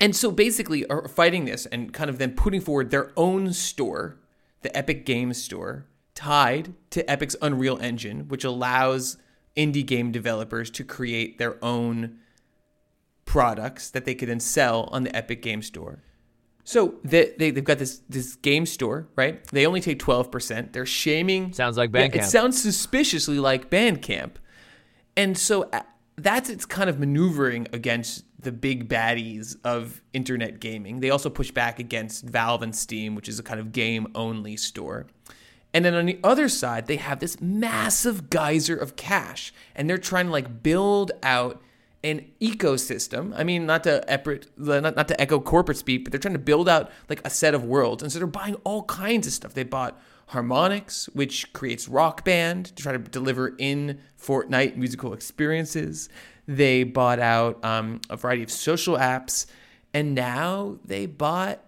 And 0.00 0.14
so 0.14 0.30
basically 0.30 0.86
are 0.86 1.08
fighting 1.08 1.44
this 1.46 1.66
and 1.66 1.92
kind 1.92 2.08
of 2.10 2.18
then 2.18 2.32
putting 2.32 2.60
forward 2.60 2.90
their 2.90 3.10
own 3.16 3.52
store, 3.52 4.18
the 4.62 4.76
Epic 4.76 5.04
Games 5.06 5.42
Store, 5.42 5.86
tied 6.14 6.74
to 6.90 7.08
Epic's 7.10 7.36
Unreal 7.42 7.78
Engine, 7.80 8.28
which 8.28 8.44
allows 8.44 9.16
indie 9.56 9.84
game 9.84 10.12
developers 10.12 10.70
to 10.70 10.84
create 10.84 11.38
their 11.38 11.62
own 11.64 12.18
products 13.24 13.90
that 13.90 14.04
they 14.04 14.14
could 14.14 14.28
then 14.28 14.40
sell 14.40 14.88
on 14.92 15.04
the 15.04 15.14
Epic 15.14 15.42
Game 15.42 15.62
Store. 15.62 16.02
So 16.64 16.96
they, 17.02 17.34
they, 17.38 17.50
they've 17.50 17.64
got 17.64 17.78
this 17.78 18.02
this 18.10 18.36
game 18.36 18.66
store, 18.66 19.08
right? 19.16 19.42
They 19.46 19.64
only 19.64 19.80
take 19.80 19.98
12%. 19.98 20.72
They're 20.72 20.84
shaming 20.84 21.54
Sounds 21.54 21.78
like 21.78 21.90
yeah, 21.94 22.10
it 22.12 22.24
sounds 22.24 22.60
suspiciously 22.60 23.38
like 23.38 23.70
Bandcamp. 23.70 24.32
And 25.16 25.38
so 25.38 25.62
uh, 25.72 25.80
that's 26.16 26.50
its 26.50 26.66
kind 26.66 26.90
of 26.90 26.98
maneuvering 26.98 27.68
against 27.72 28.24
the 28.38 28.52
big 28.52 28.88
baddies 28.88 29.56
of 29.64 30.02
internet 30.12 30.60
gaming. 30.60 31.00
They 31.00 31.08
also 31.08 31.30
push 31.30 31.50
back 31.50 31.78
against 31.78 32.24
Valve 32.24 32.62
and 32.62 32.76
Steam, 32.76 33.14
which 33.14 33.28
is 33.28 33.38
a 33.38 33.42
kind 33.42 33.60
of 33.60 33.72
game 33.72 34.08
only 34.14 34.56
store. 34.56 35.06
And 35.78 35.84
then 35.84 35.94
on 35.94 36.06
the 36.06 36.18
other 36.24 36.48
side, 36.48 36.88
they 36.88 36.96
have 36.96 37.20
this 37.20 37.40
massive 37.40 38.30
geyser 38.30 38.74
of 38.74 38.96
cash, 38.96 39.54
and 39.76 39.88
they're 39.88 39.96
trying 39.96 40.26
to 40.26 40.32
like 40.32 40.60
build 40.60 41.12
out 41.22 41.62
an 42.02 42.26
ecosystem. 42.40 43.32
I 43.36 43.44
mean, 43.44 43.64
not 43.64 43.84
to 43.84 44.02
not, 44.56 44.96
not 44.96 45.06
to 45.06 45.20
echo 45.20 45.38
corporate 45.38 45.78
speak, 45.78 46.02
but 46.02 46.10
they're 46.10 46.18
trying 46.18 46.34
to 46.34 46.40
build 46.40 46.68
out 46.68 46.90
like 47.08 47.24
a 47.24 47.30
set 47.30 47.54
of 47.54 47.62
worlds. 47.62 48.02
And 48.02 48.10
so 48.10 48.18
they're 48.18 48.26
buying 48.26 48.56
all 48.64 48.82
kinds 48.86 49.28
of 49.28 49.32
stuff. 49.32 49.54
They 49.54 49.62
bought 49.62 49.96
Harmonix, 50.32 51.06
which 51.14 51.52
creates 51.52 51.86
Rock 51.86 52.24
Band 52.24 52.66
to 52.74 52.82
try 52.82 52.90
to 52.90 52.98
deliver 52.98 53.54
in 53.56 54.00
Fortnite 54.20 54.74
musical 54.74 55.12
experiences. 55.12 56.08
They 56.48 56.82
bought 56.82 57.20
out 57.20 57.64
um, 57.64 58.00
a 58.10 58.16
variety 58.16 58.42
of 58.42 58.50
social 58.50 58.96
apps, 58.96 59.46
and 59.94 60.12
now 60.12 60.80
they 60.84 61.06
bought 61.06 61.64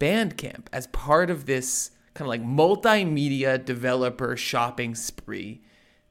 Bandcamp 0.00 0.66
as 0.72 0.88
part 0.88 1.30
of 1.30 1.46
this 1.46 1.92
kind 2.14 2.26
of 2.26 2.28
like 2.28 2.42
multimedia 2.42 3.62
developer 3.64 4.36
shopping 4.36 4.94
spree 4.94 5.62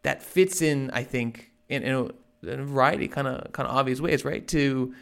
that 0.03 0.23
fits 0.23 0.61
in, 0.61 0.89
I 0.91 1.03
think, 1.03 1.51
in, 1.67 1.83
in, 1.83 1.93
a, 1.93 2.49
in 2.49 2.59
a 2.59 2.65
variety 2.65 3.07
kind 3.07 3.27
of 3.27 3.51
kind 3.51 3.67
of 3.67 3.75
obvious 3.75 3.99
ways, 3.99 4.23
right? 4.23 4.47
To 4.49 4.93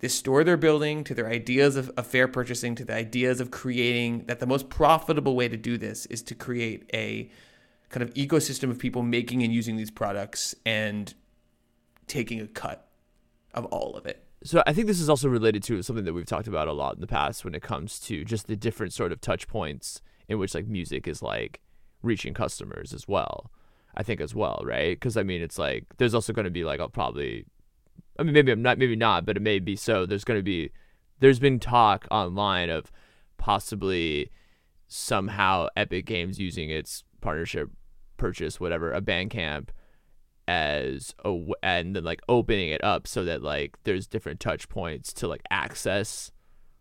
this 0.00 0.14
store 0.14 0.44
they're 0.44 0.56
building, 0.56 1.02
to 1.04 1.14
their 1.14 1.28
ideas 1.28 1.76
of, 1.76 1.90
of 1.96 2.06
fair 2.06 2.28
purchasing, 2.28 2.74
to 2.76 2.84
the 2.84 2.94
ideas 2.94 3.40
of 3.40 3.50
creating 3.50 4.24
that 4.26 4.38
the 4.38 4.46
most 4.46 4.68
profitable 4.68 5.34
way 5.34 5.48
to 5.48 5.56
do 5.56 5.76
this 5.76 6.06
is 6.06 6.22
to 6.22 6.34
create 6.34 6.88
a 6.94 7.30
kind 7.88 8.02
of 8.02 8.12
ecosystem 8.14 8.70
of 8.70 8.78
people 8.78 9.02
making 9.02 9.42
and 9.42 9.52
using 9.52 9.76
these 9.76 9.90
products 9.90 10.54
and 10.64 11.14
taking 12.06 12.40
a 12.40 12.46
cut 12.46 12.86
of 13.54 13.64
all 13.66 13.96
of 13.96 14.06
it. 14.06 14.24
so 14.44 14.62
I 14.66 14.72
think 14.72 14.86
this 14.86 15.00
is 15.00 15.08
also 15.08 15.28
related 15.28 15.62
to 15.64 15.82
something 15.82 16.04
that 16.04 16.12
we've 16.12 16.26
talked 16.26 16.46
about 16.46 16.68
a 16.68 16.72
lot 16.72 16.94
in 16.94 17.00
the 17.00 17.06
past 17.06 17.44
when 17.44 17.54
it 17.54 17.62
comes 17.62 17.98
to 18.00 18.24
just 18.24 18.46
the 18.46 18.56
different 18.56 18.92
sort 18.92 19.10
of 19.10 19.20
touch 19.20 19.48
points 19.48 20.00
in 20.28 20.38
which 20.38 20.54
like 20.54 20.66
music 20.66 21.08
is 21.08 21.22
like 21.22 21.60
reaching 22.02 22.34
customers 22.34 22.92
as 22.92 23.08
well. 23.08 23.50
I 23.96 24.02
think 24.02 24.20
as 24.20 24.34
well, 24.34 24.62
right? 24.64 24.94
Because 24.94 25.16
I 25.16 25.22
mean, 25.22 25.42
it's 25.42 25.58
like 25.58 25.84
there's 25.96 26.14
also 26.14 26.32
going 26.32 26.44
to 26.44 26.50
be 26.50 26.64
like 26.64 26.80
I'll 26.80 26.88
probably, 26.88 27.46
I 28.18 28.22
mean, 28.22 28.34
maybe 28.34 28.52
I'm 28.52 28.62
not, 28.62 28.78
maybe 28.78 28.96
not, 28.96 29.26
but 29.26 29.36
it 29.36 29.42
may 29.42 29.58
be 29.58 29.74
so. 29.76 30.06
There's 30.06 30.24
going 30.24 30.38
to 30.38 30.44
be, 30.44 30.70
there's 31.20 31.40
been 31.40 31.58
talk 31.58 32.06
online 32.10 32.70
of 32.70 32.92
possibly 33.38 34.30
somehow 34.86 35.68
Epic 35.76 36.06
Games 36.06 36.38
using 36.38 36.70
its 36.70 37.02
partnership 37.20 37.70
purchase, 38.16 38.60
whatever, 38.60 38.92
a 38.92 39.00
Bandcamp 39.00 39.68
as 40.46 41.14
a 41.26 41.38
and 41.62 41.94
then 41.94 42.04
like 42.04 42.22
opening 42.28 42.70
it 42.70 42.82
up 42.82 43.06
so 43.06 43.22
that 43.24 43.42
like 43.42 43.76
there's 43.84 44.06
different 44.06 44.40
touch 44.40 44.66
points 44.70 45.12
to 45.12 45.28
like 45.28 45.42
access 45.50 46.32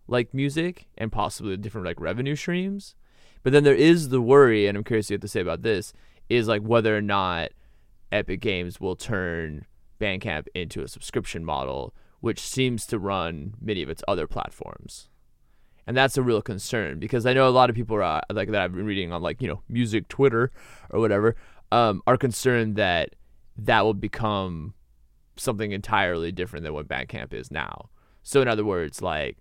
like 0.08 0.34
music 0.34 0.88
and 0.98 1.12
possibly 1.12 1.58
different 1.58 1.86
like 1.86 2.00
revenue 2.00 2.36
streams. 2.36 2.96
But 3.48 3.54
then 3.54 3.64
there 3.64 3.74
is 3.74 4.10
the 4.10 4.20
worry, 4.20 4.68
and 4.68 4.78
I'm 4.78 4.84
curious 4.84 5.10
what 5.10 5.22
to 5.22 5.28
say 5.30 5.40
about 5.40 5.62
this, 5.62 5.94
is 6.28 6.50
like 6.50 6.64
whether 6.64 6.98
or 6.98 7.02
not 7.02 7.52
Epic 8.12 8.42
Games 8.42 8.82
will 8.82 8.98
turn 8.98 9.66
Bandcamp 10.02 10.48
into 10.54 10.82
a 10.82 10.88
subscription 10.90 11.46
model, 11.46 11.94
which 12.20 12.42
seems 12.42 12.86
to 12.88 13.00
run 13.00 13.54
many 13.62 13.82
of 13.82 13.90
its 13.90 14.04
other 14.06 14.28
platforms. 14.28 15.08
And 15.88 15.96
that's 15.96 16.18
a 16.18 16.22
real 16.22 16.42
concern 16.42 17.00
because 17.00 17.26
I 17.26 17.32
know 17.32 17.48
a 17.48 17.50
lot 17.50 17.70
of 17.70 17.76
people 17.78 17.96
are 17.96 18.22
like 18.30 18.52
that 18.52 18.62
I've 18.62 18.76
been 18.76 18.86
reading 18.86 19.14
on 19.14 19.22
like, 19.22 19.42
you 19.42 19.48
know, 19.48 19.62
music 19.70 20.10
Twitter 20.10 20.52
or 20.90 21.00
whatever, 21.00 21.38
um, 21.72 22.02
are 22.06 22.18
concerned 22.18 22.76
that 22.76 23.16
that 23.56 23.86
will 23.86 23.94
become 23.94 24.74
something 25.38 25.72
entirely 25.72 26.34
different 26.34 26.66
than 26.66 26.74
what 26.74 26.90
Bandcamp 26.90 27.34
is 27.34 27.50
now. 27.50 27.88
So 28.24 28.42
in 28.42 28.50
other 28.50 28.66
words, 28.66 29.02
like 29.02 29.38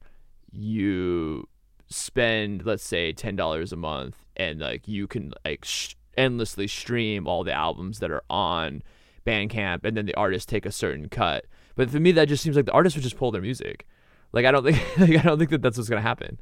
you 0.53 1.49
spend 1.89 2.65
let's 2.65 2.85
say 2.85 3.13
ten 3.13 3.37
dollars 3.37 3.73
a 3.73 3.77
month, 3.77 4.25
and 4.37 4.61
like 4.61 4.87
you 4.89 5.07
can 5.07 5.33
like 5.45 5.65
sh- 5.65 5.95
endlessly 6.17 6.67
stream 6.67 7.27
all 7.27 7.45
the 7.45 7.53
albums 7.53 7.99
that 8.01 8.11
are 8.11 8.23
on 8.31 8.83
Bandcamp, 9.27 9.85
and 9.85 9.97
then 9.97 10.07
the 10.07 10.15
artists 10.15 10.47
take 10.47 10.67
a 10.67 10.73
certain 10.73 11.09
cut. 11.09 11.47
But 11.75 11.91
for 11.91 12.01
me, 12.01 12.13
that 12.13 12.29
just 12.29 12.43
seems 12.43 12.57
like 12.57 12.67
the 12.67 12.73
artists 12.73 12.97
would 12.97 13.03
just 13.03 13.17
pull 13.17 13.31
their 13.31 13.43
music. 13.43 13.87
Like 14.33 14.45
I 14.47 14.51
don't 14.51 14.65
think 14.65 14.77
like, 14.99 15.19
I 15.19 15.23
don't 15.23 15.39
think 15.39 15.51
that 15.51 15.63
that's 15.63 15.77
what's 15.77 15.89
gonna 15.89 16.01
happen. 16.03 16.39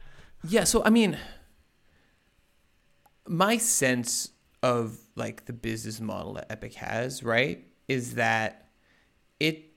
Yeah, 0.46 0.64
so 0.64 0.82
I 0.84 0.90
mean, 0.90 1.18
my 3.26 3.56
sense 3.56 4.30
of 4.62 4.98
like 5.16 5.46
the 5.46 5.52
business 5.52 6.00
model 6.00 6.34
that 6.34 6.50
Epic 6.50 6.74
has, 6.74 7.22
right, 7.22 7.64
is 7.88 8.14
that 8.14 8.68
it 9.40 9.73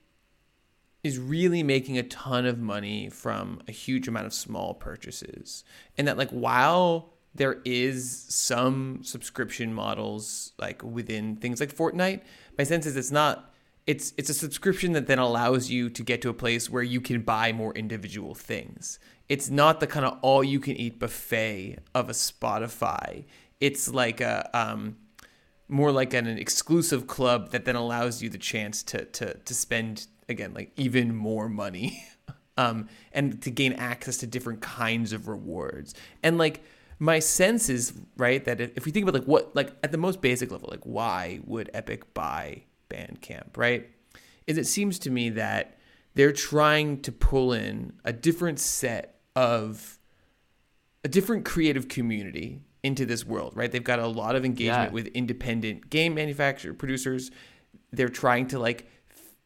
is 1.04 1.18
really 1.18 1.62
making 1.62 1.96
a 1.96 2.02
ton 2.02 2.44
of 2.44 2.58
money 2.58 3.08
from 3.08 3.60
a 3.68 3.72
huge 3.72 4.08
amount 4.08 4.26
of 4.26 4.32
small 4.32 4.74
purchases. 4.74 5.64
And 5.96 6.08
that 6.08 6.18
like 6.18 6.30
while 6.30 7.14
there 7.34 7.60
is 7.64 8.26
some 8.28 9.00
subscription 9.02 9.72
models 9.72 10.52
like 10.58 10.82
within 10.82 11.36
things 11.36 11.60
like 11.60 11.74
Fortnite, 11.74 12.22
my 12.56 12.64
sense 12.64 12.84
is 12.86 12.96
it's 12.96 13.12
not 13.12 13.54
it's 13.86 14.12
it's 14.18 14.28
a 14.28 14.34
subscription 14.34 14.92
that 14.92 15.06
then 15.06 15.18
allows 15.18 15.70
you 15.70 15.88
to 15.88 16.02
get 16.02 16.20
to 16.22 16.28
a 16.28 16.34
place 16.34 16.68
where 16.68 16.82
you 16.82 17.00
can 17.00 17.22
buy 17.22 17.52
more 17.52 17.72
individual 17.74 18.34
things. 18.34 18.98
It's 19.28 19.48
not 19.48 19.80
the 19.80 19.86
kind 19.86 20.04
of 20.04 20.18
all 20.20 20.42
you 20.42 20.60
can 20.60 20.76
eat 20.76 20.98
buffet 20.98 21.78
of 21.94 22.10
a 22.10 22.12
Spotify. 22.12 23.24
It's 23.60 23.88
like 23.88 24.20
a 24.20 24.50
um, 24.52 24.96
more 25.68 25.92
like 25.92 26.12
an, 26.12 26.26
an 26.26 26.38
exclusive 26.38 27.06
club 27.06 27.50
that 27.50 27.64
then 27.64 27.76
allows 27.76 28.22
you 28.22 28.28
the 28.28 28.38
chance 28.38 28.82
to 28.84 29.04
to 29.06 29.34
to 29.34 29.54
spend 29.54 30.06
again 30.28 30.52
like 30.54 30.72
even 30.76 31.14
more 31.14 31.48
money 31.48 32.04
um, 32.56 32.88
and 33.12 33.40
to 33.42 33.50
gain 33.50 33.72
access 33.74 34.18
to 34.18 34.26
different 34.26 34.60
kinds 34.60 35.12
of 35.12 35.28
rewards. 35.28 35.94
And 36.22 36.38
like 36.38 36.62
my 36.98 37.18
sense 37.20 37.68
is 37.68 37.92
right 38.16 38.44
that 38.44 38.60
if 38.60 38.84
we 38.84 38.90
think 38.92 39.04
about 39.08 39.20
like 39.20 39.28
what 39.28 39.54
like 39.54 39.72
at 39.84 39.92
the 39.92 39.98
most 39.98 40.20
basic 40.20 40.50
level 40.50 40.68
like 40.70 40.84
why 40.84 41.40
would 41.44 41.70
epic 41.74 42.12
buy 42.14 42.62
bandcamp 42.90 43.56
right? 43.56 43.88
Is 44.46 44.58
it 44.58 44.66
seems 44.66 44.98
to 45.00 45.10
me 45.10 45.28
that 45.30 45.78
they're 46.14 46.32
trying 46.32 47.00
to 47.02 47.12
pull 47.12 47.52
in 47.52 47.92
a 48.04 48.12
different 48.12 48.58
set 48.58 49.20
of 49.36 49.98
a 51.04 51.08
different 51.08 51.44
creative 51.44 51.86
community 51.88 52.60
into 52.82 53.06
this 53.06 53.24
world 53.24 53.52
right? 53.54 53.70
They've 53.70 53.84
got 53.84 54.00
a 54.00 54.06
lot 54.08 54.34
of 54.34 54.44
engagement 54.44 54.90
Yeah. 54.90 54.94
with 54.94 55.06
independent 55.08 55.90
game 55.90 56.14
manufacturer 56.14 56.74
producers. 56.74 57.30
They're 57.92 58.08
trying 58.08 58.48
to 58.48 58.58
like 58.58 58.88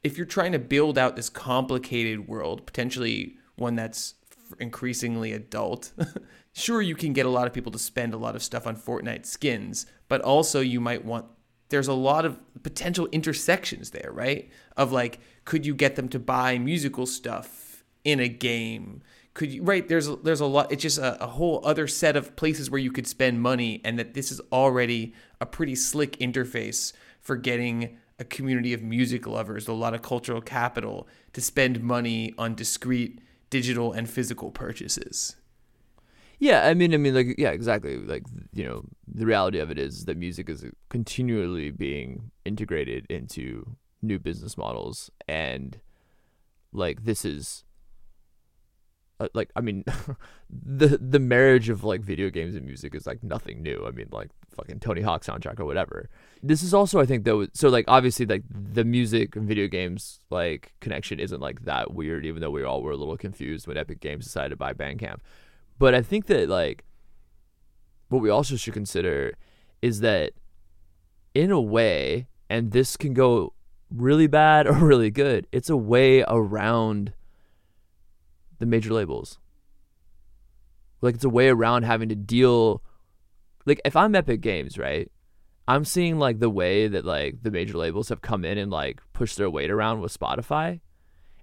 if 0.02 0.16
you're 0.16 0.26
trying 0.26 0.52
to 0.52 0.58
build 0.58 0.98
out 0.98 1.16
this 1.16 1.28
complicated 1.28 2.26
world, 2.26 2.66
potentially 2.66 3.36
one 3.56 3.76
that's 3.76 4.14
increasingly 4.58 5.32
adult, 5.32 5.92
sure 6.52 6.82
you 6.82 6.94
can 6.94 7.12
get 7.12 7.26
a 7.26 7.30
lot 7.30 7.46
of 7.46 7.52
people 7.52 7.72
to 7.72 7.78
spend 7.78 8.14
a 8.14 8.18
lot 8.18 8.34
of 8.34 8.42
stuff 8.42 8.66
on 8.66 8.76
Fortnite 8.76 9.26
skins, 9.26 9.86
but 10.08 10.20
also 10.20 10.60
you 10.60 10.80
might 10.80 11.04
want 11.04 11.26
there's 11.68 11.88
a 11.88 11.94
lot 11.94 12.26
of 12.26 12.38
potential 12.62 13.08
intersections 13.12 13.90
there, 13.90 14.10
right? 14.12 14.50
Of 14.76 14.92
like 14.92 15.20
could 15.44 15.64
you 15.64 15.74
get 15.74 15.96
them 15.96 16.08
to 16.10 16.18
buy 16.18 16.58
musical 16.58 17.06
stuff 17.06 17.84
in 18.04 18.20
a 18.20 18.28
game? 18.28 19.02
Could 19.34 19.50
you 19.50 19.62
right 19.62 19.88
there's 19.88 20.08
there's 20.18 20.40
a 20.40 20.46
lot 20.46 20.70
it's 20.70 20.82
just 20.82 20.98
a, 20.98 21.22
a 21.22 21.28
whole 21.28 21.62
other 21.64 21.86
set 21.86 22.16
of 22.16 22.36
places 22.36 22.70
where 22.70 22.80
you 22.80 22.92
could 22.92 23.06
spend 23.06 23.40
money 23.40 23.80
and 23.84 23.98
that 23.98 24.12
this 24.12 24.30
is 24.30 24.40
already 24.52 25.14
a 25.40 25.46
pretty 25.46 25.74
slick 25.74 26.18
interface 26.18 26.92
for 27.20 27.36
getting 27.36 27.98
a 28.22 28.24
community 28.24 28.72
of 28.72 28.82
music 28.82 29.26
lovers, 29.26 29.66
a 29.66 29.72
lot 29.72 29.94
of 29.94 30.00
cultural 30.00 30.40
capital 30.40 31.08
to 31.32 31.40
spend 31.40 31.82
money 31.82 32.32
on 32.38 32.54
discrete 32.54 33.18
digital 33.50 33.92
and 33.92 34.08
physical 34.08 34.52
purchases. 34.52 35.36
Yeah, 36.38 36.66
I 36.66 36.74
mean, 36.74 36.94
I 36.94 36.96
mean, 36.96 37.14
like, 37.14 37.34
yeah, 37.36 37.50
exactly. 37.50 37.96
Like, 37.96 38.22
you 38.52 38.64
know, 38.64 38.84
the 39.12 39.26
reality 39.26 39.58
of 39.58 39.70
it 39.72 39.78
is 39.78 40.04
that 40.04 40.16
music 40.16 40.48
is 40.48 40.64
continually 40.88 41.70
being 41.70 42.30
integrated 42.44 43.06
into 43.10 43.76
new 44.00 44.18
business 44.18 44.56
models, 44.56 45.10
and 45.28 45.80
like, 46.72 47.04
this 47.04 47.24
is, 47.24 47.64
Uh, 49.22 49.28
like, 49.34 49.50
I 49.54 49.60
mean, 49.60 49.84
the 50.50 50.98
the 50.98 51.20
marriage 51.20 51.68
of 51.68 51.84
like 51.84 52.00
video 52.00 52.28
games 52.28 52.56
and 52.56 52.66
music 52.66 52.94
is 52.94 53.06
like 53.06 53.22
nothing 53.22 53.62
new. 53.62 53.84
I 53.86 53.92
mean, 53.92 54.08
like, 54.10 54.30
fucking 54.56 54.80
Tony 54.80 55.00
Hawk 55.00 55.22
soundtrack 55.22 55.60
or 55.60 55.64
whatever. 55.64 56.08
This 56.42 56.62
is 56.62 56.74
also, 56.74 56.98
I 57.00 57.06
think, 57.06 57.24
though, 57.24 57.46
so 57.54 57.68
like, 57.68 57.84
obviously, 57.86 58.26
like, 58.26 58.42
the 58.50 58.84
music 58.84 59.36
and 59.36 59.46
video 59.46 59.68
games 59.68 60.20
like 60.30 60.74
connection 60.80 61.20
isn't 61.20 61.40
like 61.40 61.64
that 61.64 61.94
weird, 61.94 62.26
even 62.26 62.40
though 62.40 62.50
we 62.50 62.64
all 62.64 62.82
were 62.82 62.90
a 62.90 62.96
little 62.96 63.16
confused 63.16 63.68
when 63.68 63.76
Epic 63.76 64.00
Games 64.00 64.24
decided 64.24 64.50
to 64.50 64.56
buy 64.56 64.72
Bandcamp. 64.72 65.18
But 65.78 65.94
I 65.94 66.02
think 66.02 66.26
that 66.26 66.48
like 66.48 66.84
what 68.08 68.22
we 68.22 68.30
also 68.30 68.56
should 68.56 68.74
consider 68.74 69.34
is 69.80 70.00
that 70.00 70.32
in 71.34 71.50
a 71.50 71.60
way, 71.60 72.26
and 72.50 72.72
this 72.72 72.96
can 72.96 73.14
go 73.14 73.54
really 73.88 74.26
bad 74.26 74.66
or 74.68 74.74
really 74.74 75.10
good, 75.10 75.46
it's 75.52 75.70
a 75.70 75.76
way 75.76 76.24
around 76.26 77.12
the 78.62 78.66
major 78.66 78.94
labels. 78.94 79.38
Like 81.00 81.16
it's 81.16 81.24
a 81.24 81.28
way 81.28 81.48
around 81.48 81.82
having 81.82 82.08
to 82.10 82.14
deal 82.14 82.80
like 83.66 83.80
if 83.84 83.96
I'm 83.96 84.14
Epic 84.14 84.40
Games, 84.40 84.78
right? 84.78 85.10
I'm 85.66 85.84
seeing 85.84 86.18
like 86.18 86.38
the 86.38 86.48
way 86.50 86.86
that 86.88 87.04
like 87.04 87.42
the 87.42 87.50
major 87.50 87.76
labels 87.76 88.08
have 88.08 88.22
come 88.22 88.44
in 88.44 88.58
and 88.58 88.70
like 88.70 89.00
pushed 89.12 89.36
their 89.36 89.50
weight 89.50 89.70
around 89.70 90.00
with 90.00 90.16
Spotify. 90.16 90.80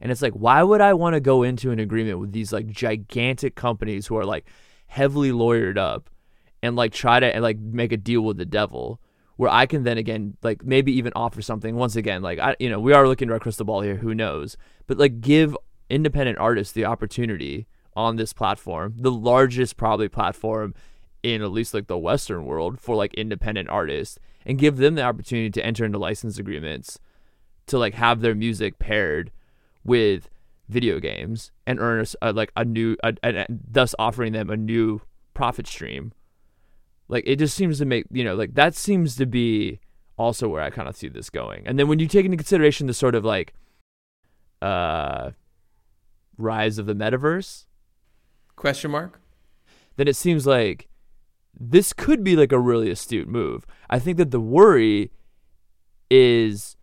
And 0.02 0.12
it's 0.12 0.22
like, 0.22 0.34
why 0.34 0.64
would 0.64 0.80
I 0.80 0.94
want 0.94 1.16
to 1.16 1.20
go 1.20 1.44
into 1.44 1.72
an 1.72 1.80
agreement 1.80 2.20
with 2.20 2.32
these 2.32 2.54
like 2.54 2.68
gigantic 2.68 3.56
companies 3.56 4.08
who 4.08 4.16
are 4.16 4.26
like 4.26 4.46
heavily 4.88 5.32
lawyered 5.32 5.78
up 5.78 6.10
and 6.64 6.78
like 6.78 6.94
try 6.94 7.20
to 7.20 7.34
and 7.34 7.44
like 7.44 7.60
make 7.60 7.92
a 7.92 7.98
deal 7.98 8.22
with 8.22 8.38
the 8.38 8.46
devil 8.46 9.02
where 9.36 9.50
I 9.50 9.66
can 9.66 9.84
then 9.84 9.98
again 9.98 10.38
like 10.42 10.64
maybe 10.64 10.94
even 10.94 11.14
offer 11.16 11.42
something 11.42 11.76
once 11.76 11.96
again 11.96 12.22
like 12.22 12.40
I 12.40 12.56
you 12.60 12.70
know 12.70 12.80
we 12.80 12.94
are 12.94 13.08
looking 13.08 13.28
to 13.28 13.36
our 13.36 13.40
crystal 13.40 13.66
ball 13.66 13.82
here 13.82 13.96
who 13.96 14.14
knows 14.16 14.58
but 14.88 14.98
like 14.98 15.22
give 15.22 15.56
independent 15.90 16.38
artists 16.38 16.74
the 16.74 16.86
opportunity 16.86 17.68
on 17.96 18.16
this 18.16 18.34
platform 18.34 18.94
the 18.98 19.12
largest 19.12 19.78
probably 19.78 20.08
platform 20.08 20.74
in 21.24 21.42
at 21.42 21.52
least 21.52 21.74
like 21.74 21.88
the 21.88 21.98
western 21.98 22.46
world 22.46 22.80
for 22.80 22.96
like 22.96 23.14
independent 23.16 23.70
artists 23.70 24.18
and 24.46 24.58
give 24.58 24.78
them 24.78 24.96
the 24.96 25.04
opportunity 25.04 25.50
to 25.50 25.66
enter 25.66 25.84
into 25.84 25.98
license 25.98 26.38
agreements 26.38 27.00
to 27.68 27.78
like 27.78 27.94
have 27.94 28.22
their 28.22 28.36
music 28.36 28.80
paired 28.80 29.32
with 29.84 30.30
video 30.68 31.00
games 31.00 31.52
and 31.66 31.80
earn 31.80 32.06
a 32.22 32.34
like 32.34 32.52
a 32.56 32.64
new 32.64 32.96
thus 33.50 33.96
offering 33.98 34.34
them 34.34 34.50
a 34.50 34.58
new 34.58 35.02
profit 35.34 35.68
stream. 35.68 36.12
Like 37.08 37.24
it 37.26 37.38
just 37.38 37.56
seems 37.56 37.80
to 37.80 37.86
make 37.86 38.06
you 38.12 38.24
know 38.24 38.36
like 38.36 38.54
that 38.54 38.76
seems 38.76 39.16
to 39.18 39.26
be 39.26 39.80
also 40.18 40.50
where 40.50 40.62
i 40.62 40.70
kind 40.70 40.88
of 40.88 40.96
see 40.96 41.08
this 41.08 41.30
going. 41.30 41.66
And 41.66 41.80
then 41.80 41.88
when 41.88 42.00
you 42.00 42.08
take 42.08 42.26
into 42.26 42.38
consideration 42.38 42.88
the 42.88 42.94
sort 42.94 43.16
of 43.16 43.26
like 43.26 43.54
uh 44.62 45.32
rise 46.40 46.78
of 46.78 46.86
the 46.88 46.96
metaverse 46.96 47.66
Question 48.56 48.92
mark? 48.92 49.22
then 49.98 50.08
it 50.08 50.16
seems 50.16 50.48
like 50.48 50.88
this 51.60 51.94
could 51.94 52.24
be 52.24 52.36
like 52.36 52.52
a 52.52 52.60
really 52.60 52.90
astute 52.90 53.28
move. 53.28 53.66
I 53.90 54.00
think 54.00 54.18
that 54.18 54.32
the 54.32 54.40
worry 54.40 55.12
is 56.10 56.78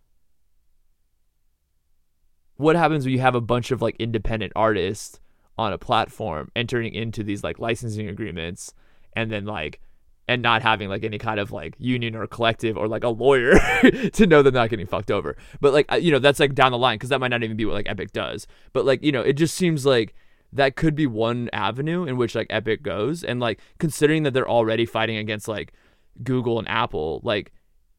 what 2.57 2.75
happens 2.75 3.05
when 3.05 3.13
you 3.13 3.19
have 3.19 3.35
a 3.35 3.41
bunch 3.41 3.71
of 3.71 3.81
like 3.81 3.95
independent 3.97 4.53
artists 4.55 5.19
on 5.57 5.73
a 5.73 5.77
platform 5.77 6.51
entering 6.55 6.93
into 6.93 7.23
these 7.23 7.43
like 7.43 7.59
licensing 7.59 8.07
agreements 8.07 8.73
and 9.13 9.31
then 9.31 9.45
like 9.45 9.79
and 10.27 10.41
not 10.41 10.61
having 10.61 10.89
like 10.89 11.03
any 11.03 11.17
kind 11.17 11.39
of 11.39 11.51
like 11.51 11.75
union 11.77 12.15
or 12.15 12.27
collective 12.27 12.77
or 12.77 12.87
like 12.87 13.03
a 13.03 13.09
lawyer 13.09 13.53
to 14.13 14.27
know 14.27 14.41
they're 14.41 14.51
not 14.51 14.69
getting 14.69 14.85
fucked 14.85 15.11
over. 15.11 15.37
But 15.61 15.73
like 15.73 15.91
you 16.01 16.11
know 16.11 16.19
that's 16.19 16.39
like 16.39 16.53
down 16.53 16.71
the 16.71 16.77
line 16.77 16.95
because 16.95 17.09
that 17.09 17.19
might 17.19 17.29
not 17.29 17.43
even 17.43 17.57
be 17.57 17.65
what 17.65 17.73
like 17.73 17.89
Epic 17.89 18.11
does. 18.11 18.47
But 18.73 18.85
like 18.85 19.03
you 19.03 19.11
know 19.11 19.21
it 19.21 19.33
just 19.33 19.55
seems 19.55 19.85
like 19.85 20.13
that 20.53 20.75
could 20.75 20.95
be 20.95 21.07
one 21.07 21.49
avenue 21.53 22.05
in 22.05 22.17
which 22.17 22.35
like 22.35 22.47
Epic 22.49 22.83
goes 22.83 23.23
and 23.23 23.39
like 23.39 23.59
considering 23.79 24.23
that 24.23 24.33
they're 24.33 24.49
already 24.49 24.85
fighting 24.85 25.17
against 25.17 25.47
like 25.47 25.73
Google 26.23 26.57
and 26.59 26.67
Apple 26.67 27.21
like 27.23 27.51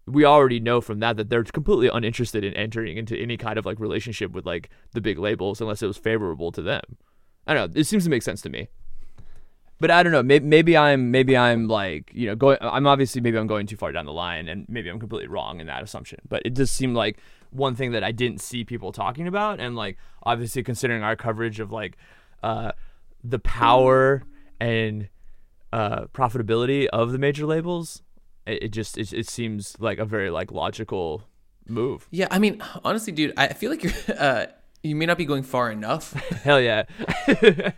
we 0.07 0.25
already 0.25 0.59
know 0.59 0.81
from 0.81 1.01
that 1.01 1.17
that 1.17 1.29
they're 1.29 1.45
completely 1.45 1.89
uninterested 1.89 2.43
in 2.43 2.55
entering 2.55 2.97
into 2.97 3.17
any 3.17 3.37
kind 3.37 3.59
of 3.59 3.67
like 3.67 3.79
relationship 3.79 4.33
with 4.33 4.47
like 4.47 4.71
the 4.93 5.01
big 5.01 5.19
labels 5.19 5.61
unless 5.61 5.83
it 5.83 5.87
was 5.87 5.99
favorable 5.99 6.51
to 6.53 6.63
them. 6.63 6.83
I 7.47 7.55
don't 7.55 7.75
know. 7.75 7.81
It 7.81 7.85
seems 7.85 8.05
to 8.05 8.11
make 8.11 8.23
sense 8.23 8.41
to 8.43 8.51
me. 8.51 8.69
But 9.81 9.91
I 9.91 10.03
don't 10.03 10.13
know. 10.13 10.23
Maybe, 10.23 10.45
maybe 10.45 10.77
I'm 10.77 11.11
maybe 11.11 11.37
I'm 11.37 11.69
like 11.69 12.11
you 12.13 12.27
know 12.27 12.35
going. 12.35 12.59
I'm 12.61 12.87
obviously 12.87 13.21
maybe 13.21 13.39
I'm 13.39 13.47
going 13.47 13.67
too 13.67 13.77
far 13.77 13.93
down 13.93 14.07
the 14.07 14.13
line, 14.13 14.49
and 14.49 14.67
maybe 14.69 14.89
I'm 14.89 14.99
completely 14.99 15.29
wrong 15.29 15.61
in 15.61 15.67
that 15.69 15.83
assumption. 15.83 16.19
But 16.29 16.43
it 16.45 16.55
does 16.55 16.71
seem 16.71 16.95
like 16.95 17.19
one 17.51 17.75
thing 17.75 17.93
that 17.93 18.03
I 18.03 18.13
didn't 18.13 18.41
see 18.41 18.65
people 18.65 18.93
talking 18.93 19.29
about, 19.29 19.61
and 19.61 19.77
like 19.77 19.97
obviously 20.25 20.63
considering 20.63 21.03
our 21.03 21.17
coverage 21.17 21.61
of 21.61 21.71
like 21.71 21.97
uh, 22.43 22.73
the 23.23 23.39
power 23.39 24.25
and 24.61 25.09
uh, 25.73 26.07
profitability 26.07 26.87
of 26.87 27.13
the 27.13 27.19
major 27.19 27.47
labels, 27.47 28.03
it, 28.47 28.65
it 28.65 28.69
just 28.69 28.99
it, 28.99 29.13
it 29.13 29.29
seems 29.29 29.77
like 29.79 29.99
a 29.99 30.05
very 30.05 30.31
like 30.31 30.51
logical 30.51 31.23
move. 31.69 32.09
Yeah, 32.11 32.27
I 32.31 32.39
mean, 32.39 32.63
honestly, 32.85 33.13
dude, 33.13 33.35
I 33.37 33.49
feel 33.49 33.71
like 33.71 33.85
you're 33.85 33.93
uh, 34.19 34.47
you 34.83 34.95
may 34.95 35.07
not 35.07 35.19
be 35.19 35.25
going 35.25 35.43
far 35.43 35.71
enough. 35.71 36.13
Hell 36.43 36.61
yeah. 36.61 36.85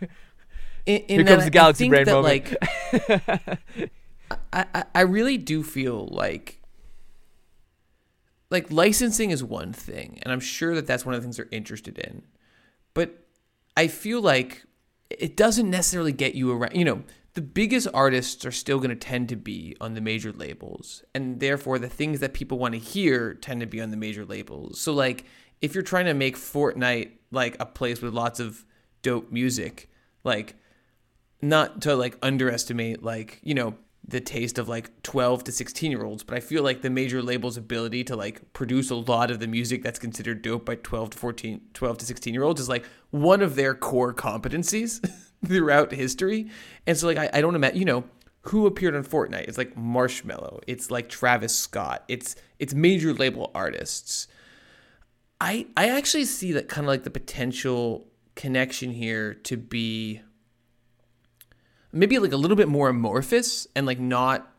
In, 0.85 0.97
in 1.03 1.19
Here 1.19 1.27
comes 1.27 1.45
the 1.45 1.51
galaxy 1.51 1.89
brain 1.89 2.05
that, 2.05 2.13
moment. 2.13 2.57
Like, 3.01 3.91
I, 4.53 4.65
I, 4.73 4.83
I 4.95 5.01
really 5.01 5.37
do 5.37 5.63
feel 5.63 6.07
like 6.07 6.61
like 8.51 8.69
licensing 8.69 9.31
is 9.31 9.43
one 9.43 9.71
thing, 9.73 10.19
and 10.21 10.31
I'm 10.31 10.41
sure 10.41 10.75
that 10.75 10.85
that's 10.85 11.05
one 11.05 11.15
of 11.15 11.21
the 11.21 11.25
things 11.25 11.37
they're 11.37 11.47
interested 11.51 11.97
in. 11.97 12.23
But 12.93 13.25
I 13.77 13.87
feel 13.87 14.21
like 14.21 14.65
it 15.09 15.37
doesn't 15.37 15.69
necessarily 15.69 16.11
get 16.11 16.35
you 16.35 16.51
around. 16.51 16.75
You 16.75 16.83
know, 16.83 17.03
the 17.33 17.41
biggest 17.41 17.87
artists 17.93 18.45
are 18.45 18.51
still 18.51 18.77
going 18.77 18.89
to 18.89 18.95
tend 18.95 19.29
to 19.29 19.37
be 19.37 19.77
on 19.79 19.93
the 19.93 20.01
major 20.01 20.33
labels, 20.33 21.03
and 21.15 21.39
therefore 21.39 21.79
the 21.79 21.89
things 21.89 22.19
that 22.19 22.33
people 22.33 22.59
want 22.59 22.73
to 22.73 22.79
hear 22.79 23.33
tend 23.33 23.61
to 23.61 23.65
be 23.65 23.79
on 23.79 23.89
the 23.89 23.97
major 23.97 24.25
labels. 24.25 24.79
So 24.81 24.93
like, 24.93 25.25
if 25.61 25.73
you're 25.73 25.83
trying 25.83 26.05
to 26.05 26.13
make 26.13 26.35
Fortnite 26.35 27.11
like 27.31 27.55
a 27.59 27.65
place 27.65 28.01
with 28.01 28.13
lots 28.13 28.41
of 28.41 28.65
dope 29.01 29.31
music, 29.31 29.89
like 30.25 30.55
not 31.41 31.81
to 31.81 31.95
like 31.95 32.17
underestimate 32.21 33.03
like 33.03 33.39
you 33.43 33.53
know 33.53 33.75
the 34.07 34.19
taste 34.19 34.57
of 34.57 34.67
like 34.67 35.01
12 35.03 35.43
to 35.45 35.51
16 35.51 35.91
year 35.91 36.03
olds 36.03 36.23
but 36.23 36.35
i 36.35 36.39
feel 36.39 36.63
like 36.63 36.81
the 36.81 36.89
major 36.89 37.21
labels 37.21 37.55
ability 37.55 38.03
to 38.03 38.15
like 38.15 38.51
produce 38.53 38.89
a 38.89 38.95
lot 38.95 39.31
of 39.31 39.39
the 39.39 39.47
music 39.47 39.83
that's 39.83 39.99
considered 39.99 40.41
dope 40.41 40.65
by 40.65 40.75
12 40.75 41.11
to 41.11 41.17
14 41.17 41.61
12 41.73 41.97
to 41.99 42.05
16 42.05 42.33
year 42.33 42.43
olds 42.43 42.59
is 42.59 42.69
like 42.69 42.85
one 43.11 43.41
of 43.41 43.55
their 43.55 43.73
core 43.73 44.13
competencies 44.13 44.99
throughout 45.45 45.91
history. 45.91 46.49
And 46.87 46.97
so 46.97 47.07
like 47.07 47.17
I, 47.17 47.29
I 47.33 47.41
don't 47.41 47.55
imagine 47.55 47.79
you 47.79 47.85
know 47.85 48.03
who 48.45 48.65
appeared 48.65 48.95
on 48.95 49.03
fortnite? 49.03 49.47
It's 49.47 49.57
like 49.57 49.75
marshmello. 49.75 50.61
It's 50.65 50.89
like 50.89 51.09
travis 51.09 51.55
scott. 51.55 52.03
It's 52.07 52.35
it's 52.59 52.73
major 52.73 53.13
label 53.13 53.51
artists. 53.53 54.27
I 55.39 55.67
i 55.77 55.89
actually 55.89 56.25
see 56.25 56.51
that 56.53 56.67
kind 56.67 56.85
of 56.85 56.89
like 56.89 57.03
the 57.03 57.11
potential 57.11 58.07
connection 58.35 58.91
here 58.91 59.33
to 59.33 59.57
be 59.57 60.21
maybe 61.91 62.19
like 62.19 62.31
a 62.31 62.37
little 62.37 62.57
bit 62.57 62.67
more 62.67 62.89
amorphous 62.89 63.67
and 63.75 63.85
like 63.85 63.99
not 63.99 64.51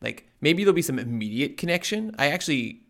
like 0.00 0.28
maybe 0.40 0.64
there'll 0.64 0.74
be 0.74 0.82
some 0.82 0.98
immediate 0.98 1.56
connection. 1.56 2.14
I 2.18 2.28
actually 2.28 2.82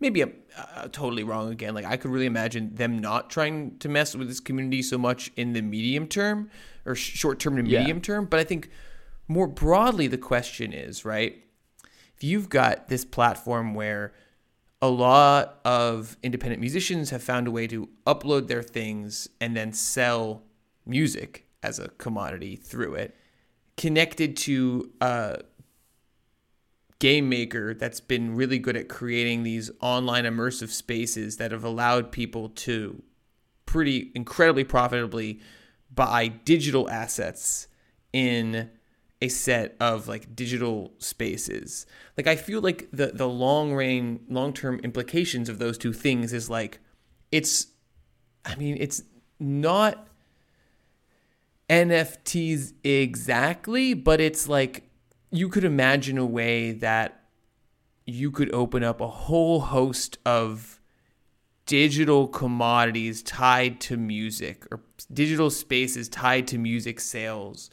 maybe 0.00 0.22
I'm 0.22 0.34
uh, 0.56 0.88
totally 0.88 1.24
wrong 1.24 1.50
again. 1.50 1.74
Like 1.74 1.84
I 1.84 1.96
could 1.96 2.10
really 2.10 2.26
imagine 2.26 2.74
them 2.74 2.98
not 2.98 3.30
trying 3.30 3.78
to 3.78 3.88
mess 3.88 4.14
with 4.14 4.28
this 4.28 4.40
community 4.40 4.82
so 4.82 4.98
much 4.98 5.30
in 5.36 5.52
the 5.52 5.62
medium 5.62 6.06
term 6.06 6.50
or 6.84 6.94
sh- 6.94 7.16
short 7.16 7.38
term 7.38 7.56
to 7.56 7.62
medium 7.62 7.98
yeah. 7.98 8.02
term, 8.02 8.26
but 8.26 8.40
I 8.40 8.44
think 8.44 8.70
more 9.26 9.46
broadly 9.46 10.06
the 10.06 10.18
question 10.18 10.72
is, 10.72 11.04
right? 11.04 11.42
If 12.16 12.22
you've 12.22 12.48
got 12.48 12.88
this 12.88 13.04
platform 13.04 13.74
where 13.74 14.12
a 14.82 14.88
lot 14.88 15.60
of 15.64 16.16
independent 16.22 16.60
musicians 16.60 17.10
have 17.10 17.22
found 17.22 17.48
a 17.48 17.50
way 17.50 17.66
to 17.66 17.88
upload 18.06 18.48
their 18.48 18.62
things 18.62 19.28
and 19.40 19.56
then 19.56 19.72
sell 19.72 20.42
music 20.84 21.46
as 21.62 21.78
a 21.78 21.88
commodity 21.88 22.54
through 22.56 22.94
it 22.94 23.16
connected 23.76 24.36
to 24.36 24.90
a 25.00 25.38
game 26.98 27.28
maker 27.28 27.74
that's 27.74 28.00
been 28.00 28.34
really 28.34 28.58
good 28.58 28.76
at 28.76 28.88
creating 28.88 29.42
these 29.42 29.70
online 29.80 30.24
immersive 30.24 30.70
spaces 30.70 31.36
that 31.36 31.52
have 31.52 31.64
allowed 31.64 32.12
people 32.12 32.48
to 32.48 33.02
pretty 33.66 34.12
incredibly 34.14 34.64
profitably 34.64 35.40
buy 35.92 36.28
digital 36.28 36.88
assets 36.88 37.68
in 38.12 38.70
a 39.20 39.28
set 39.28 39.76
of 39.80 40.06
like 40.06 40.36
digital 40.36 40.92
spaces. 40.98 41.86
Like 42.16 42.26
I 42.26 42.36
feel 42.36 42.60
like 42.60 42.88
the 42.92 43.08
the 43.08 43.28
long 43.28 43.74
range 43.74 44.20
long 44.28 44.52
term 44.52 44.80
implications 44.80 45.48
of 45.48 45.58
those 45.58 45.78
two 45.78 45.92
things 45.92 46.32
is 46.32 46.50
like 46.50 46.80
it's 47.32 47.68
I 48.44 48.54
mean 48.56 48.76
it's 48.78 49.02
not 49.40 50.08
NFTs 51.68 52.72
exactly, 52.82 53.94
but 53.94 54.20
it's 54.20 54.48
like 54.48 54.90
you 55.30 55.48
could 55.48 55.64
imagine 55.64 56.18
a 56.18 56.26
way 56.26 56.72
that 56.72 57.24
you 58.06 58.30
could 58.30 58.52
open 58.54 58.84
up 58.84 59.00
a 59.00 59.08
whole 59.08 59.60
host 59.60 60.18
of 60.26 60.80
digital 61.66 62.28
commodities 62.28 63.22
tied 63.22 63.80
to 63.80 63.96
music 63.96 64.66
or 64.70 64.80
digital 65.12 65.50
spaces 65.50 66.08
tied 66.08 66.46
to 66.46 66.58
music 66.58 67.00
sales. 67.00 67.70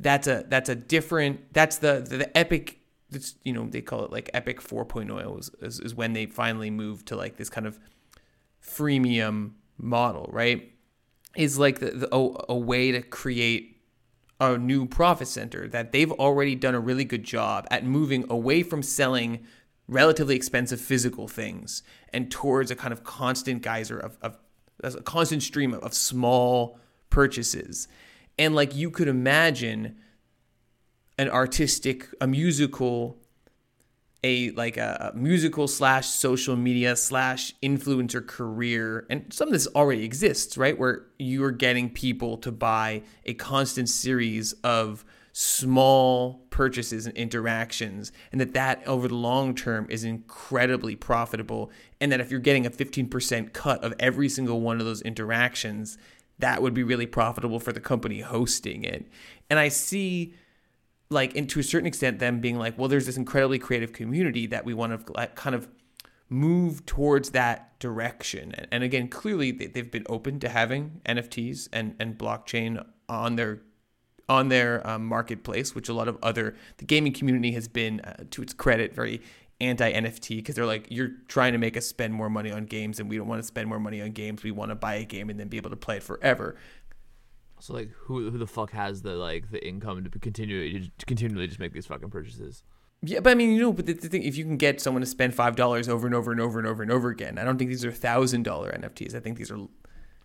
That's 0.00 0.26
a 0.26 0.44
that's 0.48 0.68
a 0.68 0.74
different 0.74 1.52
that's 1.52 1.78
the 1.78 2.04
the, 2.08 2.16
the 2.18 2.36
epic 2.36 2.80
that's 3.10 3.36
you 3.44 3.52
know 3.52 3.66
they 3.68 3.82
call 3.82 4.04
it 4.04 4.10
like 4.10 4.30
epic 4.34 4.60
4.0 4.60 5.38
is, 5.38 5.50
is, 5.60 5.80
is 5.80 5.94
when 5.94 6.14
they 6.14 6.26
finally 6.26 6.70
moved 6.70 7.06
to 7.08 7.16
like 7.16 7.36
this 7.36 7.50
kind 7.50 7.66
of 7.66 7.78
freemium 8.62 9.52
model, 9.78 10.28
right? 10.32 10.73
Is 11.36 11.58
like 11.58 11.80
the, 11.80 11.90
the, 11.90 12.14
a, 12.14 12.52
a 12.52 12.56
way 12.56 12.92
to 12.92 13.02
create 13.02 13.74
a 14.40 14.58
new 14.58 14.86
profit 14.86 15.28
center 15.28 15.68
that 15.68 15.92
they've 15.92 16.12
already 16.12 16.54
done 16.54 16.74
a 16.74 16.80
really 16.80 17.04
good 17.04 17.24
job 17.24 17.66
at 17.70 17.84
moving 17.84 18.24
away 18.28 18.62
from 18.62 18.82
selling 18.82 19.44
relatively 19.86 20.34
expensive 20.34 20.80
physical 20.80 21.28
things 21.28 21.82
and 22.12 22.30
towards 22.30 22.70
a 22.70 22.76
kind 22.76 22.92
of 22.92 23.04
constant 23.04 23.62
geyser 23.62 23.98
of, 23.98 24.18
of 24.22 24.38
a 24.82 24.90
constant 25.02 25.42
stream 25.42 25.72
of, 25.72 25.80
of 25.82 25.94
small 25.94 26.78
purchases. 27.10 27.86
And 28.38 28.54
like 28.54 28.74
you 28.74 28.90
could 28.90 29.08
imagine 29.08 29.96
an 31.16 31.28
artistic, 31.28 32.08
a 32.20 32.26
musical 32.26 33.18
a 34.24 34.50
like 34.52 34.78
a, 34.78 35.12
musical 35.14 35.68
slash 35.68 36.08
social 36.08 36.56
media 36.56 36.96
slash 36.96 37.54
influencer 37.62 38.26
career 38.26 39.06
and 39.10 39.32
some 39.32 39.46
of 39.48 39.52
this 39.52 39.68
already 39.68 40.02
exists 40.02 40.56
right? 40.56 40.76
Where 40.76 41.04
you're 41.18 41.52
getting 41.52 41.90
people 41.90 42.38
to 42.38 42.50
buy 42.50 43.02
a 43.24 43.34
constant 43.34 43.88
series 43.88 44.54
of 44.64 45.04
small 45.32 46.46
purchases 46.50 47.06
and 47.06 47.16
interactions 47.16 48.12
and 48.32 48.40
that 48.40 48.54
that 48.54 48.86
over 48.86 49.08
the 49.08 49.14
long 49.14 49.54
term 49.54 49.86
is 49.90 50.04
incredibly 50.04 50.96
profitable 50.96 51.70
and 52.00 52.10
that 52.10 52.20
if 52.20 52.30
you're 52.30 52.40
getting 52.40 52.64
a 52.64 52.70
15% 52.70 53.52
cut 53.52 53.84
of 53.84 53.92
every 53.98 54.28
single 54.28 54.60
one 54.60 54.80
of 54.80 54.86
those 54.86 55.02
interactions 55.02 55.98
that 56.38 56.62
would 56.62 56.74
be 56.74 56.82
really 56.82 57.06
profitable 57.06 57.60
for 57.60 57.72
the 57.72 57.80
company 57.80 58.20
hosting 58.20 58.84
it. 58.84 59.06
And 59.50 59.58
i 59.58 59.68
see 59.68 60.34
like 61.10 61.36
and 61.36 61.48
to 61.48 61.60
a 61.60 61.62
certain 61.62 61.86
extent 61.86 62.18
them 62.18 62.40
being 62.40 62.58
like 62.58 62.78
well 62.78 62.88
there's 62.88 63.06
this 63.06 63.16
incredibly 63.16 63.58
creative 63.58 63.92
community 63.92 64.46
that 64.46 64.64
we 64.64 64.74
want 64.74 65.06
to 65.06 65.26
kind 65.34 65.54
of 65.54 65.68
move 66.28 66.84
towards 66.86 67.30
that 67.30 67.78
direction 67.78 68.52
and, 68.56 68.66
and 68.70 68.82
again 68.82 69.08
clearly 69.08 69.50
they've 69.50 69.90
been 69.90 70.06
open 70.08 70.40
to 70.40 70.48
having 70.48 71.00
nfts 71.06 71.68
and, 71.72 71.94
and 72.00 72.18
blockchain 72.18 72.84
on 73.08 73.36
their 73.36 73.60
on 74.28 74.48
their 74.48 74.84
um, 74.88 75.04
marketplace 75.04 75.74
which 75.74 75.88
a 75.88 75.92
lot 75.92 76.08
of 76.08 76.16
other 76.22 76.56
the 76.78 76.84
gaming 76.84 77.12
community 77.12 77.52
has 77.52 77.68
been 77.68 78.00
uh, 78.00 78.16
to 78.30 78.40
its 78.40 78.54
credit 78.54 78.94
very 78.94 79.20
anti 79.60 79.92
NFT 79.92 80.36
because 80.36 80.54
they're 80.54 80.66
like, 80.66 80.86
you're 80.90 81.12
trying 81.28 81.52
to 81.52 81.58
make 81.58 81.76
us 81.76 81.86
spend 81.86 82.12
more 82.12 82.30
money 82.30 82.50
on 82.50 82.64
games, 82.64 83.00
and 83.00 83.08
we 83.08 83.16
don't 83.16 83.28
want 83.28 83.42
to 83.42 83.46
spend 83.46 83.68
more 83.68 83.78
money 83.78 84.00
on 84.00 84.10
games. 84.10 84.42
We 84.42 84.50
want 84.50 84.70
to 84.70 84.74
buy 84.74 84.94
a 84.94 85.04
game 85.04 85.30
and 85.30 85.38
then 85.38 85.48
be 85.48 85.56
able 85.56 85.70
to 85.70 85.76
play 85.76 85.98
it 85.98 86.02
forever. 86.02 86.56
So 87.64 87.72
like, 87.72 87.88
who 87.96 88.30
who 88.30 88.36
the 88.36 88.46
fuck 88.46 88.72
has 88.72 89.00
the 89.00 89.14
like 89.14 89.50
the 89.50 89.66
income 89.66 90.04
to 90.04 90.18
continue 90.18 90.80
to 90.80 91.06
continually 91.06 91.46
just 91.46 91.58
make 91.58 91.72
these 91.72 91.86
fucking 91.86 92.10
purchases? 92.10 92.62
Yeah, 93.00 93.20
but 93.20 93.30
I 93.30 93.34
mean, 93.34 93.52
you 93.52 93.60
know, 93.60 93.72
but 93.72 93.86
the, 93.86 93.94
the 93.94 94.10
thing, 94.10 94.22
if 94.22 94.36
you 94.36 94.44
can 94.44 94.58
get 94.58 94.82
someone 94.82 95.00
to 95.00 95.06
spend 95.06 95.34
five 95.34 95.56
dollars 95.56 95.88
over 95.88 96.06
and 96.06 96.14
over 96.14 96.30
and 96.30 96.42
over 96.42 96.58
and 96.58 96.68
over 96.68 96.82
and 96.82 96.92
over 96.92 97.08
again, 97.08 97.38
I 97.38 97.44
don't 97.44 97.56
think 97.56 97.70
these 97.70 97.82
are 97.82 97.90
thousand 97.90 98.42
dollar 98.42 98.70
NFTs. 98.72 99.14
I 99.14 99.20
think 99.20 99.38
these 99.38 99.50
are. 99.50 99.56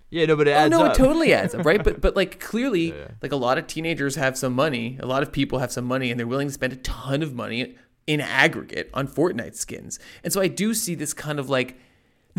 Yeah, 0.10 0.26
no, 0.26 0.36
but 0.36 0.50
it 0.50 0.52
oh, 0.52 0.56
adds 0.56 0.76
oh, 0.76 0.80
no, 0.80 0.86
up. 0.88 0.94
it 0.94 0.98
totally 0.98 1.34
adds 1.34 1.56
up, 1.56 1.66
right? 1.66 1.82
But 1.84 2.02
but 2.02 2.14
like 2.14 2.42
clearly, 2.42 2.90
yeah. 2.90 3.08
like 3.22 3.32
a 3.32 3.38
lot 3.38 3.58
of 3.58 3.68
teenagers 3.68 4.16
have 4.16 4.38
some 4.38 4.52
money, 4.52 4.98
a 5.02 5.06
lot 5.06 5.24
of 5.24 5.32
people 5.32 5.60
have 5.60 5.72
some 5.72 5.86
money, 5.86 6.12
and 6.12 6.20
they're 6.20 6.28
willing 6.28 6.50
to 6.50 6.54
spend 6.54 6.74
a 6.74 6.78
ton 6.78 7.24
of 7.24 7.34
money 7.34 7.78
in 8.06 8.20
aggregate 8.20 8.90
on 8.94 9.08
Fortnite 9.08 9.56
skins. 9.56 9.98
And 10.26 10.34
so 10.34 10.42
I 10.42 10.50
do 10.50 10.74
see 10.74 10.94
this 10.94 11.14
kind 11.14 11.40
of 11.40 11.50
like 11.50 11.78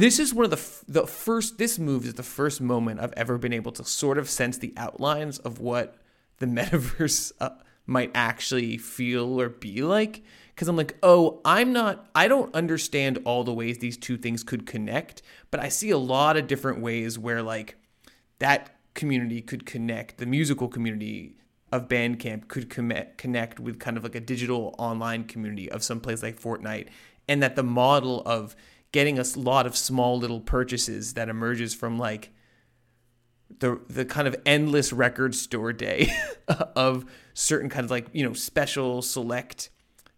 this 0.01 0.19
is 0.19 0.33
one 0.33 0.45
of 0.45 0.51
the 0.51 1.01
the 1.01 1.07
first. 1.07 1.59
This 1.59 1.79
move 1.79 2.05
is 2.05 2.15
the 2.15 2.23
first 2.23 2.61
moment 2.61 3.01
I've 3.01 3.13
ever 3.17 3.39
been 3.39 3.53
able 3.53 3.73
to 3.73 3.85
sort 3.85 4.19
of 4.19 4.31
sense 4.31 4.57
the 4.57 4.73
outlines 4.77 5.39
of 5.39 5.61
what 5.61 5.97
the 6.39 6.47
metaverse 6.59 7.33
uh, 7.41 7.51
might 7.87 8.11
actually 8.15 8.79
feel 8.79 9.41
or 9.41 9.49
be 9.49 9.83
like. 9.83 10.23
Because 10.55 10.69
I'm 10.69 10.77
like, 10.77 10.97
oh, 11.03 11.41
I'm 11.45 11.73
not. 11.73 12.09
I 12.15 12.29
don't 12.29 12.55
understand 12.55 13.19
all 13.25 13.45
the 13.45 13.53
ways 13.53 13.79
these 13.79 13.97
two 13.97 14.17
things 14.17 14.43
could 14.43 14.67
connect, 14.67 15.23
but 15.51 15.61
I 15.61 15.69
see 15.69 15.91
a 15.91 15.99
lot 15.99 16.37
of 16.37 16.47
different 16.47 16.81
ways 16.81 17.19
where 17.19 17.43
like 17.43 17.77
that 18.39 18.77
community 18.95 19.41
could 19.41 19.67
connect. 19.67 20.19
The 20.19 20.27
musical 20.27 20.69
community 20.69 21.37
of 21.73 21.89
Bandcamp 21.89 22.49
could 22.49 22.69
connect 22.69 23.61
with 23.61 23.79
kind 23.79 23.97
of 23.97 24.03
like 24.03 24.15
a 24.15 24.21
digital 24.21 24.75
online 24.79 25.25
community 25.25 25.71
of 25.71 25.83
some 25.83 26.01
place 26.01 26.23
like 26.23 26.41
Fortnite, 26.41 26.89
and 27.29 27.43
that 27.43 27.57
the 27.57 27.63
model 27.63 28.23
of 28.27 28.57
getting 28.93 29.19
a 29.19 29.25
lot 29.37 29.67
of 29.67 29.77
small 29.77 30.19
little 30.19 30.41
purchases 30.41 31.15
that 31.15 31.29
emerges 31.29 31.75
from 31.75 31.99
like 31.99 32.31
the 33.59 33.81
the 33.89 34.05
kind 34.05 34.29
of 34.29 34.37
endless 34.47 34.93
record 34.93 35.35
store 35.35 35.73
day 35.73 36.13
of 36.77 37.05
certain 37.35 37.69
kind 37.69 37.85
of 37.85 37.91
like 37.91 38.07
you 38.13 38.25
know 38.25 38.33
special 38.33 39.03
select 39.03 39.71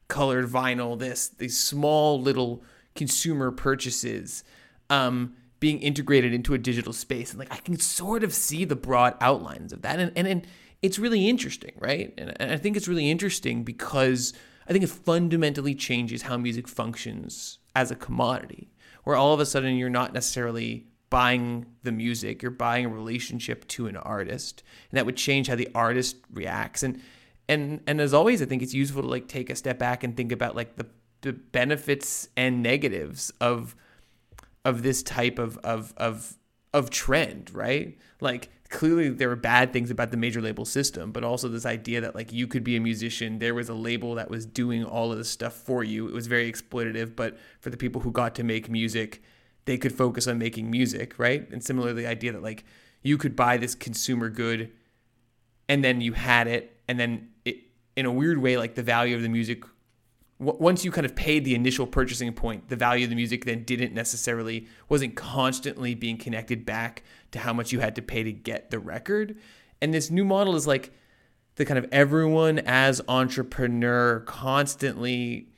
colored 0.08 0.46
vinyl 0.46 0.98
this 0.98 1.28
these 1.28 1.58
small 1.58 2.20
little 2.20 2.62
consumer 2.94 3.50
purchases 3.50 4.44
um, 4.90 5.34
being 5.58 5.80
integrated 5.80 6.34
into 6.34 6.54
a 6.54 6.58
digital 6.58 6.92
space. 6.92 7.30
And 7.30 7.38
like 7.38 7.52
I 7.52 7.56
can 7.56 7.78
sort 7.78 8.22
of 8.22 8.34
see 8.34 8.64
the 8.64 8.76
broad 8.76 9.14
outlines 9.20 9.72
of 9.72 9.82
that. 9.82 9.98
And 9.98 10.12
and, 10.16 10.28
and 10.28 10.46
it's 10.82 10.98
really 10.98 11.28
interesting 11.28 11.72
right? 11.78 12.12
And, 12.18 12.34
and 12.40 12.52
I 12.52 12.56
think 12.56 12.76
it's 12.76 12.88
really 12.88 13.10
interesting 13.10 13.64
because 13.64 14.34
I 14.68 14.72
think 14.72 14.84
it 14.84 14.90
fundamentally 14.90 15.74
changes 15.74 16.22
how 16.22 16.36
music 16.36 16.68
functions 16.68 17.58
as 17.74 17.90
a 17.90 17.96
commodity, 17.96 18.70
where 19.04 19.16
all 19.16 19.34
of 19.34 19.40
a 19.40 19.46
sudden 19.46 19.76
you're 19.76 19.90
not 19.90 20.12
necessarily 20.12 20.86
buying 21.10 21.66
the 21.82 21.92
music, 21.92 22.40
you're 22.42 22.50
buying 22.50 22.86
a 22.86 22.88
relationship 22.88 23.66
to 23.68 23.86
an 23.86 23.96
artist, 23.96 24.62
and 24.90 24.96
that 24.96 25.06
would 25.06 25.16
change 25.16 25.48
how 25.48 25.54
the 25.54 25.68
artist 25.74 26.16
reacts. 26.32 26.82
And 26.82 27.00
and 27.48 27.80
and 27.86 28.00
as 28.00 28.14
always, 28.14 28.40
I 28.40 28.46
think 28.46 28.62
it's 28.62 28.74
useful 28.74 29.02
to 29.02 29.08
like 29.08 29.28
take 29.28 29.50
a 29.50 29.56
step 29.56 29.78
back 29.78 30.04
and 30.04 30.16
think 30.16 30.32
about 30.32 30.56
like 30.56 30.76
the 30.76 30.86
the 31.20 31.32
benefits 31.32 32.28
and 32.36 32.62
negatives 32.62 33.32
of 33.40 33.76
of 34.64 34.82
this 34.82 35.02
type 35.02 35.38
of 35.38 35.58
of 35.58 35.92
of 35.96 36.36
of 36.72 36.90
trend, 36.90 37.50
right? 37.52 37.98
Like 38.20 38.50
clearly 38.72 39.10
there 39.10 39.28
were 39.28 39.36
bad 39.36 39.72
things 39.72 39.90
about 39.90 40.10
the 40.10 40.16
major 40.16 40.40
label 40.40 40.64
system, 40.64 41.12
but 41.12 41.22
also 41.22 41.46
this 41.46 41.66
idea 41.66 42.00
that 42.00 42.14
like 42.14 42.32
you 42.32 42.46
could 42.48 42.64
be 42.64 42.74
a 42.74 42.80
musician, 42.80 43.38
there 43.38 43.54
was 43.54 43.68
a 43.68 43.74
label 43.74 44.14
that 44.16 44.30
was 44.30 44.46
doing 44.46 44.82
all 44.82 45.12
of 45.12 45.18
this 45.18 45.28
stuff 45.28 45.52
for 45.52 45.84
you. 45.84 46.08
It 46.08 46.14
was 46.14 46.26
very 46.26 46.50
exploitative, 46.50 47.14
but 47.14 47.38
for 47.60 47.70
the 47.70 47.76
people 47.76 48.00
who 48.00 48.10
got 48.10 48.34
to 48.36 48.42
make 48.42 48.68
music, 48.70 49.22
they 49.66 49.76
could 49.76 49.92
focus 49.92 50.26
on 50.26 50.38
making 50.38 50.70
music, 50.70 51.18
right? 51.18 51.48
And 51.52 51.62
similarly 51.62 52.02
the 52.02 52.08
idea 52.08 52.32
that 52.32 52.42
like 52.42 52.64
you 53.02 53.18
could 53.18 53.36
buy 53.36 53.58
this 53.58 53.74
consumer 53.74 54.30
good 54.30 54.72
and 55.68 55.84
then 55.84 56.00
you 56.00 56.14
had 56.14 56.48
it 56.48 56.80
and 56.88 56.98
then 56.98 57.28
it 57.44 57.58
in 57.94 58.06
a 58.06 58.10
weird 58.10 58.38
way 58.38 58.56
like 58.56 58.74
the 58.74 58.82
value 58.82 59.14
of 59.14 59.22
the 59.22 59.28
music 59.28 59.64
once 60.42 60.84
you 60.84 60.90
kind 60.90 61.04
of 61.04 61.14
paid 61.14 61.44
the 61.44 61.54
initial 61.54 61.86
purchasing 61.86 62.32
point, 62.32 62.68
the 62.68 62.76
value 62.76 63.04
of 63.04 63.10
the 63.10 63.16
music 63.16 63.44
then 63.44 63.62
didn't 63.62 63.94
necessarily 63.94 64.66
wasn't 64.88 65.14
constantly 65.14 65.94
being 65.94 66.18
connected 66.18 66.66
back 66.66 67.04
to 67.30 67.38
how 67.38 67.52
much 67.52 67.72
you 67.72 67.80
had 67.80 67.94
to 67.94 68.02
pay 68.02 68.22
to 68.24 68.32
get 68.32 68.70
the 68.70 68.78
record. 68.78 69.36
And 69.80 69.94
this 69.94 70.10
new 70.10 70.24
model 70.24 70.56
is 70.56 70.66
like 70.66 70.92
the 71.56 71.64
kind 71.64 71.78
of 71.78 71.86
everyone 71.92 72.58
as 72.60 73.00
entrepreneur 73.08 74.20
constantly 74.20 75.48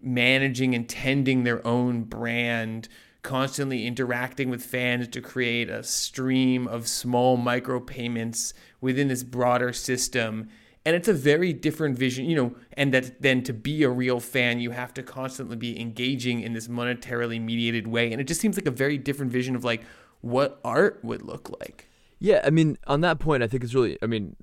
managing 0.00 0.74
and 0.74 0.88
tending 0.88 1.42
their 1.42 1.66
own 1.66 2.04
brand, 2.04 2.88
constantly 3.22 3.86
interacting 3.86 4.48
with 4.48 4.62
fans 4.62 5.08
to 5.08 5.20
create 5.20 5.68
a 5.68 5.82
stream 5.82 6.68
of 6.68 6.86
small 6.86 7.36
micro 7.36 7.80
payments 7.80 8.54
within 8.80 9.08
this 9.08 9.24
broader 9.24 9.72
system 9.72 10.48
and 10.86 10.96
it's 10.96 11.08
a 11.08 11.12
very 11.12 11.52
different 11.52 11.98
vision 11.98 12.24
you 12.24 12.36
know 12.36 12.54
and 12.74 12.92
that 12.94 13.20
then 13.20 13.42
to 13.42 13.52
be 13.52 13.82
a 13.82 13.90
real 13.90 14.20
fan 14.20 14.60
you 14.60 14.70
have 14.70 14.94
to 14.94 15.02
constantly 15.02 15.56
be 15.56 15.78
engaging 15.80 16.40
in 16.40 16.52
this 16.52 16.68
monetarily 16.68 17.40
mediated 17.40 17.86
way. 17.86 18.10
And 18.12 18.20
it 18.20 18.24
just 18.24 18.40
seems 18.40 18.56
like 18.56 18.66
a 18.66 18.70
very 18.70 18.98
different 18.98 19.32
vision 19.32 19.54
of 19.56 19.64
like 19.64 19.82
what 20.20 20.60
art 20.64 21.00
would 21.02 21.22
look 21.22 21.50
like. 21.60 21.88
Yeah 22.18 22.40
i 22.44 22.50
mean 22.50 22.76
on 22.86 23.00
that 23.00 23.18
point 23.18 23.42
i 23.42 23.46
think 23.46 23.64
it's 23.64 23.74
really 23.74 23.96
i 24.02 24.06
mean 24.06 24.36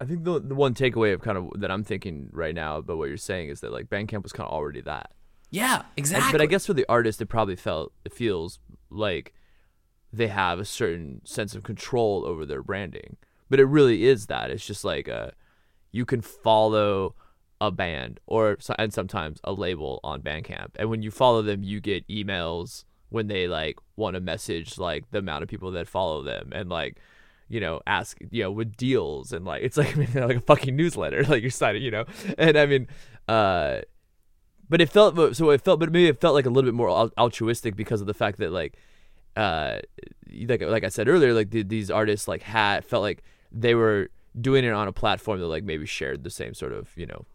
i 0.00 0.04
think 0.04 0.24
the, 0.24 0.38
the 0.38 0.54
one 0.54 0.74
takeaway 0.74 1.14
of 1.14 1.22
kind 1.22 1.38
of 1.38 1.48
that 1.56 1.70
i'm 1.70 1.82
thinking 1.82 2.28
right 2.32 2.54
now 2.54 2.76
about 2.76 2.98
what 2.98 3.08
you're 3.08 3.16
saying 3.16 3.48
is 3.48 3.60
that 3.60 3.72
like 3.72 3.86
bandcamp 3.86 4.22
was 4.22 4.32
kind 4.32 4.46
of 4.46 4.52
already 4.52 4.82
that. 4.82 5.12
Yeah 5.50 5.84
exactly 5.96 6.26
and, 6.26 6.32
but 6.32 6.40
i 6.42 6.46
guess 6.46 6.66
for 6.66 6.74
the 6.74 6.84
artist 6.88 7.22
it 7.22 7.26
probably 7.26 7.56
felt 7.56 7.92
it 8.04 8.12
feels 8.12 8.58
like 8.90 9.32
they 10.12 10.28
have 10.28 10.58
a 10.58 10.64
certain 10.64 11.22
sense 11.24 11.54
of 11.54 11.62
control 11.62 12.24
over 12.26 12.44
their 12.44 12.62
branding 12.62 13.16
but 13.48 13.60
it 13.60 13.64
really 13.64 14.04
is 14.04 14.26
that. 14.26 14.50
It's 14.50 14.66
just 14.66 14.84
like 14.84 15.08
a, 15.08 15.16
uh, 15.16 15.30
you 15.90 16.04
can 16.04 16.20
follow 16.20 17.14
a 17.60 17.70
band 17.70 18.20
or 18.26 18.58
and 18.78 18.92
sometimes 18.92 19.40
a 19.42 19.52
label 19.52 20.00
on 20.04 20.22
Bandcamp, 20.22 20.70
and 20.76 20.90
when 20.90 21.02
you 21.02 21.10
follow 21.10 21.42
them, 21.42 21.62
you 21.62 21.80
get 21.80 22.06
emails 22.08 22.84
when 23.10 23.26
they 23.26 23.48
like 23.48 23.76
want 23.96 24.14
to 24.14 24.20
message 24.20 24.78
like 24.78 25.10
the 25.10 25.18
amount 25.18 25.42
of 25.42 25.48
people 25.48 25.70
that 25.72 25.88
follow 25.88 26.22
them 26.22 26.52
and 26.52 26.68
like 26.68 26.98
you 27.48 27.60
know 27.60 27.80
ask 27.86 28.18
you 28.30 28.42
know 28.42 28.50
with 28.50 28.76
deals 28.76 29.32
and 29.32 29.44
like 29.44 29.62
it's 29.64 29.76
like 29.76 29.96
I 29.96 30.00
mean, 30.00 30.10
like 30.14 30.36
a 30.36 30.40
fucking 30.40 30.76
newsletter 30.76 31.24
like 31.28 31.42
you're 31.42 31.50
signing 31.50 31.82
you 31.82 31.90
know 31.90 32.04
and 32.36 32.56
I 32.56 32.66
mean 32.66 32.86
uh 33.26 33.80
but 34.68 34.80
it 34.80 34.90
felt 34.90 35.36
so 35.36 35.50
it 35.50 35.62
felt 35.62 35.80
but 35.80 35.90
maybe 35.90 36.08
it 36.08 36.20
felt 36.20 36.34
like 36.34 36.46
a 36.46 36.50
little 36.50 36.68
bit 36.68 36.76
more 36.76 37.10
altruistic 37.18 37.74
because 37.74 38.00
of 38.00 38.06
the 38.06 38.14
fact 38.14 38.38
that 38.38 38.52
like 38.52 38.76
uh 39.36 39.78
like 40.46 40.60
like 40.62 40.84
I 40.84 40.88
said 40.88 41.08
earlier 41.08 41.32
like 41.32 41.50
the, 41.50 41.62
these 41.62 41.90
artists 41.90 42.28
like 42.28 42.42
had 42.42 42.84
felt 42.84 43.02
like 43.02 43.22
they 43.52 43.74
were 43.74 44.10
doing 44.40 44.64
it 44.64 44.72
on 44.72 44.88
a 44.88 44.92
platform 44.92 45.40
that 45.40 45.46
like 45.46 45.64
maybe 45.64 45.86
shared 45.86 46.22
the 46.24 46.30
same 46.30 46.54
sort 46.54 46.72
of 46.72 46.90
you 46.96 47.06
know 47.06 47.26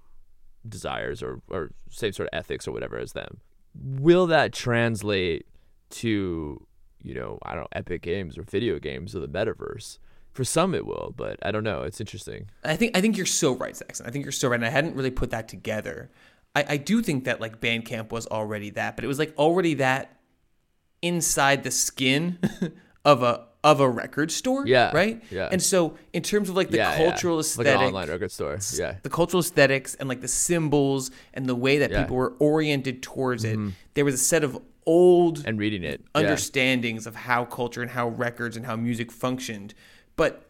desires 0.68 1.22
or 1.22 1.41
or 1.49 1.72
same 1.89 2.14
sort 2.14 2.30
of 2.32 2.38
ethics 2.38 2.68
or 2.68 2.72
whatever 2.72 2.97
as 2.97 3.14
them. 3.14 3.39
Will 3.76 4.28
that 4.28 4.53
translate 4.53 5.47
to 5.89 6.66
you 7.01 7.14
know 7.14 7.39
I 7.43 7.51
don't 7.53 7.61
know 7.61 7.68
Epic 7.74 8.01
Games 8.01 8.38
or 8.38 8.43
video 8.43 8.80
games 8.80 9.16
or 9.16 9.20
the 9.20 9.28
metaverse? 9.28 9.99
For 10.32 10.43
some 10.43 10.74
it 10.74 10.88
will, 10.88 11.14
but 11.16 11.38
I 11.43 11.51
don't 11.51 11.64
know. 11.64 11.84
It's 11.84 12.01
interesting. 12.01 12.49
I 12.64 12.76
think 12.76 12.97
I 12.97 13.01
think 13.01 13.18
you're 13.18 13.26
so 13.26 13.55
right, 13.55 13.76
Saxon. 13.76 14.07
I 14.07 14.09
think 14.09 14.26
you're 14.26 14.32
so 14.32 14.47
right. 14.47 14.55
And 14.55 14.66
I 14.66 14.70
hadn't 14.70 14.95
really 14.95 15.11
put 15.11 15.30
that 15.30 15.47
together. 15.47 16.09
I, 16.55 16.66
I 16.70 16.78
do 16.78 17.03
think 17.03 17.26
that 17.26 17.39
like 17.39 17.61
Bandcamp 17.61 18.11
was 18.11 18.26
already 18.28 18.72
that, 18.72 18.95
but 18.95 19.05
it 19.05 19.07
was 19.07 19.20
like 19.20 19.34
already 19.38 19.76
that 19.76 20.18
inside 21.03 21.64
the 21.64 21.70
skin 21.70 22.39
of 23.05 23.22
a 23.22 23.45
of 23.64 23.80
a 23.80 23.89
record 23.89 24.32
store. 24.32 24.68
Yeah. 24.68 24.91
Right? 24.93 25.24
Yeah. 25.32 25.49
And 25.51 25.61
so 25.61 25.97
in 26.11 26.22
terms 26.22 26.49
of 26.49 26.55
like 26.55 26.70
the 26.70 26.78
yeah, 26.78 26.97
cultural 26.97 27.38
yeah. 27.38 27.41
aesthetic. 27.41 27.74
Like 27.74 27.82
an 27.82 27.88
online 27.88 28.09
record 28.09 28.32
store. 28.32 28.57
Yeah. 28.74 28.95
The 29.01 29.09
cultural 29.09 29.39
aesthetics 29.39 29.95
and 29.95 30.09
like 30.09 30.22
the 30.22 30.28
symbols 30.28 31.11
and 31.34 31.45
the 31.45 31.55
way 31.55 31.78
that 31.78 31.91
yeah. 31.91 32.01
people 32.01 32.18
were 32.18 32.34
oriented 32.39 33.01
towards 33.01 33.43
it. 33.43 33.57
Mm-hmm. 33.57 33.70
There 33.93 34.05
was 34.05 34.16
a 34.16 34.18
set 34.18 34.43
of 34.43 34.59
old 34.86 35.45
and 35.45 35.57
reading 35.57 35.84
it 35.86 36.03
understandings 36.14 37.07
of 37.07 37.16
how 37.16 37.45
culture 37.45 37.82
and 37.82 37.91
how 37.91 38.09
records 38.09 38.57
and 38.57 38.66
how 38.66 38.76
music 38.76 39.11
functioned. 39.11 39.74
But 40.18 40.45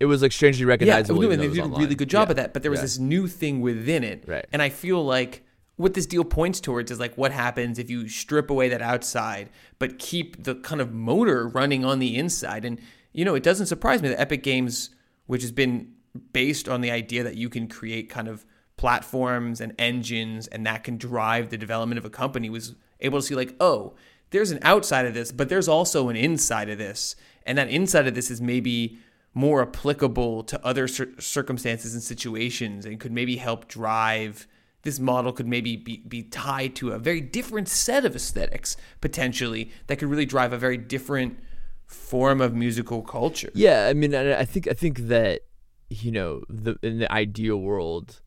it 0.00 0.06
was 0.06 0.22
like 0.22 0.32
strangely 0.32 0.64
recognizable. 0.64 1.22
Yeah, 1.22 1.36
they 1.36 1.48
did 1.48 1.58
a 1.58 1.68
really 1.68 1.94
good 1.94 2.08
job 2.08 2.30
of 2.30 2.36
that. 2.36 2.52
But 2.54 2.62
there 2.62 2.70
was 2.70 2.80
this 2.80 2.98
new 2.98 3.26
thing 3.26 3.60
within 3.60 4.02
it. 4.02 4.24
Right. 4.26 4.46
And 4.52 4.62
I 4.62 4.70
feel 4.70 5.04
like 5.04 5.44
what 5.78 5.94
this 5.94 6.06
deal 6.06 6.24
points 6.24 6.60
towards 6.60 6.90
is 6.90 7.00
like 7.00 7.16
what 7.16 7.32
happens 7.32 7.78
if 7.78 7.88
you 7.88 8.08
strip 8.08 8.50
away 8.50 8.68
that 8.68 8.82
outside 8.82 9.48
but 9.78 9.98
keep 9.98 10.44
the 10.44 10.56
kind 10.56 10.80
of 10.80 10.92
motor 10.92 11.48
running 11.48 11.84
on 11.84 11.98
the 11.98 12.16
inside? 12.16 12.64
And 12.64 12.78
you 13.12 13.24
know 13.24 13.34
it 13.34 13.42
doesn't 13.42 13.66
surprise 13.66 14.02
me 14.02 14.10
that 14.10 14.20
epic 14.20 14.42
games 14.42 14.90
which 15.26 15.42
has 15.42 15.52
been 15.52 15.92
based 16.32 16.68
on 16.68 16.82
the 16.82 16.90
idea 16.90 17.22
that 17.22 17.36
you 17.36 17.48
can 17.48 17.68
create 17.68 18.10
kind 18.10 18.28
of 18.28 18.44
platforms 18.76 19.60
and 19.60 19.72
engines 19.78 20.46
and 20.48 20.66
that 20.66 20.84
can 20.84 20.98
drive 20.98 21.48
the 21.48 21.58
development 21.58 21.98
of 21.98 22.04
a 22.04 22.10
company 22.10 22.50
was 22.50 22.74
able 23.00 23.18
to 23.18 23.26
see 23.26 23.34
like 23.34 23.56
oh 23.58 23.94
there's 24.30 24.50
an 24.50 24.58
outside 24.62 25.06
of 25.06 25.14
this 25.14 25.32
but 25.32 25.48
there's 25.48 25.68
also 25.68 26.08
an 26.08 26.16
inside 26.16 26.68
of 26.68 26.78
this. 26.78 27.16
And 27.46 27.56
that 27.56 27.70
inside 27.70 28.06
of 28.06 28.14
this 28.14 28.30
is 28.30 28.40
maybe 28.40 28.98
more 29.32 29.62
applicable 29.62 30.42
to 30.44 30.64
other 30.66 30.88
cir- 30.88 31.12
circumstances 31.18 31.94
and 31.94 32.02
situations 32.02 32.84
and 32.84 33.00
could 33.00 33.12
maybe 33.12 33.36
help 33.36 33.68
drive 33.68 34.46
this 34.88 34.98
model 34.98 35.32
could 35.32 35.46
maybe 35.46 35.76
be, 35.76 35.98
be 36.08 36.22
tied 36.22 36.74
to 36.74 36.92
a 36.92 36.98
very 36.98 37.20
different 37.20 37.68
set 37.68 38.06
of 38.06 38.16
aesthetics 38.16 38.74
potentially 39.02 39.70
that 39.86 39.98
could 39.98 40.08
really 40.08 40.24
drive 40.24 40.50
a 40.50 40.56
very 40.56 40.78
different 40.78 41.38
form 41.84 42.40
of 42.40 42.54
musical 42.54 43.02
culture. 43.02 43.50
Yeah, 43.52 43.86
I 43.86 43.92
mean, 43.92 44.14
I 44.14 44.46
think 44.46 44.66
I 44.66 44.72
think 44.72 45.00
that 45.08 45.42
you 45.90 46.10
know 46.10 46.40
the 46.48 46.76
in 46.82 47.00
the 47.00 47.12
ideal 47.12 47.58
world, 47.58 48.22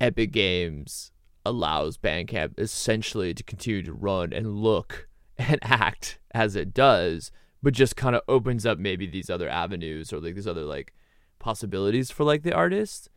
Epic 0.00 0.32
Games 0.32 1.12
allows 1.44 1.98
Bandcamp 1.98 2.58
essentially 2.58 3.34
to 3.34 3.42
continue 3.42 3.82
to 3.82 3.92
run 3.92 4.32
and 4.32 4.56
look 4.56 5.08
and 5.38 5.58
act 5.62 6.18
as 6.32 6.56
it 6.56 6.72
does, 6.72 7.30
but 7.62 7.74
just 7.74 7.96
kind 7.96 8.16
of 8.16 8.22
opens 8.28 8.64
up 8.64 8.78
maybe 8.78 9.06
these 9.06 9.28
other 9.28 9.50
avenues 9.50 10.10
or 10.10 10.20
like 10.20 10.36
these 10.36 10.48
other 10.48 10.64
like 10.64 10.94
possibilities 11.38 12.10
for 12.10 12.24
like 12.24 12.44
the 12.44 12.54
artist 12.54 13.10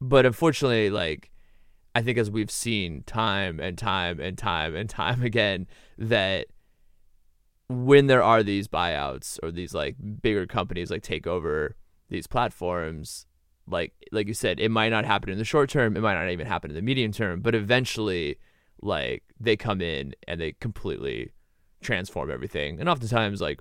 but 0.00 0.26
unfortunately, 0.26 0.90
like 0.90 1.30
I 1.94 2.02
think 2.02 2.18
as 2.18 2.30
we've 2.30 2.50
seen 2.50 3.02
time 3.04 3.58
and 3.60 3.76
time 3.76 4.20
and 4.20 4.38
time 4.38 4.74
and 4.74 4.88
time 4.88 5.22
again, 5.30 5.66
that 5.96 6.46
when 7.68 8.06
there 8.06 8.22
are 8.22 8.42
these 8.42 8.68
buyouts 8.68 9.38
or 9.42 9.50
these 9.50 9.74
like 9.74 9.96
bigger 10.22 10.46
companies 10.46 10.90
like 10.90 11.02
take 11.02 11.26
over 11.26 11.76
these 12.08 12.26
platforms, 12.26 13.26
like 13.66 13.92
like 14.12 14.28
you 14.28 14.34
said, 14.34 14.60
it 14.60 14.70
might 14.70 14.90
not 14.90 15.04
happen 15.04 15.30
in 15.30 15.38
the 15.38 15.44
short 15.44 15.70
term, 15.70 15.96
it 15.96 16.00
might 16.00 16.14
not 16.14 16.30
even 16.30 16.46
happen 16.46 16.70
in 16.70 16.76
the 16.76 16.82
medium 16.82 17.12
term, 17.12 17.40
but 17.40 17.54
eventually 17.54 18.38
like 18.80 19.24
they 19.40 19.56
come 19.56 19.80
in 19.80 20.14
and 20.26 20.40
they 20.40 20.52
completely 20.52 21.32
transform 21.80 22.30
everything. 22.30 22.80
And 22.80 22.88
oftentimes 22.88 23.40
like 23.40 23.60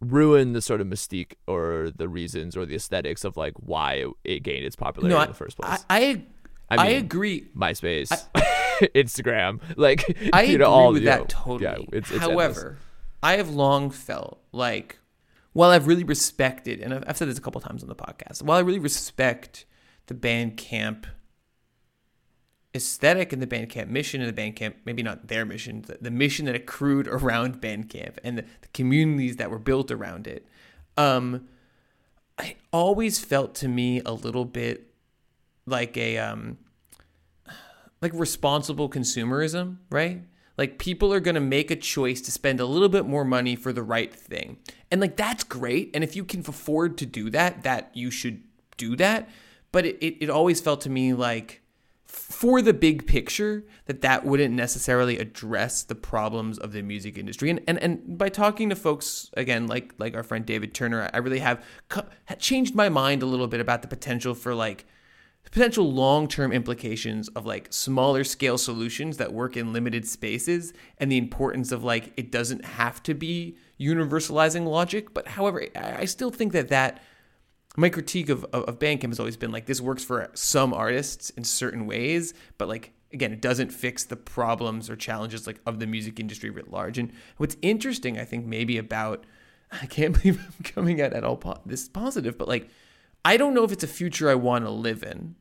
ruin 0.00 0.52
the 0.52 0.62
sort 0.62 0.80
of 0.80 0.86
mystique 0.86 1.34
or 1.46 1.90
the 1.94 2.08
reasons 2.08 2.56
or 2.56 2.64
the 2.64 2.74
aesthetics 2.74 3.24
of 3.24 3.36
like 3.36 3.54
why 3.56 4.04
it, 4.24 4.42
gained 4.42 4.64
its 4.64 4.76
popularity 4.76 5.14
no, 5.14 5.22
in 5.22 5.28
the 5.28 5.34
first 5.34 5.58
place. 5.58 5.84
I 5.90 6.24
I, 6.70 6.76
I, 6.76 6.86
mean, 6.86 6.96
I 6.96 6.98
agree. 6.98 7.48
MySpace, 7.56 8.26
I, 8.34 8.40
Instagram, 8.94 9.60
like 9.76 10.04
I 10.32 10.42
you 10.42 10.58
know, 10.58 10.66
agree 10.66 10.72
all, 10.74 10.92
with 10.92 11.04
that 11.04 11.20
know, 11.20 11.26
totally. 11.28 11.88
Yeah, 11.90 11.98
it's, 11.98 12.10
it's 12.10 12.20
However, 12.20 12.60
endless. 12.60 12.82
I 13.22 13.36
have 13.38 13.50
long 13.50 13.90
felt 13.90 14.40
like 14.52 14.98
while 15.54 15.70
I've 15.70 15.86
really 15.86 16.04
respected, 16.04 16.80
and 16.80 16.94
I've 16.94 17.16
said 17.16 17.28
this 17.28 17.38
a 17.38 17.40
couple 17.40 17.60
times 17.60 17.82
on 17.82 17.88
the 17.88 17.96
podcast, 17.96 18.42
while 18.42 18.58
I 18.58 18.60
really 18.60 18.78
respect 18.78 19.64
the 20.06 20.14
Bandcamp 20.14 21.06
aesthetic 22.74 23.32
and 23.32 23.40
the 23.40 23.46
Bandcamp 23.46 23.88
mission 23.88 24.20
and 24.20 24.34
the 24.34 24.40
Bandcamp, 24.40 24.74
maybe 24.84 25.02
not 25.02 25.28
their 25.28 25.44
mission, 25.44 25.82
the, 25.82 25.98
the 26.00 26.10
mission 26.10 26.46
that 26.46 26.54
accrued 26.54 27.08
around 27.08 27.60
Bandcamp 27.60 28.18
and 28.22 28.38
the, 28.38 28.42
the 28.60 28.68
communities 28.72 29.36
that 29.36 29.50
were 29.50 29.58
built 29.58 29.90
around 29.90 30.26
it. 30.26 30.46
Um, 30.96 31.48
I 32.38 32.56
always 32.72 33.18
felt 33.18 33.54
to 33.56 33.68
me 33.68 34.00
a 34.04 34.12
little 34.12 34.44
bit 34.44 34.92
like 35.66 35.96
a 35.96 36.18
um 36.18 36.58
like 38.00 38.12
responsible 38.14 38.88
consumerism, 38.88 39.78
right? 39.90 40.22
Like 40.56 40.78
people 40.78 41.12
are 41.12 41.20
going 41.20 41.34
to 41.34 41.40
make 41.40 41.70
a 41.70 41.76
choice 41.76 42.20
to 42.22 42.32
spend 42.32 42.60
a 42.60 42.66
little 42.66 42.88
bit 42.88 43.06
more 43.06 43.24
money 43.24 43.54
for 43.56 43.72
the 43.72 43.82
right 43.82 44.12
thing. 44.14 44.58
And 44.90 45.00
like 45.00 45.16
that's 45.16 45.44
great. 45.44 45.90
And 45.94 46.02
if 46.02 46.16
you 46.16 46.24
can 46.24 46.40
afford 46.40 46.98
to 46.98 47.06
do 47.06 47.30
that, 47.30 47.62
that 47.64 47.90
you 47.94 48.10
should 48.10 48.42
do 48.76 48.96
that. 48.96 49.28
But 49.70 49.84
it, 49.84 49.98
it, 50.00 50.16
it 50.22 50.30
always 50.30 50.60
felt 50.60 50.80
to 50.82 50.90
me 50.90 51.12
like 51.12 51.62
for 52.08 52.62
the 52.62 52.72
big 52.72 53.06
picture 53.06 53.64
that 53.84 54.00
that 54.00 54.24
wouldn't 54.24 54.54
necessarily 54.54 55.18
address 55.18 55.82
the 55.82 55.94
problems 55.94 56.58
of 56.58 56.72
the 56.72 56.80
music 56.80 57.18
industry. 57.18 57.50
And 57.50 57.60
and, 57.68 57.78
and 57.82 58.16
by 58.16 58.30
talking 58.30 58.70
to 58.70 58.76
folks 58.76 59.30
again 59.34 59.66
like 59.66 59.94
like 59.98 60.16
our 60.16 60.22
friend 60.22 60.44
David 60.46 60.74
Turner 60.74 61.10
I 61.12 61.18
really 61.18 61.40
have 61.40 61.62
changed 62.38 62.74
my 62.74 62.88
mind 62.88 63.22
a 63.22 63.26
little 63.26 63.46
bit 63.46 63.60
about 63.60 63.82
the 63.82 63.88
potential 63.88 64.34
for 64.34 64.54
like 64.54 64.86
potential 65.50 65.90
long-term 65.92 66.52
implications 66.52 67.28
of 67.28 67.44
like 67.46 67.68
smaller 67.70 68.24
scale 68.24 68.58
solutions 68.58 69.18
that 69.18 69.32
work 69.32 69.56
in 69.56 69.72
limited 69.72 70.06
spaces 70.06 70.72
and 70.98 71.12
the 71.12 71.18
importance 71.18 71.72
of 71.72 71.84
like 71.84 72.12
it 72.16 72.32
doesn't 72.32 72.64
have 72.64 73.02
to 73.02 73.14
be 73.14 73.56
universalizing 73.78 74.66
logic. 74.66 75.12
But 75.12 75.28
however 75.28 75.66
i 75.76 76.06
still 76.06 76.30
think 76.30 76.52
that 76.52 76.68
that 76.68 77.02
my 77.78 77.88
critique 77.88 78.28
of, 78.28 78.44
of, 78.46 78.64
of 78.64 78.78
bandcamp 78.78 79.08
has 79.08 79.20
always 79.20 79.36
been 79.36 79.52
like 79.52 79.66
this 79.66 79.80
works 79.80 80.04
for 80.04 80.30
some 80.34 80.74
artists 80.74 81.30
in 81.30 81.44
certain 81.44 81.86
ways 81.86 82.34
but 82.58 82.68
like 82.68 82.92
again 83.12 83.32
it 83.32 83.40
doesn't 83.40 83.72
fix 83.72 84.04
the 84.04 84.16
problems 84.16 84.90
or 84.90 84.96
challenges 84.96 85.46
like 85.46 85.60
of 85.66 85.78
the 85.78 85.86
music 85.86 86.20
industry 86.20 86.50
writ 86.50 86.70
large. 86.70 86.98
And 86.98 87.12
what's 87.36 87.56
interesting 87.62 88.18
i 88.18 88.24
think 88.24 88.46
maybe 88.46 88.78
about 88.78 89.24
i 89.72 89.86
can't 89.86 90.14
believe 90.14 90.40
i'm 90.40 90.64
coming 90.64 91.00
at 91.00 91.12
at 91.12 91.24
all 91.24 91.36
po- 91.36 91.60
this 91.64 91.88
positive 91.88 92.36
but 92.36 92.48
like 92.48 92.68
I 93.24 93.36
don't 93.36 93.54
know 93.54 93.64
if 93.64 93.72
it's 93.72 93.84
a 93.84 93.88
future 93.88 94.30
I 94.30 94.34
want 94.34 94.64
to 94.64 94.70
live 94.70 95.02
in, 95.02 95.34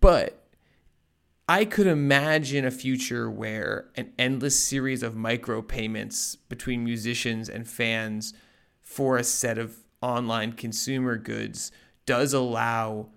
but 0.00 0.48
I 1.48 1.64
could 1.64 1.86
imagine 1.86 2.64
a 2.64 2.70
future 2.70 3.30
where 3.30 3.90
an 3.96 4.12
endless 4.18 4.58
series 4.58 5.02
of 5.02 5.14
micropayments 5.14 6.38
between 6.48 6.82
musicians 6.82 7.48
and 7.48 7.68
fans 7.68 8.32
for 8.80 9.16
a 9.16 9.24
set 9.24 9.58
of 9.58 9.83
online 10.04 10.52
consumer 10.52 11.16
goods 11.16 11.72
does 12.06 12.34
allow 12.34 13.08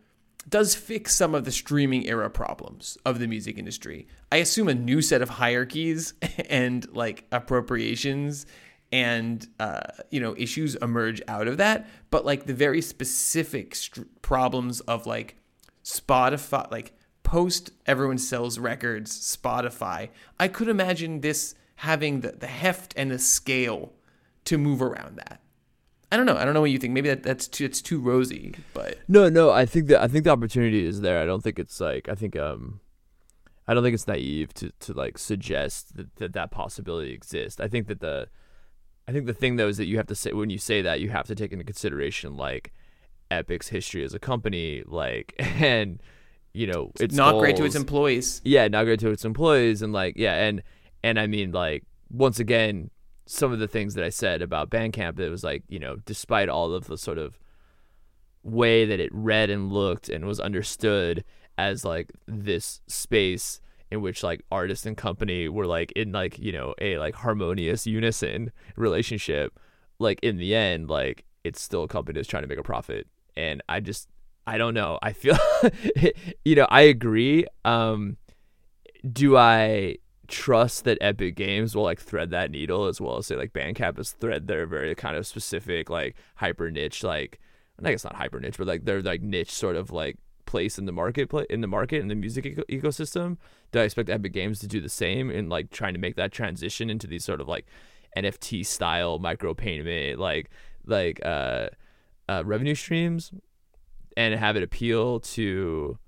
does 0.47 0.75
fix 0.75 1.13
some 1.13 1.35
of 1.35 1.43
the 1.43 1.51
streaming 1.51 2.07
era 2.07 2.29
problems 2.29 2.97
of 3.05 3.19
the 3.19 3.27
music 3.27 3.57
industry. 3.57 4.07
I 4.31 4.37
assume 4.37 4.69
a 4.69 4.73
new 4.73 5.01
set 5.01 5.21
of 5.21 5.27
hierarchies 5.27 6.13
and 6.49 6.87
like 6.95 7.25
appropriations 7.33 8.45
and 8.91 9.45
uh, 9.59 9.81
you 10.09 10.21
know 10.21 10.33
issues 10.37 10.75
emerge 10.75 11.21
out 11.27 11.47
of 11.47 11.57
that 11.57 11.89
but 12.09 12.25
like 12.25 12.45
the 12.45 12.53
very 12.53 12.81
specific 12.81 13.75
st- 13.75 14.21
problems 14.21 14.79
of 14.81 15.05
like 15.05 15.35
spotify 15.83 16.71
like 16.71 16.93
post 17.23 17.71
everyone 17.85 18.17
sells 18.17 18.57
records 18.57 19.11
spotify 19.11 20.07
i 20.39 20.47
could 20.47 20.69
imagine 20.69 21.19
this 21.19 21.53
having 21.75 22.21
the, 22.21 22.31
the 22.31 22.47
heft 22.47 22.93
and 22.95 23.11
the 23.11 23.19
scale 23.19 23.91
to 24.45 24.57
move 24.57 24.81
around 24.81 25.17
that 25.17 25.41
i 26.11 26.17
don't 26.17 26.25
know 26.25 26.37
i 26.37 26.45
don't 26.45 26.53
know 26.53 26.61
what 26.61 26.71
you 26.71 26.77
think 26.77 26.93
maybe 26.93 27.09
that, 27.09 27.23
that's 27.23 27.47
too 27.47 27.65
it's 27.65 27.81
too 27.81 27.99
rosy 27.99 28.53
but 28.73 28.99
no 29.07 29.29
no 29.29 29.51
i 29.51 29.65
think 29.65 29.87
that 29.87 30.01
i 30.01 30.07
think 30.07 30.23
the 30.23 30.29
opportunity 30.29 30.85
is 30.85 31.01
there 31.01 31.21
i 31.21 31.25
don't 31.25 31.43
think 31.43 31.59
it's 31.59 31.79
like 31.79 32.07
i 32.09 32.15
think 32.15 32.35
um 32.37 32.79
i 33.67 33.73
don't 33.73 33.83
think 33.83 33.93
it's 33.93 34.07
naive 34.07 34.53
to 34.53 34.71
to 34.79 34.93
like 34.93 35.17
suggest 35.17 35.95
that 35.95 36.15
that, 36.15 36.33
that 36.33 36.51
possibility 36.51 37.11
exists 37.11 37.59
i 37.59 37.67
think 37.67 37.87
that 37.87 37.99
the 37.99 38.27
I 39.07 39.13
think 39.13 39.25
the 39.25 39.33
thing 39.33 39.55
though 39.55 39.69
is 39.69 39.77
that 39.77 39.85
you 39.85 39.97
have 39.97 40.07
to 40.07 40.15
say 40.15 40.33
when 40.33 40.49
you 40.49 40.57
say 40.57 40.81
that 40.81 40.99
you 40.99 41.09
have 41.09 41.27
to 41.27 41.35
take 41.35 41.53
into 41.53 41.63
consideration 41.63 42.35
like 42.35 42.73
Epic's 43.31 43.69
history 43.69 44.03
as 44.03 44.13
a 44.13 44.19
company, 44.19 44.83
like 44.85 45.33
and 45.39 46.01
you 46.53 46.67
know 46.67 46.91
it's 46.99 47.15
not 47.15 47.31
goals. 47.31 47.41
great 47.41 47.55
to 47.57 47.63
its 47.63 47.75
employees. 47.75 48.41
Yeah, 48.43 48.67
not 48.67 48.83
great 48.83 48.99
to 48.99 49.09
its 49.09 49.23
employees, 49.23 49.81
and 49.81 49.93
like 49.93 50.15
yeah, 50.17 50.33
and 50.33 50.61
and 51.03 51.19
I 51.19 51.27
mean 51.27 51.51
like 51.51 51.83
once 52.09 52.39
again, 52.39 52.89
some 53.27 53.51
of 53.51 53.59
the 53.59 53.67
things 53.67 53.93
that 53.93 54.03
I 54.03 54.09
said 54.09 54.41
about 54.41 54.69
Bandcamp, 54.69 55.19
it 55.19 55.29
was 55.29 55.43
like 55.43 55.63
you 55.67 55.79
know 55.79 55.97
despite 56.05 56.49
all 56.49 56.73
of 56.73 56.87
the 56.87 56.97
sort 56.97 57.17
of 57.17 57.39
way 58.43 58.85
that 58.85 58.99
it 58.99 59.09
read 59.13 59.49
and 59.49 59.71
looked 59.71 60.09
and 60.09 60.25
was 60.25 60.39
understood 60.39 61.23
as 61.57 61.83
like 61.83 62.11
this 62.27 62.81
space 62.87 63.59
in 63.91 64.01
which 64.01 64.23
like 64.23 64.41
artist 64.51 64.85
and 64.85 64.97
company 64.97 65.47
were 65.49 65.65
like 65.65 65.91
in 65.93 66.11
like 66.11 66.37
you 66.39 66.51
know 66.51 66.73
a 66.79 66.97
like 66.97 67.15
harmonious 67.15 67.87
unison 67.87 68.51
relationship 68.75 69.59
like 69.99 70.19
in 70.21 70.37
the 70.37 70.53
end 70.53 70.89
like 70.89 71.25
it's 71.43 71.61
still 71.61 71.83
a 71.83 71.87
company 71.87 72.17
that's 72.17 72.27
trying 72.27 72.43
to 72.43 72.47
make 72.47 72.59
a 72.59 72.63
profit. 72.63 73.07
And 73.35 73.61
i 73.69 73.79
just 73.79 74.07
i 74.45 74.57
don't 74.57 74.73
know. 74.73 74.99
I 75.01 75.13
feel 75.13 75.37
you 76.45 76.55
know 76.55 76.67
i 76.69 76.81
agree. 76.81 77.45
Um 77.65 78.17
do 79.11 79.37
i 79.37 79.97
trust 80.27 80.83
that 80.83 80.97
epic 81.01 81.35
games 81.35 81.75
will 81.75 81.83
like 81.83 81.99
thread 81.99 82.31
that 82.31 82.51
needle 82.51 82.85
as 82.85 82.99
well. 82.99 83.17
As 83.17 83.27
say 83.27 83.35
like 83.35 83.53
bandcamp 83.53 83.97
has 83.97 84.11
thread 84.11 84.47
their 84.47 84.65
very 84.65 84.93
kind 84.95 85.15
of 85.17 85.25
specific 85.25 85.89
like 85.89 86.15
hyper 86.35 86.69
niche 86.71 87.03
like 87.03 87.39
I 87.83 87.91
guess 87.91 88.03
not 88.03 88.15
hyper 88.15 88.39
niche, 88.39 88.57
but 88.57 88.67
like 88.67 88.85
they're 88.85 89.01
like 89.01 89.21
niche 89.21 89.51
sort 89.51 89.75
of 89.75 89.91
like 89.91 90.17
place 90.45 90.79
in 90.79 90.85
the 90.85 90.91
market 90.91 91.31
in 91.49 91.61
the 91.61 91.67
market 91.67 92.01
in 92.01 92.07
the 92.07 92.15
music 92.15 92.45
eco- 92.45 92.63
ecosystem. 92.63 93.37
Do 93.71 93.79
i 93.79 93.83
expect 93.83 94.09
epic 94.09 94.33
games 94.33 94.59
to 94.59 94.67
do 94.67 94.79
the 94.81 94.89
same 94.89 95.29
in 95.29 95.49
like 95.49 95.69
trying 95.69 95.93
to 95.93 95.99
make 95.99 96.15
that 96.15 96.31
transition 96.31 96.89
into 96.89 97.05
these 97.05 97.23
sort 97.23 97.41
of 97.41 97.47
like 97.47 97.65
nft 98.17 98.65
style 98.65 99.19
micropayment 99.19 100.17
like 100.17 100.49
like 100.85 101.19
uh, 101.23 101.67
uh 102.29 102.41
revenue 102.45 102.73
streams 102.73 103.31
and 104.15 104.33
have 104.33 104.55
it 104.55 104.63
appeal 104.63 105.19
to 105.19 105.99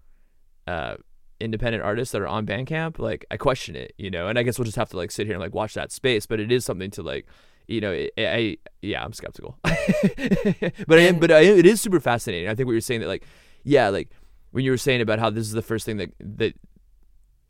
uh 0.67 0.95
independent 1.41 1.83
artists 1.83 2.11
that 2.11 2.21
are 2.21 2.27
on 2.27 2.45
bandcamp 2.45 2.99
like 2.99 3.25
i 3.31 3.37
question 3.37 3.75
it 3.75 3.93
you 3.97 4.09
know 4.09 4.27
and 4.27 4.37
i 4.37 4.43
guess 4.43 4.57
we'll 4.57 4.65
just 4.65 4.77
have 4.77 4.89
to 4.89 4.97
like 4.97 5.11
sit 5.11 5.25
here 5.25 5.35
and 5.35 5.41
like 5.41 5.53
watch 5.53 5.73
that 5.73 5.91
space 5.91 6.25
but 6.25 6.39
it 6.39 6.51
is 6.51 6.65
something 6.65 6.91
to 6.91 7.01
like 7.01 7.25
you 7.69 7.81
know, 7.81 7.91
I, 7.91 8.09
I 8.17 8.57
yeah, 8.81 9.03
I'm 9.03 9.13
skeptical, 9.13 9.59
but 9.63 10.97
I 10.97 11.01
am, 11.01 11.19
but 11.19 11.31
I, 11.31 11.41
it 11.41 11.67
is 11.67 11.79
super 11.79 11.99
fascinating. 11.99 12.49
I 12.49 12.55
think 12.55 12.65
what 12.65 12.71
you're 12.71 12.81
saying 12.81 13.01
that 13.01 13.07
like, 13.07 13.23
yeah, 13.63 13.89
like 13.89 14.09
when 14.49 14.65
you 14.65 14.71
were 14.71 14.77
saying 14.77 15.01
about 15.01 15.19
how 15.19 15.29
this 15.29 15.45
is 15.45 15.51
the 15.51 15.61
first 15.61 15.85
thing 15.85 15.97
that 15.97 16.11
that 16.19 16.55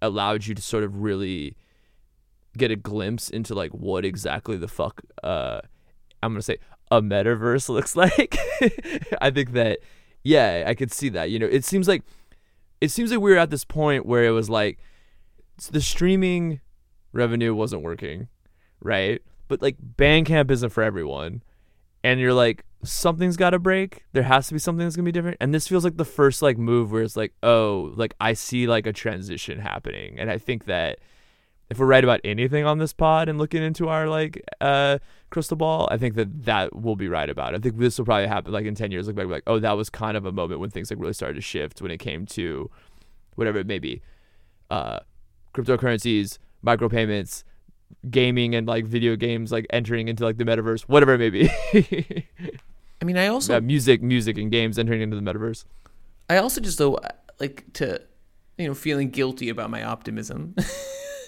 allowed 0.01 0.45
you 0.45 0.53
to 0.55 0.61
sort 0.61 0.83
of 0.83 1.01
really 1.01 1.55
get 2.57 2.69
a 2.69 2.75
glimpse 2.75 3.29
into 3.29 3.55
like 3.55 3.71
what 3.71 4.03
exactly 4.03 4.57
the 4.57 4.67
fuck 4.67 5.01
uh 5.23 5.61
I'm 6.21 6.33
gonna 6.33 6.41
say 6.41 6.57
a 6.91 7.01
metaverse 7.01 7.69
looks 7.69 7.95
like. 7.95 8.37
I 9.21 9.31
think 9.31 9.53
that 9.53 9.79
yeah, 10.21 10.65
I 10.67 10.75
could 10.75 10.91
see 10.91 11.07
that. 11.09 11.31
You 11.31 11.39
know, 11.39 11.47
it 11.47 11.63
seems 11.63 11.87
like 11.87 12.03
it 12.81 12.91
seems 12.91 13.11
like 13.11 13.19
we 13.19 13.31
were 13.31 13.37
at 13.37 13.49
this 13.49 13.65
point 13.65 14.05
where 14.05 14.23
it 14.23 14.31
was 14.31 14.49
like 14.49 14.79
the 15.71 15.81
streaming 15.81 16.61
revenue 17.11 17.53
wasn't 17.53 17.81
working, 17.81 18.27
right? 18.81 19.21
But 19.47 19.61
like 19.61 19.77
Bandcamp 19.97 20.51
isn't 20.51 20.69
for 20.69 20.83
everyone. 20.83 21.43
And 22.03 22.19
you're 22.19 22.33
like, 22.33 22.63
something's 22.83 23.35
got 23.35 23.49
to 23.49 23.59
break. 23.59 24.05
There 24.13 24.23
has 24.23 24.47
to 24.47 24.53
be 24.53 24.59
something 24.59 24.85
that's 24.85 24.95
gonna 24.95 25.05
be 25.05 25.11
different. 25.11 25.37
And 25.41 25.53
this 25.53 25.67
feels 25.67 25.83
like 25.83 25.97
the 25.97 26.05
first 26.05 26.41
like 26.41 26.57
move 26.57 26.91
where 26.91 27.03
it's 27.03 27.17
like, 27.17 27.33
oh, 27.43 27.91
like 27.95 28.15
I 28.21 28.33
see 28.33 28.67
like 28.67 28.87
a 28.87 28.93
transition 28.93 29.59
happening. 29.59 30.17
And 30.17 30.31
I 30.31 30.37
think 30.37 30.65
that 30.65 30.99
if 31.69 31.77
we're 31.77 31.85
right 31.85 32.03
about 32.03 32.19
anything 32.23 32.65
on 32.65 32.79
this 32.79 32.93
pod 32.93 33.29
and 33.29 33.37
looking 33.37 33.61
into 33.61 33.89
our 33.89 34.07
like 34.07 34.43
uh 34.61 34.97
crystal 35.29 35.57
ball, 35.57 35.87
I 35.91 35.97
think 35.97 36.15
that 36.15 36.45
that 36.45 36.75
will 36.75 36.95
be 36.95 37.07
right 37.07 37.29
about. 37.29 37.53
It. 37.53 37.57
I 37.57 37.59
think 37.61 37.77
this 37.77 37.97
will 37.97 38.05
probably 38.05 38.27
happen 38.27 38.51
like 38.51 38.65
in 38.65 38.75
ten 38.75 38.91
years. 38.91 39.07
Look 39.07 39.15
back, 39.15 39.27
like, 39.27 39.43
oh, 39.47 39.59
that 39.59 39.73
was 39.73 39.89
kind 39.89 40.17
of 40.17 40.25
a 40.25 40.31
moment 40.31 40.59
when 40.59 40.69
things 40.69 40.89
like 40.89 40.99
really 40.99 41.13
started 41.13 41.35
to 41.35 41.41
shift 41.41 41.81
when 41.81 41.91
it 41.91 41.99
came 41.99 42.25
to 42.27 42.69
whatever 43.35 43.59
it 43.59 43.67
may 43.67 43.79
be, 43.79 44.01
uh, 44.69 44.99
cryptocurrencies, 45.53 46.39
micropayments, 46.65 47.43
gaming, 48.09 48.55
and 48.55 48.67
like 48.67 48.85
video 48.85 49.15
games 49.15 49.51
like 49.51 49.65
entering 49.69 50.07
into 50.07 50.23
like 50.23 50.37
the 50.37 50.43
metaverse, 50.43 50.81
whatever 50.81 51.13
it 51.13 51.19
may 51.19 51.29
be. 51.29 52.25
I 53.01 53.05
mean, 53.05 53.17
I 53.17 53.27
also 53.27 53.57
uh, 53.57 53.61
music, 53.61 54.01
music, 54.01 54.37
and 54.37 54.51
games 54.51 54.79
entering 54.79 55.01
into 55.01 55.19
the 55.19 55.21
metaverse. 55.21 55.65
I 56.29 56.37
also 56.37 56.61
just 56.61 56.77
though 56.77 56.99
like 57.39 57.65
to, 57.73 58.01
you 58.57 58.67
know, 58.67 58.73
feeling 58.73 59.09
guilty 59.09 59.49
about 59.49 59.69
my 59.69 59.83
optimism. 59.83 60.55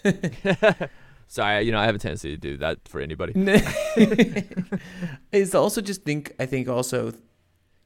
Sorry, 1.28 1.64
you 1.64 1.72
know, 1.72 1.80
I 1.80 1.86
have 1.86 1.96
a 1.96 2.00
tendency 2.00 2.30
to 2.32 2.38
do 2.38 2.58
that 2.58 2.80
for 2.88 3.00
anybody. 3.00 3.34
is 5.32 5.56
also 5.56 5.80
just 5.80 6.04
think. 6.04 6.34
I 6.40 6.46
think 6.46 6.68
also, 6.68 7.14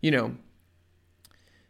you 0.01 0.09
know, 0.09 0.35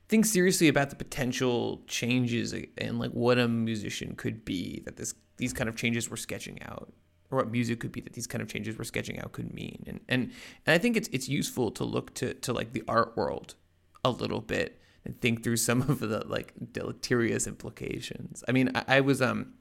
think 0.07 0.25
seriously 0.25 0.67
about 0.67 0.89
the 0.89 0.95
potential 0.95 1.81
changes 1.87 2.53
and 2.77 2.99
like 2.99 3.11
what 3.11 3.37
a 3.37 3.47
musician 3.47 4.15
could 4.15 4.45
be 4.45 4.81
that 4.85 4.97
this 4.97 5.15
these 5.37 5.51
kind 5.51 5.67
of 5.67 5.75
changes 5.75 6.09
we're 6.09 6.15
sketching 6.15 6.61
out 6.63 6.93
or 7.29 7.39
what 7.39 7.51
music 7.51 7.79
could 7.79 7.91
be 7.91 8.01
that 8.01 8.13
these 8.13 8.27
kind 8.27 8.41
of 8.41 8.47
changes 8.47 8.77
we're 8.77 8.83
sketching 8.83 9.19
out 9.19 9.31
could 9.31 9.53
mean. 9.53 9.83
And 9.87 9.99
and 10.07 10.31
and 10.65 10.73
I 10.73 10.77
think 10.77 10.95
it's 10.95 11.09
it's 11.11 11.27
useful 11.27 11.71
to 11.71 11.83
look 11.83 12.13
to 12.15 12.33
to 12.35 12.53
like 12.53 12.73
the 12.73 12.83
art 12.87 13.17
world 13.17 13.55
a 14.03 14.11
little 14.11 14.41
bit 14.41 14.79
and 15.03 15.19
think 15.19 15.43
through 15.43 15.57
some 15.57 15.81
of 15.81 15.99
the 15.99 16.25
like 16.27 16.53
deleterious 16.71 17.47
implications. 17.47 18.43
I 18.47 18.51
mean, 18.51 18.71
I, 18.75 18.83
I 18.87 19.01
was 19.01 19.21
um 19.21 19.53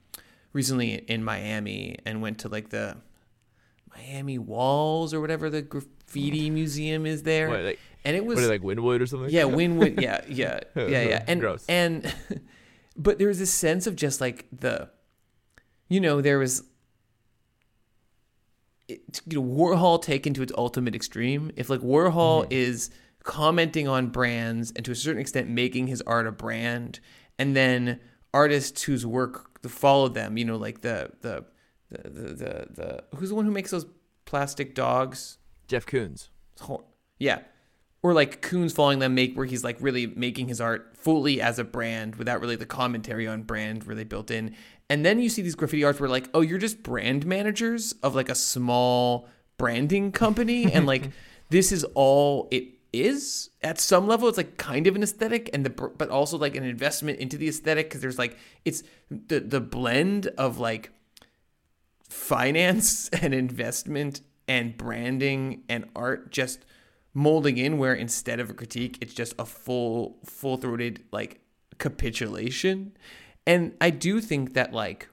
recently 0.55 0.95
in 0.95 1.23
Miami 1.23 1.97
and 2.07 2.23
went 2.23 2.39
to 2.39 2.49
like 2.49 2.71
the 2.71 2.97
Miami 3.95 4.39
Walls 4.39 5.13
or 5.13 5.21
whatever 5.21 5.51
the 5.51 5.61
graffiti 5.61 6.49
museum 6.61 7.05
is 7.05 7.23
there. 7.25 7.51
What, 7.51 7.61
like 7.65 7.79
and 8.07 8.17
it 8.17 8.25
was 8.25 8.41
what 8.41 8.49
like 8.49 8.63
Wynwood 8.63 9.01
or 9.03 9.07
something. 9.07 9.29
yeah, 9.31 9.45
win-win. 9.45 9.97
Yeah, 10.01 10.23
yeah, 10.29 10.61
yeah, 10.77 10.87
yeah. 11.03 11.25
And 11.27 11.41
Gross. 11.41 11.65
and 11.69 12.13
but 12.97 13.19
there 13.19 13.29
was 13.29 13.39
this 13.39 13.53
sense 13.53 13.87
of 13.87 13.97
just 13.97 14.21
like 14.21 14.47
the, 14.53 14.89
you 15.89 16.01
know, 16.01 16.21
there 16.23 16.39
was. 16.39 16.63
It, 18.87 19.23
you 19.27 19.41
know, 19.41 19.47
Warhol 19.47 20.03
taken 20.03 20.35
to 20.35 20.43
its 20.43 20.53
ultimate 20.59 20.95
extreme. 20.95 21.51
If 21.57 21.71
like 21.71 21.81
Warhol 21.81 22.43
Mm-hmm. 22.43 22.53
is 22.53 22.91
commenting 23.23 23.89
on 23.89 24.09
brands 24.09 24.71
and 24.77 24.85
to 24.85 24.93
a 24.93 24.95
certain 24.95 25.21
extent 25.21 25.49
making 25.49 25.87
his 25.87 26.03
art 26.03 26.27
a 26.27 26.33
brand, 26.33 27.01
and 27.39 27.57
then 27.57 28.01
artists 28.35 28.83
whose 28.83 29.07
work 29.07 29.54
follow 29.69 30.09
them, 30.09 30.37
you 30.37 30.45
know, 30.45 30.57
like 30.57 30.81
the 30.81 31.11
the 31.21 31.45
the 31.91 32.09
the 32.09 32.21
the, 32.21 32.67
the 32.71 33.05
who's 33.17 33.29
the 33.31 33.35
one 33.35 33.45
who 33.45 33.51
makes 33.51 33.71
those 33.71 33.87
plastic 34.25 34.75
dogs? 34.75 35.39
Jeff 35.69 35.87
Koons. 35.87 36.29
Yeah. 37.19 37.41
Or 38.03 38.13
like 38.13 38.43
Koons 38.43 38.75
following 38.75 38.99
them 38.99 39.15
make 39.15 39.35
where 39.35 39.47
he's 39.47 39.65
like 39.65 39.79
really 39.81 40.07
making 40.07 40.49
his 40.49 40.61
art 40.61 40.95
fully 40.97 41.41
as 41.41 41.59
a 41.59 41.65
brand 41.65 42.17
without 42.17 42.41
really 42.41 42.57
the 42.57 42.67
commentary 42.67 43.27
on 43.27 43.43
brand 43.43 43.87
really 43.87 44.05
built 44.05 44.31
in. 44.31 44.55
And 44.91 45.07
then 45.07 45.19
you 45.19 45.31
see 45.31 45.41
these 45.41 45.55
graffiti 45.55 45.85
arts 45.85 46.01
where 46.01 46.09
like, 46.09 46.29
oh, 46.35 46.43
you're 46.43 46.59
just 46.59 46.83
brand 46.83 47.25
managers 47.25 47.93
of 48.03 48.15
like 48.15 48.29
a 48.29 48.35
small 48.35 49.29
branding 49.57 50.13
company 50.13 50.71
and 50.71 50.85
like 50.87 51.11
this 51.51 51.73
is 51.73 51.85
all 51.95 52.49
it 52.51 52.74
is 53.03 53.51
at 53.63 53.79
some 53.81 54.07
level 54.07 54.29
it's 54.29 54.37
like 54.37 54.57
kind 54.57 54.87
of 54.87 54.97
an 54.97 55.03
aesthetic 55.03 55.51
and 55.53 55.65
the 55.65 55.71
but 55.71 56.09
also 56.09 56.39
like 56.39 56.57
an 56.57 56.65
investment 56.65 57.19
into 57.19 57.37
the 57.37 57.49
aesthetic 57.49 57.89
because 57.89 58.01
there's 58.01 58.19
like 58.19 58.39
it's 58.65 58.83
the 59.11 59.41
the 59.41 59.61
blend 59.61 60.27
of 60.39 60.59
like 60.59 60.91
finance 62.09 63.09
and 63.23 63.35
investment 63.35 64.21
and 64.47 64.77
branding 64.77 65.63
and 65.69 65.85
art 65.97 66.31
just 66.31 66.65
molding 67.13 67.59
in 67.59 67.79
where 67.79 67.95
instead 67.95 68.41
of 68.41 68.51
a 68.51 68.55
critique 68.55 68.99
it's 69.01 69.15
just 69.15 69.35
a 69.39 69.47
full 69.47 70.19
full-throated 70.25 71.03
like 71.13 71.41
capitulation. 71.79 72.97
And 73.47 73.75
i 73.81 73.91
do 73.91 74.21
think 74.21 74.55
that 74.55 74.73
like 74.73 75.09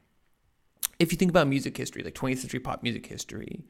if 1.00 1.12
you 1.12 1.18
think 1.18 1.32
about 1.32 1.48
music 1.48 1.76
history 1.76 2.04
like 2.04 2.16
20th 2.16 2.40
century 2.40 2.60
pop 2.60 2.84
music 2.84 3.06
history 3.06 3.66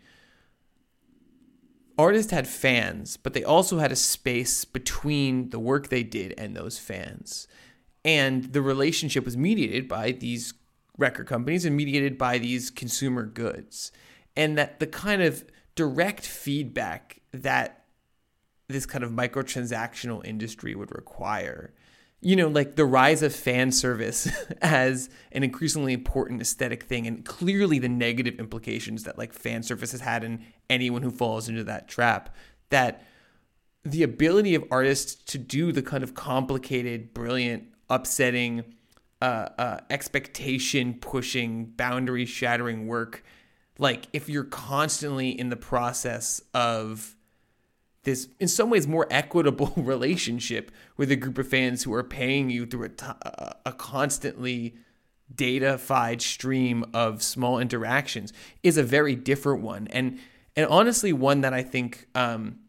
artists 1.97 2.31
had 2.31 2.47
fans 2.47 3.17
but 3.17 3.33
they 3.33 3.43
also 3.43 3.79
had 3.79 3.91
a 3.91 3.95
space 3.95 4.65
between 4.65 5.49
the 5.49 5.59
work 5.59 5.89
they 5.89 6.03
did 6.03 6.33
and 6.37 6.55
those 6.55 6.77
fans. 6.77 7.47
And 8.03 8.53
the 8.53 8.61
relationship 8.61 9.25
was 9.25 9.37
mediated 9.37 9.87
by 9.87 10.11
these 10.11 10.53
record 10.97 11.27
companies 11.27 11.65
and 11.65 11.75
mediated 11.75 12.17
by 12.17 12.37
these 12.37 12.69
consumer 12.69 13.25
goods. 13.25 13.91
And 14.35 14.57
that 14.57 14.79
the 14.79 14.87
kind 14.87 15.21
of 15.21 15.45
direct 15.75 16.25
feedback 16.25 17.21
that 17.31 17.85
this 18.67 18.85
kind 18.85 19.03
of 19.03 19.11
microtransactional 19.11 20.25
industry 20.25 20.75
would 20.75 20.93
require 20.95 21.73
you 22.21 22.35
know 22.35 22.47
like 22.47 22.75
the 22.75 22.85
rise 22.85 23.21
of 23.23 23.35
fan 23.35 23.71
service 23.71 24.29
as 24.61 25.09
an 25.31 25.43
increasingly 25.43 25.93
important 25.93 26.41
aesthetic 26.41 26.83
thing 26.83 27.07
and 27.07 27.25
clearly 27.25 27.79
the 27.79 27.89
negative 27.89 28.39
implications 28.39 29.03
that 29.03 29.17
like 29.17 29.33
fan 29.33 29.63
service 29.63 29.91
has 29.91 30.01
had 30.01 30.23
in 30.23 30.45
anyone 30.69 31.01
who 31.01 31.11
falls 31.11 31.49
into 31.49 31.63
that 31.63 31.87
trap 31.87 32.33
that 32.69 33.03
the 33.83 34.03
ability 34.03 34.53
of 34.53 34.63
artists 34.69 35.15
to 35.15 35.37
do 35.37 35.71
the 35.71 35.81
kind 35.81 36.03
of 36.03 36.13
complicated 36.13 37.13
brilliant 37.13 37.63
upsetting 37.89 38.63
uh, 39.21 39.49
uh, 39.57 39.79
expectation 39.89 40.93
pushing 40.93 41.65
boundary 41.65 42.25
shattering 42.25 42.87
work 42.87 43.23
like 43.79 44.07
if 44.13 44.29
you're 44.29 44.43
constantly 44.43 45.29
in 45.29 45.49
the 45.49 45.55
process 45.55 46.41
of 46.53 47.15
this 48.03 48.27
in 48.39 48.47
some 48.47 48.69
ways 48.69 48.87
more 48.87 49.07
equitable 49.09 49.73
relationship 49.77 50.71
with 50.97 51.11
a 51.11 51.15
group 51.15 51.37
of 51.37 51.47
fans 51.47 51.83
who 51.83 51.93
are 51.93 52.03
paying 52.03 52.49
you 52.49 52.65
through 52.65 52.85
a, 52.85 52.89
t- 52.89 53.05
a 53.65 53.73
constantly 53.73 54.75
data-fied 55.33 56.21
stream 56.21 56.83
of 56.93 57.23
small 57.23 57.59
interactions 57.59 58.33
is 58.63 58.77
a 58.77 58.83
very 58.83 59.15
different 59.15 59.61
one 59.61 59.87
and 59.91 60.19
and 60.55 60.65
honestly 60.67 61.13
one 61.13 61.41
that 61.41 61.53
I 61.53 61.63
think 61.63 62.07
um, 62.13 62.59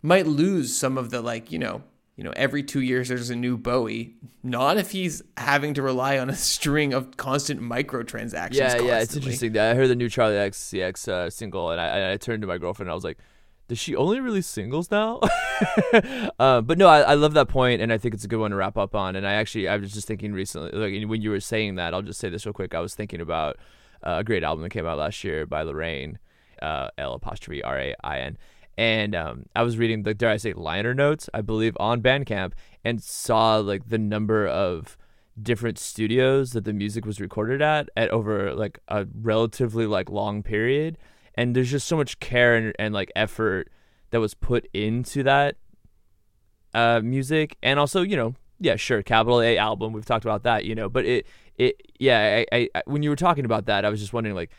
might 0.00 0.26
lose 0.26 0.74
some 0.74 0.96
of 0.96 1.10
the 1.10 1.20
like 1.20 1.52
you 1.52 1.58
know 1.58 1.82
you 2.16 2.24
know 2.24 2.32
every 2.36 2.62
two 2.62 2.80
years 2.80 3.08
there's 3.08 3.30
a 3.30 3.36
new 3.36 3.58
Bowie 3.58 4.14
not 4.42 4.78
if 4.78 4.92
he's 4.92 5.22
having 5.36 5.74
to 5.74 5.82
rely 5.82 6.18
on 6.18 6.30
a 6.30 6.36
string 6.36 6.94
of 6.94 7.16
constant 7.16 7.60
microtransactions 7.60 8.54
Yeah, 8.54 8.80
yeah, 8.80 9.00
it's 9.00 9.16
interesting. 9.16 9.58
I 9.58 9.74
heard 9.74 9.88
the 9.88 9.96
new 9.96 10.08
Charli 10.08 10.48
XCX 10.48 11.08
uh, 11.08 11.30
single, 11.30 11.70
and 11.70 11.80
I, 11.80 12.12
I 12.12 12.16
turned 12.16 12.42
to 12.42 12.46
my 12.46 12.58
girlfriend 12.58 12.88
and 12.88 12.92
I 12.92 12.94
was 12.94 13.04
like, 13.04 13.18
"Does 13.74 13.80
she 13.80 13.96
only 13.96 14.20
release 14.20 14.46
singles 14.46 14.88
now?" 14.88 15.18
uh, 16.38 16.60
but 16.60 16.78
no, 16.78 16.86
I, 16.86 17.00
I 17.00 17.14
love 17.14 17.34
that 17.34 17.48
point, 17.48 17.82
and 17.82 17.92
I 17.92 17.98
think 17.98 18.14
it's 18.14 18.22
a 18.22 18.28
good 18.28 18.38
one 18.38 18.52
to 18.52 18.56
wrap 18.56 18.78
up 18.78 18.94
on. 18.94 19.16
And 19.16 19.26
I 19.26 19.32
actually, 19.32 19.66
I 19.66 19.76
was 19.78 19.92
just 19.92 20.06
thinking 20.06 20.32
recently, 20.32 20.70
like 20.70 21.08
when 21.10 21.20
you 21.20 21.30
were 21.30 21.40
saying 21.40 21.74
that, 21.74 21.92
I'll 21.92 22.00
just 22.02 22.20
say 22.20 22.28
this 22.28 22.46
real 22.46 22.52
quick. 22.52 22.72
I 22.72 22.78
was 22.78 22.94
thinking 22.94 23.20
about 23.20 23.56
uh, 24.04 24.18
a 24.18 24.22
great 24.22 24.44
album 24.44 24.62
that 24.62 24.70
came 24.70 24.86
out 24.86 24.98
last 24.98 25.24
year 25.24 25.44
by 25.44 25.62
L'Rain, 25.62 26.20
uh, 26.62 26.90
L 26.96 27.14
apostrophe 27.14 27.64
R 27.64 27.80
A 27.80 27.94
I 28.04 28.20
N. 28.20 28.38
And 28.78 29.16
um, 29.16 29.46
I 29.56 29.64
was 29.64 29.76
reading 29.76 30.04
the 30.04 30.14
dare 30.14 30.30
I 30.30 30.36
say 30.36 30.52
liner 30.52 30.94
notes, 30.94 31.28
I 31.34 31.40
believe, 31.40 31.76
on 31.80 32.00
Bandcamp, 32.00 32.52
and 32.84 33.02
saw 33.02 33.56
like 33.56 33.88
the 33.88 33.98
number 33.98 34.46
of 34.46 34.96
different 35.42 35.80
studios 35.80 36.52
that 36.52 36.64
the 36.64 36.72
music 36.72 37.04
was 37.04 37.20
recorded 37.20 37.60
at 37.60 37.88
at 37.96 38.08
over 38.10 38.54
like 38.54 38.78
a 38.86 39.04
relatively 39.20 39.84
like 39.84 40.08
long 40.08 40.44
period 40.44 40.96
and 41.36 41.54
there's 41.54 41.70
just 41.70 41.86
so 41.86 41.96
much 41.96 42.20
care 42.20 42.56
and, 42.56 42.74
and 42.78 42.94
like 42.94 43.10
effort 43.16 43.70
that 44.10 44.20
was 44.20 44.34
put 44.34 44.68
into 44.72 45.22
that 45.22 45.56
uh 46.74 47.00
music. 47.02 47.56
And 47.62 47.78
also 47.78 48.02
you 48.02 48.16
know 48.16 48.34
yeah 48.60 48.76
sure 48.76 49.02
capital 49.02 49.40
a 49.40 49.58
album 49.58 49.92
we've 49.92 50.06
talked 50.06 50.24
about 50.24 50.44
that 50.44 50.64
you 50.64 50.76
know 50.76 50.88
but 50.88 51.04
it 51.04 51.26
it 51.58 51.80
yeah 51.98 52.44
I, 52.52 52.68
I, 52.74 52.82
when 52.86 53.02
you 53.02 53.10
were 53.10 53.16
talking 53.16 53.44
about 53.44 53.66
that 53.66 53.84
i 53.84 53.88
was 53.90 53.98
just 53.98 54.12
wondering 54.12 54.36
like 54.36 54.52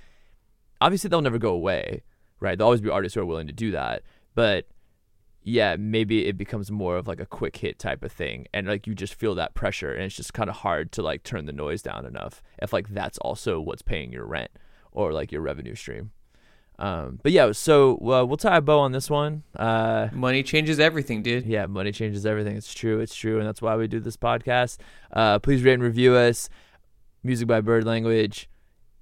obviously 0.81 1.07
they'll 1.07 1.21
never 1.21 1.37
go 1.37 1.53
away 1.53 2.03
right? 2.41 2.57
There'll 2.57 2.67
always 2.67 2.81
be 2.81 2.89
artists 2.89 3.15
who 3.15 3.21
are 3.21 3.25
willing 3.25 3.47
to 3.47 3.53
do 3.53 3.71
that 3.71 4.03
but 4.35 4.67
yeah, 5.47 5.75
maybe 5.77 6.25
it 6.25 6.39
becomes 6.39 6.71
more 6.71 6.97
of 6.97 7.07
like 7.07 7.19
a 7.19 7.25
quick 7.25 7.57
hit 7.57 7.77
type 7.77 8.03
of 8.03 8.11
thing, 8.11 8.47
and 8.51 8.65
like 8.65 8.87
you 8.87 8.95
just 8.95 9.13
feel 9.13 9.35
that 9.35 9.53
pressure, 9.53 9.93
and 9.93 10.03
it's 10.03 10.15
just 10.15 10.33
kind 10.33 10.49
of 10.49 10.57
hard 10.57 10.91
to 10.93 11.03
like 11.03 11.21
turn 11.21 11.45
the 11.45 11.53
noise 11.53 11.83
down 11.83 12.03
enough 12.03 12.41
if 12.57 12.73
like 12.73 12.89
that's 12.89 13.19
also 13.19 13.61
what's 13.61 13.83
paying 13.83 14.11
your 14.11 14.25
rent 14.25 14.49
or 14.91 15.13
like 15.13 15.31
your 15.31 15.41
revenue 15.41 15.75
stream. 15.75 16.11
Um, 16.77 17.19
but 17.23 17.31
yeah, 17.31 17.51
so 17.53 17.93
uh, 17.95 18.25
we'll 18.25 18.37
tie 18.37 18.57
a 18.57 18.61
bow 18.61 18.79
on 18.79 18.91
this 18.91 19.09
one. 19.09 19.43
Uh, 19.55 20.09
money 20.11 20.43
changes 20.43 20.79
everything 20.79 21.23
dude 21.23 21.45
yeah, 21.45 21.65
money 21.67 21.91
changes 21.91 22.25
everything. 22.25 22.57
It's 22.57 22.73
true. 22.73 22.99
It's 22.99 23.15
true, 23.15 23.39
and 23.39 23.47
that's 23.47 23.61
why 23.61 23.75
we 23.75 23.87
do 23.87 23.99
this 23.99 24.17
podcast. 24.17 24.77
Uh, 25.11 25.39
please 25.39 25.63
rate 25.63 25.73
and 25.73 25.83
review 25.83 26.15
us. 26.15 26.49
Music 27.23 27.47
by 27.47 27.61
Bird 27.61 27.85
Language. 27.85 28.49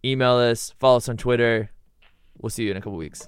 Email 0.05 0.35
us. 0.35 0.73
Follow 0.79 0.97
us 0.97 1.09
on 1.09 1.17
Twitter. 1.17 1.71
We'll 2.39 2.49
see 2.49 2.65
you 2.65 2.71
in 2.71 2.77
a 2.77 2.81
couple 2.81 2.97
weeks. 2.97 3.27